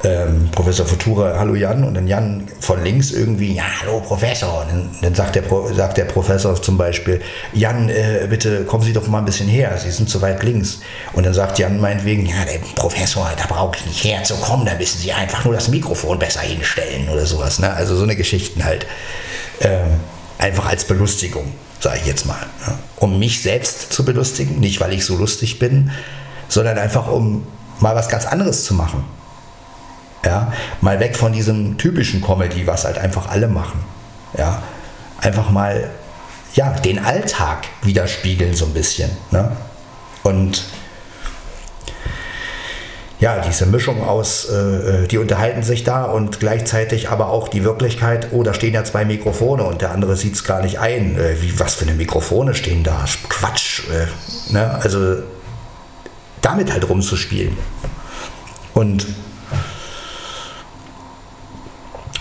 ähm, 0.04 0.50
Professor 0.52 0.84
Futura, 0.84 1.38
hallo 1.38 1.54
Jan, 1.54 1.82
und 1.82 1.94
dann 1.94 2.06
Jan 2.06 2.46
von 2.60 2.84
links 2.84 3.10
irgendwie, 3.10 3.54
ja, 3.54 3.64
hallo 3.80 4.00
Professor. 4.00 4.60
Und 4.60 4.68
dann, 4.68 4.90
dann 5.00 5.14
sagt, 5.14 5.34
der 5.34 5.44
sagt 5.74 5.96
der 5.96 6.04
Professor 6.04 6.60
zum 6.60 6.76
Beispiel, 6.76 7.22
Jan, 7.54 7.88
äh, 7.88 8.26
bitte 8.28 8.64
kommen 8.64 8.84
Sie 8.84 8.92
doch 8.92 9.06
mal 9.06 9.20
ein 9.20 9.24
bisschen 9.24 9.48
her, 9.48 9.78
Sie 9.82 9.90
sind 9.90 10.10
zu 10.10 10.20
weit 10.20 10.42
links. 10.42 10.80
Und 11.14 11.24
dann 11.24 11.32
sagt 11.32 11.58
Jan 11.58 11.80
meinetwegen, 11.80 12.26
ja, 12.26 12.44
der 12.44 12.58
Professor, 12.74 13.30
da 13.36 13.46
brauche 13.46 13.76
ich 13.76 13.86
nicht 13.86 14.04
herzukommen, 14.04 14.66
da 14.66 14.74
müssen 14.74 14.98
Sie 14.98 15.12
einfach 15.12 15.44
nur 15.44 15.54
das 15.54 15.68
Mikrofon 15.68 16.18
besser 16.18 16.40
hinstellen 16.40 17.08
oder 17.08 17.24
sowas. 17.24 17.58
Ne? 17.58 17.72
Also 17.72 17.96
so 17.96 18.02
eine 18.02 18.16
Geschichten 18.16 18.64
halt. 18.64 18.86
Ähm, 19.60 20.00
einfach 20.38 20.66
als 20.66 20.84
Belustigung, 20.84 21.52
sage 21.80 21.98
ich 22.00 22.06
jetzt 22.06 22.26
mal. 22.26 22.46
Um 22.96 23.18
mich 23.18 23.42
selbst 23.42 23.92
zu 23.92 24.04
belustigen, 24.04 24.60
nicht 24.60 24.80
weil 24.80 24.92
ich 24.92 25.04
so 25.04 25.16
lustig 25.16 25.58
bin, 25.58 25.90
sondern 26.48 26.78
einfach 26.78 27.08
um 27.08 27.46
mal 27.80 27.94
was 27.94 28.08
ganz 28.08 28.26
anderes 28.26 28.64
zu 28.64 28.74
machen. 28.74 29.04
Ja, 30.24 30.52
mal 30.80 31.00
weg 31.00 31.16
von 31.16 31.32
diesem 31.32 31.76
typischen 31.76 32.22
Comedy, 32.22 32.66
was 32.66 32.84
halt 32.84 32.96
einfach 32.96 33.28
alle 33.28 33.48
machen. 33.48 33.84
Ja, 34.38 34.62
einfach 35.20 35.50
mal 35.50 35.90
ja, 36.54 36.70
den 36.70 37.04
Alltag 37.04 37.66
widerspiegeln 37.82 38.54
so 38.54 38.66
ein 38.66 38.72
bisschen. 38.72 39.10
Ne? 39.30 39.52
Und 40.22 40.64
ja, 43.20 43.38
diese 43.38 43.66
Mischung 43.66 44.02
aus, 44.02 44.48
äh, 44.50 45.04
äh, 45.04 45.06
die 45.06 45.18
unterhalten 45.18 45.62
sich 45.62 45.84
da 45.84 46.04
und 46.04 46.40
gleichzeitig 46.40 47.10
aber 47.10 47.28
auch 47.28 47.48
die 47.48 47.64
Wirklichkeit, 47.64 48.28
oh, 48.32 48.42
da 48.42 48.54
stehen 48.54 48.74
ja 48.74 48.84
zwei 48.84 49.04
Mikrofone 49.04 49.62
und 49.64 49.82
der 49.82 49.92
andere 49.92 50.16
sieht 50.16 50.34
es 50.34 50.44
gar 50.44 50.62
nicht 50.62 50.78
ein. 50.80 51.16
Äh, 51.16 51.40
wie, 51.40 51.58
was 51.58 51.76
für 51.76 51.84
eine 51.86 51.94
Mikrofone 51.94 52.54
stehen 52.54 52.82
da? 52.82 53.04
Quatsch. 53.28 53.84
Äh, 53.88 54.52
ne? 54.52 54.78
Also 54.82 55.18
damit 56.42 56.72
halt 56.72 56.88
rumzuspielen. 56.88 57.56
Und 58.74 59.06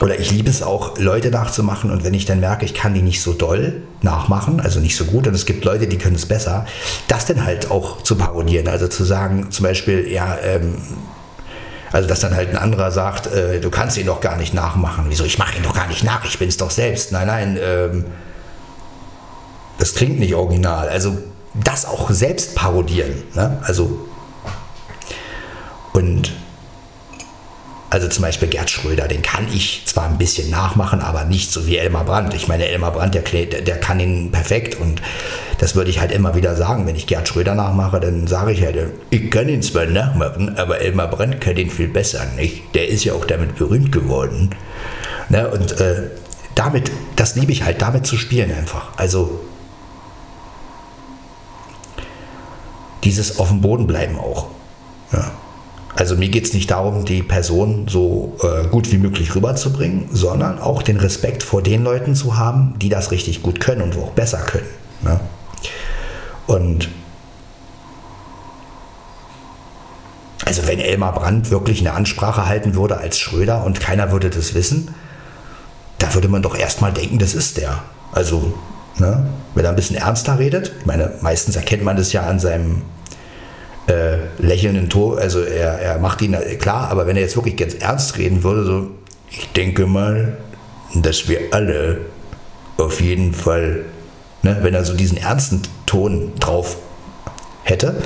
oder 0.04 0.20
ich 0.20 0.32
liebe 0.32 0.50
es 0.50 0.62
auch, 0.62 0.98
Leute 0.98 1.30
nachzumachen 1.30 1.90
und 1.90 2.04
wenn 2.04 2.14
ich 2.14 2.26
dann 2.26 2.42
merke, 2.42 2.66
ich 2.66 2.74
kann 2.74 2.94
die 2.94 3.02
nicht 3.02 3.22
so 3.22 3.32
doll 3.32 3.84
nachmachen, 4.02 4.60
also 4.60 4.82
nicht 4.82 4.98
so 4.98 5.06
gut, 5.06 5.28
und 5.28 5.34
es 5.34 5.46
gibt 5.46 5.64
Leute, 5.64 5.88
die 5.88 5.98
können 5.98 6.18
es 6.18 6.26
besser, 6.26 6.66
das 7.08 7.26
dann 7.26 7.46
halt 7.46 7.72
auch 7.72 8.02
zu 8.02 8.18
parodieren. 8.18 8.68
Also 8.68 8.90
zu 8.90 9.06
sagen, 9.06 9.50
zum 9.50 9.64
Beispiel, 9.64 10.12
ja, 10.12 10.38
ähm, 10.44 10.76
also 11.94 12.10
dass 12.10 12.20
dann 12.20 12.36
halt 12.36 12.50
ein 12.50 12.58
anderer 12.58 12.92
sagt, 12.92 13.28
äh, 13.28 13.62
du 13.62 13.70
kannst 13.70 13.98
ihn 13.98 14.08
doch 14.08 14.20
gar 14.20 14.36
nicht 14.36 14.54
nachmachen. 14.54 15.06
Wieso? 15.08 15.24
Ich 15.24 15.38
mache 15.38 15.56
ihn 15.56 15.64
doch 15.64 15.74
gar 15.74 15.88
nicht 15.88 16.04
nach, 16.04 16.26
ich 16.26 16.38
bin 16.38 16.50
es 16.50 16.58
doch 16.58 16.72
selbst. 16.72 17.14
Nein, 17.14 17.28
nein, 17.28 17.58
ähm, 17.64 18.06
das 19.78 19.96
klingt 19.96 20.20
nicht 20.20 20.36
original. 20.36 20.90
Also 20.90 21.18
das 21.54 21.86
auch 21.86 22.10
selbst 22.10 22.56
parodieren. 22.56 23.24
Ne? 23.36 23.58
Also 23.64 24.06
und 25.94 26.34
Also 27.94 28.08
zum 28.08 28.24
Beispiel 28.24 28.48
Gerd 28.48 28.72
Schröder, 28.72 29.08
den 29.08 29.22
kann 29.22 29.48
ich 29.54 29.84
zwar 29.86 30.06
ein 30.06 30.18
bisschen 30.18 30.50
nachmachen, 30.50 31.00
aber 31.00 31.26
nicht 31.26 31.52
so 31.52 31.68
wie 31.68 31.78
Elmar 31.78 32.06
Brandt. 32.06 32.34
Ich 32.34 32.48
meine, 32.48 32.66
Elmar 32.66 32.92
Brandt, 32.92 33.14
der, 33.14 33.22
der 33.22 33.80
kann 33.80 34.00
ihn 34.00 34.32
perfekt 34.32 34.82
und 34.82 35.00
das 35.60 35.76
würde 35.76 35.92
ich 35.92 36.00
halt 36.00 36.12
immer 36.12 36.34
wieder 36.34 36.56
sagen. 36.56 36.88
Wenn 36.88 36.96
ich 36.96 37.06
Gerd 37.06 37.28
Schröder 37.28 37.54
nachmache, 37.54 38.00
dann 38.00 38.26
sage 38.26 38.54
ich 38.54 38.64
halt, 38.64 38.78
ich 39.12 39.30
kann 39.30 39.48
ihn 39.48 39.62
zwar 39.62 39.86
nachmachen, 39.86 40.58
aber 40.58 40.82
Elmar 40.82 41.08
Brandt 41.08 41.40
kann 41.40 41.56
ihn 41.56 41.70
viel 41.70 41.88
besser. 41.88 42.26
Nicht? 42.36 42.74
Der 42.74 42.88
ist 42.90 43.04
ja 43.04 43.14
auch 43.14 43.26
damit 43.26 43.58
berühmt 43.58 43.92
geworden. 43.92 44.56
Ne? 45.30 45.48
Und 45.50 45.80
äh, 45.80 46.10
damit, 46.56 46.92
das 47.16 47.36
liebe 47.36 47.52
ich 47.52 47.64
halt, 47.64 47.80
damit 47.84 48.08
zu 48.08 48.18
spielen 48.18 48.52
einfach. 48.52 48.88
Also 48.98 49.40
dieses 53.04 53.38
auf 53.38 53.50
dem 53.50 53.62
Boden 53.62 53.86
bleiben 53.86 54.18
auch. 54.18 54.48
Ja. 55.12 55.32
Also 55.96 56.16
mir 56.16 56.30
geht 56.30 56.46
es 56.46 56.54
nicht 56.54 56.72
darum, 56.72 57.06
die 57.06 57.22
Person 57.22 57.88
so 57.88 58.36
äh, 58.42 58.68
gut 58.68 58.92
wie 58.92 58.98
möglich 58.98 59.36
rüberzubringen, 59.36 60.10
sondern 60.12 60.60
auch 60.60 60.82
den 60.82 60.98
Respekt 60.98 61.44
vor 61.44 61.62
den 61.62 61.84
Leuten 61.84 62.16
zu 62.16 62.38
haben, 62.38 62.76
die 62.80 62.90
das 62.90 63.12
richtig 63.12 63.44
gut 63.44 63.60
können 63.60 63.82
und 63.82 63.96
auch 63.98 64.12
besser 64.12 64.40
können. 64.40 64.68
Ne? 65.02 65.20
Und 66.48 66.90
also 70.46 70.68
wenn 70.68 70.80
Elmar 70.80 71.14
Brandt 71.14 71.52
wirklich 71.52 71.80
eine 71.80 71.94
Ansprache 71.94 72.48
halten 72.48 72.76
würde 72.76 72.98
als 72.98 73.20
Schröder 73.20 73.64
und 73.64 73.80
keiner 73.80 74.12
würde 74.12 74.30
das 74.30 74.56
wissen, 74.56 74.94
da 76.00 76.14
würde 76.16 76.28
man 76.28 76.42
doch 76.42 76.58
erstmal 76.58 76.92
denken, 76.92 77.20
das 77.20 77.34
ist 77.34 77.58
der. 77.58 77.84
Also, 78.12 78.54
ne? 78.98 79.28
wenn 79.56 79.64
er 79.64 79.70
ein 79.70 79.76
bisschen 79.76 79.96
ernster 79.96 80.38
redet, 80.40 80.74
ich 80.80 80.86
meine, 80.86 81.14
meistens 81.22 81.56
erkennt 81.56 81.84
man 81.84 81.96
das 81.96 82.14
ja 82.14 82.24
an 82.24 82.40
seinem 82.40 82.82
äh, 83.88 84.18
lächelnden 84.40 84.90
Ton, 84.90 85.20
also 85.20 85.42
er, 85.42 85.80
er 85.80 86.00
macht 86.00 86.22
ihn 86.22 86.38
klar, 86.60 86.90
aber 86.90 87.06
wenn 87.08 87.16
er 87.16 87.22
jetzt 87.22 87.36
wirklich 87.36 87.58
ganz 87.58 87.74
ernst 87.76 88.18
reden 88.18 88.44
würde, 88.44 88.64
so, 88.64 88.92
ich 89.30 89.52
denke 89.52 89.86
mal, 89.86 90.38
dass 90.96 91.28
wir 91.28 91.40
alle 91.52 91.98
auf 92.78 93.02
jeden 93.02 93.34
Fall, 93.34 93.86
ne, 94.42 94.58
wenn 94.62 94.74
er 94.74 94.86
so 94.86 94.94
diesen 94.94 95.18
ernsten 95.18 95.62
Ton 95.86 96.34
drauf 96.40 96.78
hätte, 97.64 98.02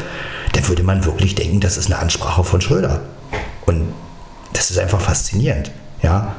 dann 0.54 0.68
würde 0.68 0.84
man 0.84 1.06
wirklich 1.06 1.36
denken, 1.36 1.60
das 1.60 1.78
ist 1.78 1.88
eine 1.88 2.00
Ansprache 2.00 2.44
von 2.44 2.62
Schröder. 2.62 3.02
Und 3.66 3.94
das 4.54 4.72
ist 4.72 4.80
einfach 4.80 5.02
faszinierend, 5.02 5.72
ja. 6.02 6.36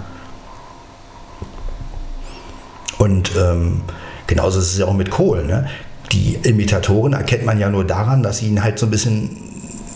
Und 2.99 3.31
ähm, 3.37 3.83
genauso 4.27 4.59
ist 4.59 4.73
es 4.73 4.79
ja 4.79 4.87
auch 4.87 4.95
mit 4.95 5.11
Kohl. 5.11 5.45
Ne? 5.45 5.69
Die 6.13 6.39
Imitatoren 6.43 7.13
erkennt 7.13 7.45
man 7.45 7.59
ja 7.59 7.69
nur 7.69 7.85
daran, 7.85 8.23
dass 8.23 8.39
sie 8.39 8.47
ihn 8.47 8.63
halt 8.63 8.79
so 8.79 8.87
ein 8.87 8.91
bisschen 8.91 9.37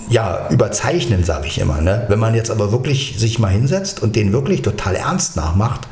ja, 0.08 0.48
überzeichnen, 0.50 1.24
sage 1.24 1.46
ich 1.46 1.58
immer. 1.58 1.80
Ne? 1.80 2.04
Wenn 2.08 2.18
man 2.18 2.34
jetzt 2.34 2.50
aber 2.50 2.70
wirklich 2.70 3.14
sich 3.18 3.38
mal 3.38 3.48
hinsetzt 3.48 4.02
und 4.02 4.14
den 4.14 4.32
wirklich 4.32 4.62
total 4.62 4.94
ernst 4.94 5.36
nachmacht, 5.36 5.88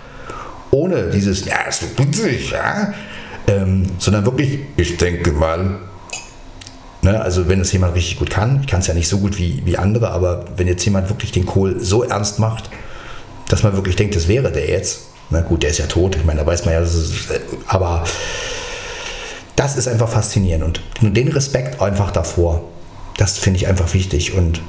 ohne 0.71 1.11
dieses, 1.11 1.45
ja, 1.47 1.63
ist 1.69 1.81
so 1.81 1.87
witzig, 1.97 2.51
ja, 2.51 2.93
ähm, 3.49 3.87
sondern 3.99 4.25
wirklich, 4.25 4.61
ich 4.77 4.97
denke 4.97 5.33
mal, 5.33 5.79
ne, 7.03 7.21
also 7.21 7.49
wenn 7.49 7.61
es 7.61 7.73
jemand 7.73 7.95
richtig 7.95 8.19
gut 8.19 8.31
kann, 8.31 8.61
ich 8.61 8.67
kann 8.67 8.81
es 8.81 8.87
ja 8.87 8.95
nicht 8.95 9.09
so 9.09 9.19
gut 9.19 9.39
wie, 9.39 9.63
wie 9.65 9.77
andere, 9.77 10.11
aber 10.11 10.45
wenn 10.57 10.67
jetzt 10.67 10.85
jemand 10.85 11.09
wirklich 11.09 11.33
den 11.33 11.47
Kohl 11.47 11.81
so 11.81 12.05
ernst 12.05 12.39
macht, 12.39 12.71
dass 13.49 13.63
man 13.63 13.75
wirklich 13.75 13.97
denkt, 13.97 14.15
das 14.15 14.29
wäre 14.29 14.53
der 14.53 14.69
jetzt, 14.69 15.07
na 15.31 15.41
gut, 15.41 15.63
der 15.63 15.71
ist 15.71 15.79
ja 15.79 15.87
tot, 15.87 16.17
ich 16.17 16.25
meine, 16.25 16.41
da 16.41 16.47
weiß 16.47 16.65
man 16.67 16.75
ja, 16.75 16.81
ist, 16.81 17.29
aber 17.67 18.05
das 19.61 19.77
ist 19.77 19.89
einfach 19.89 20.09
faszinierend 20.09 20.81
und 21.03 21.15
den 21.15 21.29
Respekt 21.29 21.83
einfach 21.83 22.11
davor, 22.13 22.65
das 23.19 23.37
finde 23.37 23.59
ich 23.59 23.67
einfach 23.69 23.93
wichtig 23.93 24.33
und 24.33 24.63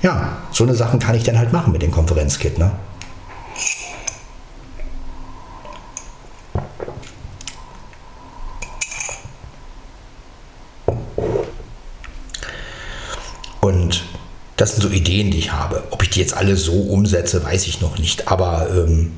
ja, 0.00 0.38
so 0.50 0.64
eine 0.64 0.74
Sachen 0.74 0.98
kann 0.98 1.14
ich 1.14 1.24
dann 1.24 1.36
halt 1.36 1.52
machen 1.52 1.74
mit 1.74 1.82
dem 1.82 1.90
Konferenzkit, 1.90 2.58
ne? 2.58 2.70
Und 13.60 14.04
das 14.56 14.70
sind 14.72 14.80
so 14.80 14.88
Ideen, 14.88 15.30
die 15.30 15.38
ich 15.38 15.52
habe. 15.52 15.82
Ob 15.90 16.02
ich 16.02 16.08
die 16.08 16.20
jetzt 16.20 16.32
alle 16.32 16.56
so 16.56 16.72
umsetze, 16.72 17.44
weiß 17.44 17.66
ich 17.66 17.82
noch 17.82 17.98
nicht. 17.98 18.28
Aber 18.28 18.68
ähm, 18.70 19.12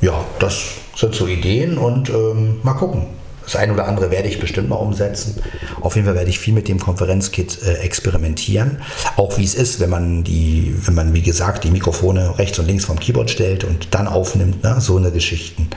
ja, 0.00 0.24
das 0.38 0.62
sind 0.96 1.14
so 1.14 1.26
Ideen 1.26 1.76
und 1.76 2.08
ähm, 2.08 2.60
mal 2.62 2.72
gucken. 2.72 3.20
Das 3.44 3.56
eine 3.56 3.72
oder 3.72 3.86
andere 3.86 4.10
werde 4.10 4.28
ich 4.28 4.38
bestimmt 4.38 4.68
mal 4.68 4.76
umsetzen. 4.76 5.42
Auf 5.80 5.96
jeden 5.96 6.06
Fall 6.06 6.14
werde 6.14 6.30
ich 6.30 6.38
viel 6.38 6.54
mit 6.54 6.68
dem 6.68 6.78
Konferenzkit 6.78 7.62
äh, 7.62 7.74
experimentieren. 7.78 8.80
Auch 9.16 9.38
wie 9.38 9.44
es 9.44 9.54
ist, 9.54 9.80
wenn 9.80 9.90
man 9.90 10.22
die, 10.24 10.74
wenn 10.86 10.94
man 10.94 11.14
wie 11.14 11.22
gesagt 11.22 11.64
die 11.64 11.70
Mikrofone 11.70 12.38
rechts 12.38 12.58
und 12.58 12.66
links 12.66 12.84
vom 12.84 13.00
Keyboard 13.00 13.30
stellt 13.30 13.64
und 13.64 13.94
dann 13.94 14.06
aufnimmt, 14.06 14.62
ne? 14.62 14.80
so 14.80 14.96
eine 14.96 15.10
Geschichten. 15.10 15.70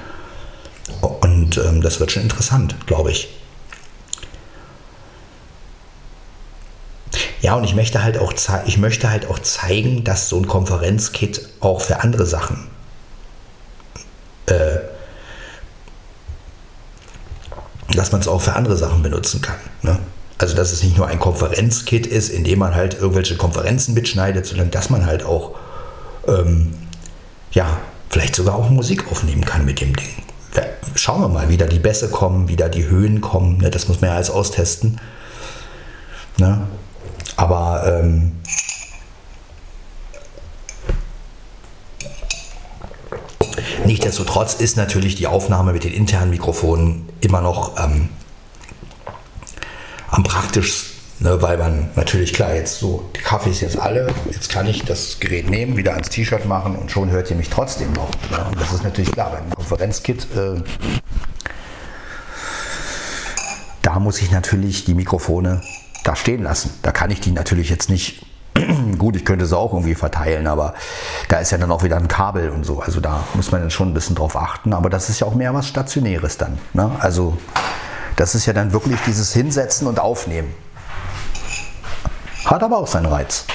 Und 1.02 1.58
ähm, 1.58 1.82
das 1.82 2.00
wird 2.00 2.12
schon 2.12 2.24
interessant, 2.24 2.76
glaube 2.86 3.12
ich. 3.12 3.30
Ja, 7.42 7.56
und 7.56 7.64
ich 7.66 7.76
möchte 7.76 8.04
halt 8.04 8.18
auch, 8.18 8.34
ich 8.66 8.78
möchte 8.78 9.10
halt 9.10 9.30
auch 9.30 9.40
zeigen, 9.40 10.04
dass 10.04 10.30
so 10.30 10.38
ein 10.38 10.48
Konferenzkit 10.48 11.50
auch 11.60 11.82
für 11.82 12.02
andere 12.02 12.26
Sachen 12.26 12.68
äh, 14.46 14.78
dass 17.98 18.12
man 18.12 18.22
es 18.22 18.28
auch 18.28 18.42
für 18.42 18.54
andere 18.54 18.78
Sachen 18.78 19.04
benutzen 19.04 19.42
kann. 19.42 19.56
Ne? 19.82 20.00
Also 20.38 20.56
dass 20.56 20.72
es 20.72 20.84
nicht 20.84 20.98
nur 20.98 21.08
ein 21.08 21.20
Konferenzkit 21.20 22.08
ist, 22.08 22.30
in 22.30 22.44
dem 22.44 22.60
man 22.60 22.76
halt 22.76 22.96
irgendwelche 22.96 23.38
Konferenzen 23.38 23.94
mitschneidet, 23.94 24.46
sondern 24.46 24.72
dass 24.72 24.90
man 24.90 25.06
halt 25.06 25.24
auch 25.24 25.52
ähm, 26.28 26.74
ja, 27.52 27.78
vielleicht 28.10 28.36
sogar 28.36 28.56
auch 28.56 28.70
Musik 28.70 29.12
aufnehmen 29.12 29.46
kann 29.46 29.66
mit 29.66 29.82
dem 29.82 29.96
Ding. 29.96 30.10
Schauen 30.96 31.22
wir 31.22 31.28
mal, 31.28 31.50
wie 31.50 31.58
da 31.58 31.66
die 31.66 31.80
Bässe 31.80 32.10
kommen, 32.10 32.48
wie 32.48 32.56
da 32.56 32.70
die 32.70 32.86
Höhen 32.88 33.22
kommen. 33.22 33.58
Ne? 33.58 33.72
Das 33.72 33.88
muss 33.88 34.02
man 34.02 34.12
ja 34.12 34.16
alles 34.16 34.30
austesten. 34.30 35.00
Ne? 36.38 36.68
Aber 37.36 37.84
ähm, 37.88 38.34
Nichtsdestotrotz 43.86 44.54
ist 44.56 44.78
natürlich 44.78 45.16
die 45.16 45.28
Aufnahme 45.28 45.74
mit 45.74 45.84
den 45.84 45.94
internen 45.94 46.32
Mikrofonen 46.32 47.10
immer 47.20 47.42
noch 47.42 47.78
ähm, 47.84 48.10
am 50.10 50.24
praktischsten, 50.24 50.94
ne, 51.20 51.42
weil 51.42 51.58
man 51.58 51.90
natürlich 51.96 52.34
klar 52.34 52.54
jetzt 52.56 52.80
so, 52.80 53.10
die 53.16 53.22
Kaffee 53.22 53.50
ist 53.50 53.62
jetzt 53.62 53.78
alle, 53.78 54.08
jetzt 54.32 54.50
kann 54.50 54.68
ich 54.68 54.84
das 54.84 55.20
Gerät 55.20 55.50
nehmen, 55.50 55.76
wieder 55.76 55.94
ans 55.94 56.10
T-Shirt 56.10 56.46
machen 56.46 56.76
und 56.76 56.92
schon 56.92 57.10
hört 57.10 57.30
ihr 57.30 57.36
mich 57.36 57.50
trotzdem 57.50 57.92
noch. 57.94 58.10
Ne? 58.32 58.46
Und 58.50 58.60
das 58.60 58.72
ist 58.72 58.84
natürlich 58.84 59.12
klar, 59.12 59.32
beim 59.32 59.50
Konferenzkit, 59.50 60.28
äh, 60.36 60.62
da 63.82 64.00
muss 64.00 64.22
ich 64.22 64.32
natürlich 64.32 64.86
die 64.86 64.94
Mikrofone 64.94 65.62
da 66.04 66.16
stehen 66.16 66.44
lassen. 66.44 66.74
Da 66.84 66.92
kann 66.92 67.12
ich 67.12 67.20
die 67.20 67.32
natürlich 67.32 67.70
jetzt 67.70 67.90
nicht 67.90 68.26
Gut, 68.98 69.16
ich 69.16 69.26
könnte 69.26 69.46
sie 69.46 69.58
auch 69.58 69.74
irgendwie 69.74 69.96
verteilen, 69.96 70.48
aber 70.48 70.74
da 71.30 71.38
ist 71.38 71.52
ja 71.52 71.58
dann 71.58 71.72
auch 71.72 71.84
wieder 71.84 71.98
ein 71.98 72.08
Kabel 72.08 72.50
und 72.50 72.66
so. 72.66 72.82
Also 72.82 73.00
da 73.00 73.24
muss 73.34 73.52
man 73.52 73.62
dann 73.62 73.72
schon 73.72 73.90
ein 73.90 73.94
bisschen 73.94 74.16
drauf 74.16 74.36
achten. 74.36 74.74
Aber 74.74 74.90
das 74.90 75.10
ist 75.10 75.20
ja 75.20 75.28
auch 75.28 75.36
mehr 75.36 75.54
was 75.54 75.68
Stationäres 75.68 76.38
dann. 76.38 76.60
Ne? 76.74 76.92
Also 77.00 77.38
das 78.16 78.36
ist 78.36 78.46
ja 78.46 78.54
dann 78.54 78.74
wirklich 78.74 79.00
dieses 79.06 79.34
Hinsetzen 79.34 79.88
und 79.88 80.00
Aufnehmen. 80.00 80.54
Hat 82.46 82.62
aber 82.62 82.78
auch 82.78 82.88
seinen 82.88 83.08
Reiz. 83.08 83.46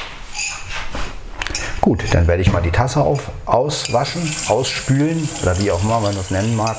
Gut, 1.81 2.03
dann 2.13 2.27
werde 2.27 2.43
ich 2.43 2.53
mal 2.53 2.61
die 2.61 2.71
Tasse 2.71 3.01
auf, 3.01 3.31
auswaschen, 3.47 4.31
ausspülen 4.49 5.29
oder 5.43 5.59
wie 5.59 5.71
auch 5.71 5.83
immer 5.83 6.01
man 6.01 6.15
das 6.15 6.31
nennen 6.31 6.57
mag. 6.57 6.77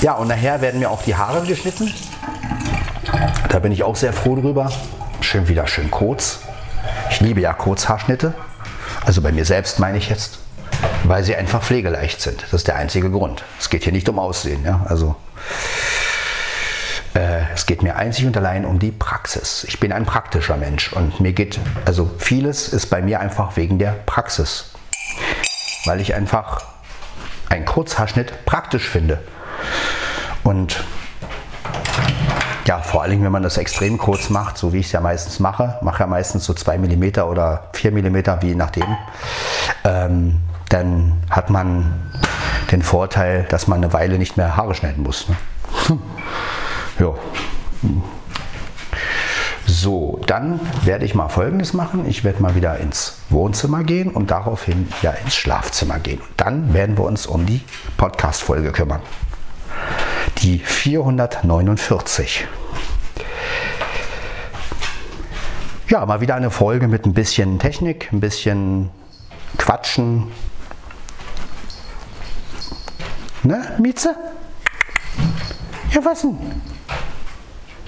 Ja, 0.00 0.14
und 0.14 0.28
nachher 0.28 0.60
werden 0.60 0.80
mir 0.80 0.90
auch 0.90 1.02
die 1.02 1.16
Haare 1.16 1.46
geschnitten. 1.46 1.92
Da 3.48 3.58
bin 3.58 3.72
ich 3.72 3.82
auch 3.82 3.96
sehr 3.96 4.12
froh 4.12 4.36
drüber. 4.36 4.70
Schön 5.20 5.48
wieder 5.48 5.66
schön 5.66 5.90
kurz. 5.90 6.40
Ich 7.10 7.20
liebe 7.20 7.40
ja 7.40 7.52
Kurzhaarschnitte. 7.52 8.34
Also 9.04 9.22
bei 9.22 9.32
mir 9.32 9.44
selbst 9.44 9.78
meine 9.78 9.98
ich 9.98 10.08
jetzt, 10.08 10.38
weil 11.04 11.24
sie 11.24 11.34
einfach 11.34 11.62
pflegeleicht 11.62 12.20
sind. 12.20 12.42
Das 12.42 12.52
ist 12.52 12.68
der 12.68 12.76
einzige 12.76 13.10
Grund. 13.10 13.42
Es 13.58 13.70
geht 13.70 13.84
hier 13.84 13.92
nicht 13.92 14.08
um 14.08 14.18
Aussehen. 14.18 14.64
Ja? 14.64 14.84
Also 14.88 15.16
äh, 17.14 17.40
es 17.54 17.66
geht 17.66 17.82
mir 17.82 17.96
einzig 17.96 18.26
und 18.26 18.36
allein 18.36 18.64
um 18.64 18.78
die 18.78 18.92
Praxis. 18.92 19.64
Ich 19.64 19.80
bin 19.80 19.92
ein 19.92 20.04
praktischer 20.04 20.56
Mensch 20.56 20.92
und 20.92 21.20
mir 21.20 21.32
geht, 21.32 21.58
also 21.84 22.10
vieles 22.18 22.68
ist 22.68 22.86
bei 22.86 23.02
mir 23.02 23.20
einfach 23.20 23.56
wegen 23.56 23.78
der 23.78 23.92
Praxis. 24.06 24.70
Weil 25.84 26.00
ich 26.00 26.14
einfach 26.14 26.64
einen 27.48 27.64
Kurzhaarschnitt 27.64 28.44
praktisch 28.44 28.88
finde. 28.88 29.22
Und 30.44 30.84
ja, 32.68 32.80
vor 32.80 33.02
allem, 33.02 33.24
wenn 33.24 33.32
man 33.32 33.42
das 33.42 33.56
extrem 33.56 33.96
kurz 33.96 34.28
macht, 34.28 34.58
so 34.58 34.74
wie 34.74 34.80
ich 34.80 34.86
es 34.86 34.92
ja 34.92 35.00
meistens 35.00 35.40
mache, 35.40 35.78
mache 35.80 36.00
ja 36.00 36.06
meistens 36.06 36.44
so 36.44 36.52
2 36.52 36.76
mm 36.76 37.20
oder 37.20 37.70
4 37.72 37.92
mm, 37.92 38.16
wie 38.42 38.54
nachdem, 38.54 38.84
ähm, 39.84 40.36
dann 40.68 41.14
hat 41.30 41.48
man 41.48 41.94
den 42.70 42.82
Vorteil, 42.82 43.46
dass 43.48 43.68
man 43.68 43.82
eine 43.82 43.94
Weile 43.94 44.18
nicht 44.18 44.36
mehr 44.36 44.54
Haare 44.54 44.74
schneiden 44.74 45.02
muss. 45.02 45.26
Ne? 45.30 45.98
ja. 47.00 47.14
So, 49.64 50.20
dann 50.26 50.60
werde 50.84 51.06
ich 51.06 51.14
mal 51.14 51.30
Folgendes 51.30 51.72
machen. 51.72 52.06
Ich 52.06 52.22
werde 52.22 52.42
mal 52.42 52.54
wieder 52.54 52.76
ins 52.76 53.20
Wohnzimmer 53.30 53.82
gehen 53.82 54.10
und 54.10 54.30
daraufhin 54.30 54.88
ja 55.00 55.12
ins 55.12 55.36
Schlafzimmer 55.36 56.00
gehen. 56.00 56.20
Dann 56.36 56.74
werden 56.74 56.98
wir 56.98 57.04
uns 57.04 57.26
um 57.26 57.46
die 57.46 57.62
Podcast-Folge 57.96 58.72
kümmern. 58.72 59.00
Die 60.42 60.58
449. 60.60 62.46
Ja, 65.88 66.06
mal 66.06 66.20
wieder 66.20 66.36
eine 66.36 66.50
Folge 66.50 66.86
mit 66.86 67.06
ein 67.06 67.14
bisschen 67.14 67.58
Technik, 67.58 68.12
ein 68.12 68.20
bisschen 68.20 68.90
Quatschen. 69.56 70.30
Ne, 73.42 73.76
Mieze? 73.78 74.14
Ja, 75.92 76.04
was 76.04 76.22
denn? 76.22 76.36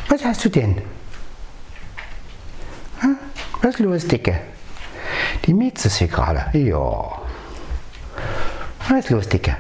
Was 0.09 0.25
hast 0.25 0.45
du 0.45 0.49
denn? 0.49 0.83
Was 3.63 3.75
ist 3.75 3.81
los, 3.81 4.07
Dicke? 4.09 4.41
Die 5.45 5.55
Mieze 5.55 5.89
ist 5.89 5.99
hier 5.99 6.09
gerade. 6.09 6.47
Ja. 6.59 7.21
Was 8.89 8.99
ist 9.05 9.11
los, 9.11 9.29
Dicke? 9.29 9.57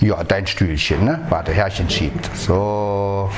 Ja, 0.00 0.22
dein 0.24 0.46
Stühlchen, 0.46 1.04
ne? 1.04 1.20
Warte, 1.30 1.52
Herrchen 1.52 1.88
schiebt. 1.88 2.28
So. 2.34 3.30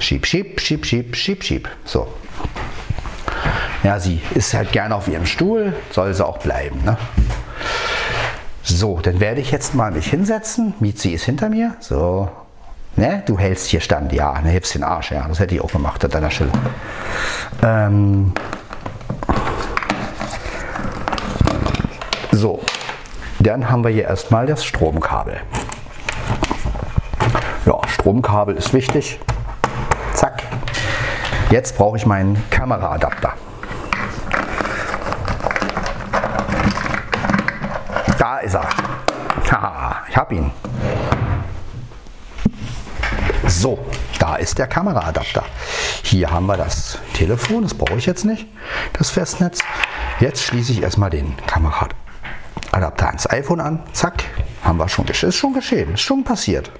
Schieb, 0.00 0.26
schieb, 0.26 0.60
schieb, 0.60 0.84
schieb, 0.84 1.16
schieb, 1.16 1.44
schieb. 1.44 1.68
So. 1.84 2.08
Ja, 3.84 3.98
sie 4.00 4.20
ist 4.34 4.54
halt 4.54 4.72
gerne 4.72 4.94
auf 4.94 5.08
ihrem 5.08 5.26
Stuhl, 5.26 5.72
soll 5.90 6.12
sie 6.14 6.26
auch 6.26 6.38
bleiben, 6.38 6.82
ne? 6.84 6.96
So, 8.62 9.00
dann 9.00 9.20
werde 9.20 9.40
ich 9.40 9.50
jetzt 9.50 9.74
mal 9.74 9.90
mich 9.90 10.08
hinsetzen. 10.08 10.74
Miezi 10.78 11.10
ist 11.10 11.24
hinter 11.24 11.48
mir. 11.48 11.74
So. 11.80 12.28
Ne, 12.94 13.22
du 13.26 13.38
hältst 13.38 13.68
hier 13.68 13.80
stand. 13.80 14.12
Ja, 14.12 14.40
ne, 14.40 14.50
hebst 14.50 14.74
den 14.74 14.84
Arsch. 14.84 15.12
Ja, 15.12 15.26
das 15.26 15.38
hätte 15.40 15.54
ich 15.54 15.60
auch 15.60 15.72
gemacht 15.72 16.04
an 16.04 16.10
deiner 16.10 16.30
Stelle. 16.30 16.52
Ähm. 17.62 18.32
So. 22.30 22.60
Dann 23.42 23.68
haben 23.68 23.82
wir 23.82 23.90
hier 23.90 24.04
erstmal 24.04 24.46
das 24.46 24.64
Stromkabel. 24.64 25.40
Ja, 27.66 27.80
Stromkabel 27.88 28.54
ist 28.54 28.72
wichtig. 28.72 29.18
Zack. 30.14 30.44
Jetzt 31.50 31.76
brauche 31.76 31.96
ich 31.96 32.06
meinen 32.06 32.40
Kameraadapter. 32.50 33.32
Da 38.16 38.38
ist 38.38 38.54
er. 38.54 38.68
Haha, 39.50 40.02
ich 40.08 40.16
habe 40.16 40.34
ihn. 40.36 40.52
So, 43.48 43.76
da 44.20 44.36
ist 44.36 44.56
der 44.56 44.68
Kameraadapter. 44.68 45.42
Hier 46.04 46.30
haben 46.30 46.46
wir 46.46 46.56
das 46.56 47.00
Telefon, 47.14 47.64
das 47.64 47.74
brauche 47.74 47.98
ich 47.98 48.06
jetzt 48.06 48.24
nicht, 48.24 48.46
das 48.92 49.10
Festnetz. 49.10 49.58
Jetzt 50.20 50.44
schließe 50.44 50.70
ich 50.70 50.82
erstmal 50.82 51.10
den 51.10 51.36
Kameraadapter 51.48 52.11
ans 52.72 53.30
iPhone 53.30 53.60
an. 53.60 53.82
Zack, 53.92 54.24
haben 54.62 54.78
wir 54.78 54.88
schon. 54.88 55.06
Ist 55.06 55.36
schon 55.36 55.52
geschehen, 55.52 55.94
ist 55.94 56.00
schon 56.00 56.24
passiert. 56.24 56.70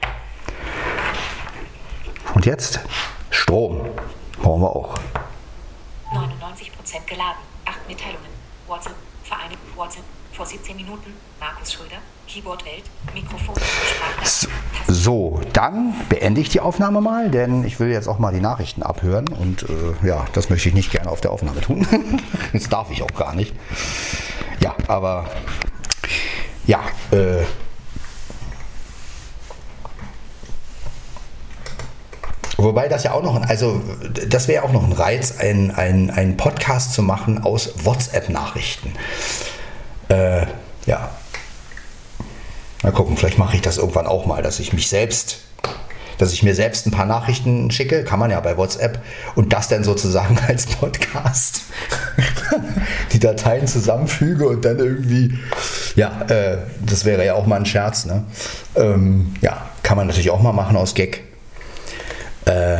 Und 2.34 2.46
jetzt 2.46 2.80
Strom. 3.30 3.86
Brauchen 4.40 4.62
wir 4.62 4.74
auch. 4.74 4.98
99% 6.10 7.06
geladen. 7.06 7.36
Acht 7.64 7.86
Mitteilungen. 7.86 8.26
WhatsApp. 8.66 8.94
Vereinigt. 9.24 9.58
WhatsApp. 9.76 10.04
Vor 10.32 10.46
17 10.46 10.76
Minuten. 10.76 11.12
Markus 11.38 11.72
Schröder. 11.72 11.98
Keyboard 12.26 12.64
Welt. 12.64 12.84
Mikrofon. 13.14 13.54
So, 14.24 14.48
so, 14.88 15.40
dann 15.52 15.94
beende 16.08 16.40
ich 16.40 16.48
die 16.48 16.60
Aufnahme 16.60 17.02
mal, 17.02 17.30
denn 17.30 17.64
ich 17.64 17.78
will 17.78 17.90
jetzt 17.90 18.08
auch 18.08 18.18
mal 18.18 18.32
die 18.32 18.40
Nachrichten 18.40 18.82
abhören 18.82 19.28
und 19.28 19.64
äh, 19.64 20.06
ja, 20.06 20.24
das 20.32 20.48
möchte 20.48 20.70
ich 20.70 20.74
nicht 20.74 20.90
gerne 20.90 21.10
auf 21.10 21.20
der 21.20 21.30
Aufnahme 21.30 21.60
tun. 21.60 21.86
das 22.54 22.68
darf 22.70 22.90
ich 22.90 23.02
auch 23.02 23.14
gar 23.14 23.34
nicht. 23.34 23.54
Ja, 24.60 24.74
aber 24.88 25.26
ja, 26.72 26.80
äh, 27.10 27.44
Wobei 32.56 32.86
das 32.88 33.02
ja 33.02 33.12
auch 33.12 33.24
noch, 33.24 33.42
also 33.48 33.82
das 34.28 34.46
wäre 34.46 34.62
auch 34.62 34.72
noch 34.72 34.84
ein 34.84 34.92
Reiz, 34.92 35.36
einen 35.38 35.72
ein 35.72 36.36
Podcast 36.36 36.92
zu 36.92 37.02
machen 37.02 37.42
aus 37.42 37.84
WhatsApp-Nachrichten. 37.84 38.92
Äh, 40.08 40.46
ja. 40.86 41.10
Mal 42.84 42.92
gucken, 42.92 43.16
vielleicht 43.16 43.38
mache 43.38 43.56
ich 43.56 43.62
das 43.62 43.78
irgendwann 43.78 44.06
auch 44.06 44.26
mal, 44.26 44.42
dass 44.42 44.60
ich 44.60 44.72
mich 44.72 44.88
selbst, 44.88 45.38
dass 46.18 46.32
ich 46.32 46.44
mir 46.44 46.54
selbst 46.54 46.86
ein 46.86 46.92
paar 46.92 47.06
Nachrichten 47.06 47.70
schicke, 47.72 48.04
kann 48.04 48.20
man 48.20 48.30
ja 48.30 48.38
bei 48.38 48.56
WhatsApp, 48.56 49.02
und 49.34 49.52
das 49.52 49.66
dann 49.66 49.82
sozusagen 49.82 50.38
als 50.46 50.66
Podcast 50.66 51.62
die 53.12 53.18
Dateien 53.18 53.66
zusammenfüge 53.66 54.46
und 54.46 54.64
dann 54.64 54.78
irgendwie, 54.78 55.36
ja, 55.96 56.22
äh, 56.28 56.58
das 56.84 57.04
wäre 57.04 57.24
ja 57.24 57.34
auch 57.34 57.46
mal 57.46 57.56
ein 57.56 57.66
Scherz, 57.66 58.04
ne? 58.04 58.24
Ähm, 58.74 59.34
ja, 59.40 59.66
kann 59.82 59.96
man 59.96 60.06
natürlich 60.06 60.30
auch 60.30 60.40
mal 60.40 60.52
machen 60.52 60.76
aus 60.76 60.94
Gag. 60.94 61.22
Äh, 62.46 62.78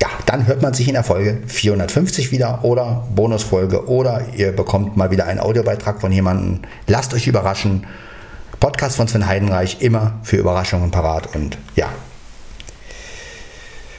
ja, 0.00 0.08
dann 0.26 0.46
hört 0.46 0.62
man 0.62 0.74
sich 0.74 0.88
in 0.88 0.94
der 0.94 1.04
Folge 1.04 1.42
450 1.46 2.30
wieder 2.30 2.64
oder 2.64 3.06
Bonusfolge 3.14 3.88
oder 3.88 4.22
ihr 4.36 4.52
bekommt 4.52 4.96
mal 4.96 5.10
wieder 5.10 5.26
einen 5.26 5.40
Audiobeitrag 5.40 6.00
von 6.00 6.12
jemandem. 6.12 6.62
Lasst 6.86 7.14
euch 7.14 7.26
überraschen. 7.26 7.86
Podcast 8.60 8.96
von 8.96 9.08
Sven 9.08 9.26
Heidenreich, 9.26 9.82
immer 9.82 10.14
für 10.22 10.36
Überraschungen 10.36 10.90
parat 10.90 11.34
und 11.34 11.58
ja. 11.76 11.88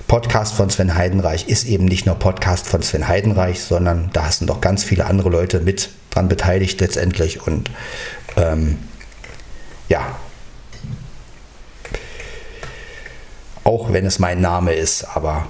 Podcast 0.08 0.53
von 0.53 0.70
Sven 0.70 0.95
Heidenreich 0.95 1.47
ist 1.47 1.66
eben 1.66 1.86
nicht 1.86 2.06
nur 2.06 2.16
Podcast 2.16 2.68
von 2.68 2.82
Sven 2.82 3.08
Heidenreich, 3.08 3.62
sondern 3.62 4.10
da 4.14 4.32
sind 4.32 4.49
doch 4.49 4.62
ganz 4.62 4.84
viele 4.84 5.06
andere 5.06 5.30
Leute 5.30 5.60
mit 5.60 5.89
dran 6.12 6.28
beteiligt 6.28 6.80
letztendlich 6.80 7.45
und 7.45 7.72
ähm, 8.38 8.78
ja, 9.89 10.16
auch 13.64 13.91
wenn 13.91 14.06
es 14.06 14.20
mein 14.20 14.41
Name 14.41 14.74
ist, 14.74 15.03
aber 15.16 15.47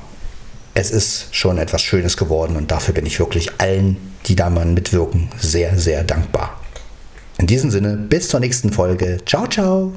es 0.74 0.92
ist 0.92 1.36
schon 1.36 1.58
etwas 1.58 1.82
Schönes 1.82 2.18
geworden 2.18 2.56
und 2.56 2.72
dafür 2.72 2.94
bin 2.94 3.06
ich 3.06 3.20
wirklich 3.20 3.60
allen, 3.60 3.98
die 4.26 4.36
da 4.36 4.50
mal 4.50 4.66
mitwirken, 4.66 5.30
sehr, 5.40 5.78
sehr 5.78 6.04
dankbar. 6.04 6.60
In 7.38 7.48
diesem 7.48 7.70
Sinne, 7.70 7.98
bis 7.98 8.30
zur 8.30 8.40
nächsten 8.40 8.72
Folge. 8.72 9.20
Ciao, 9.26 9.48
ciao. 9.48 9.94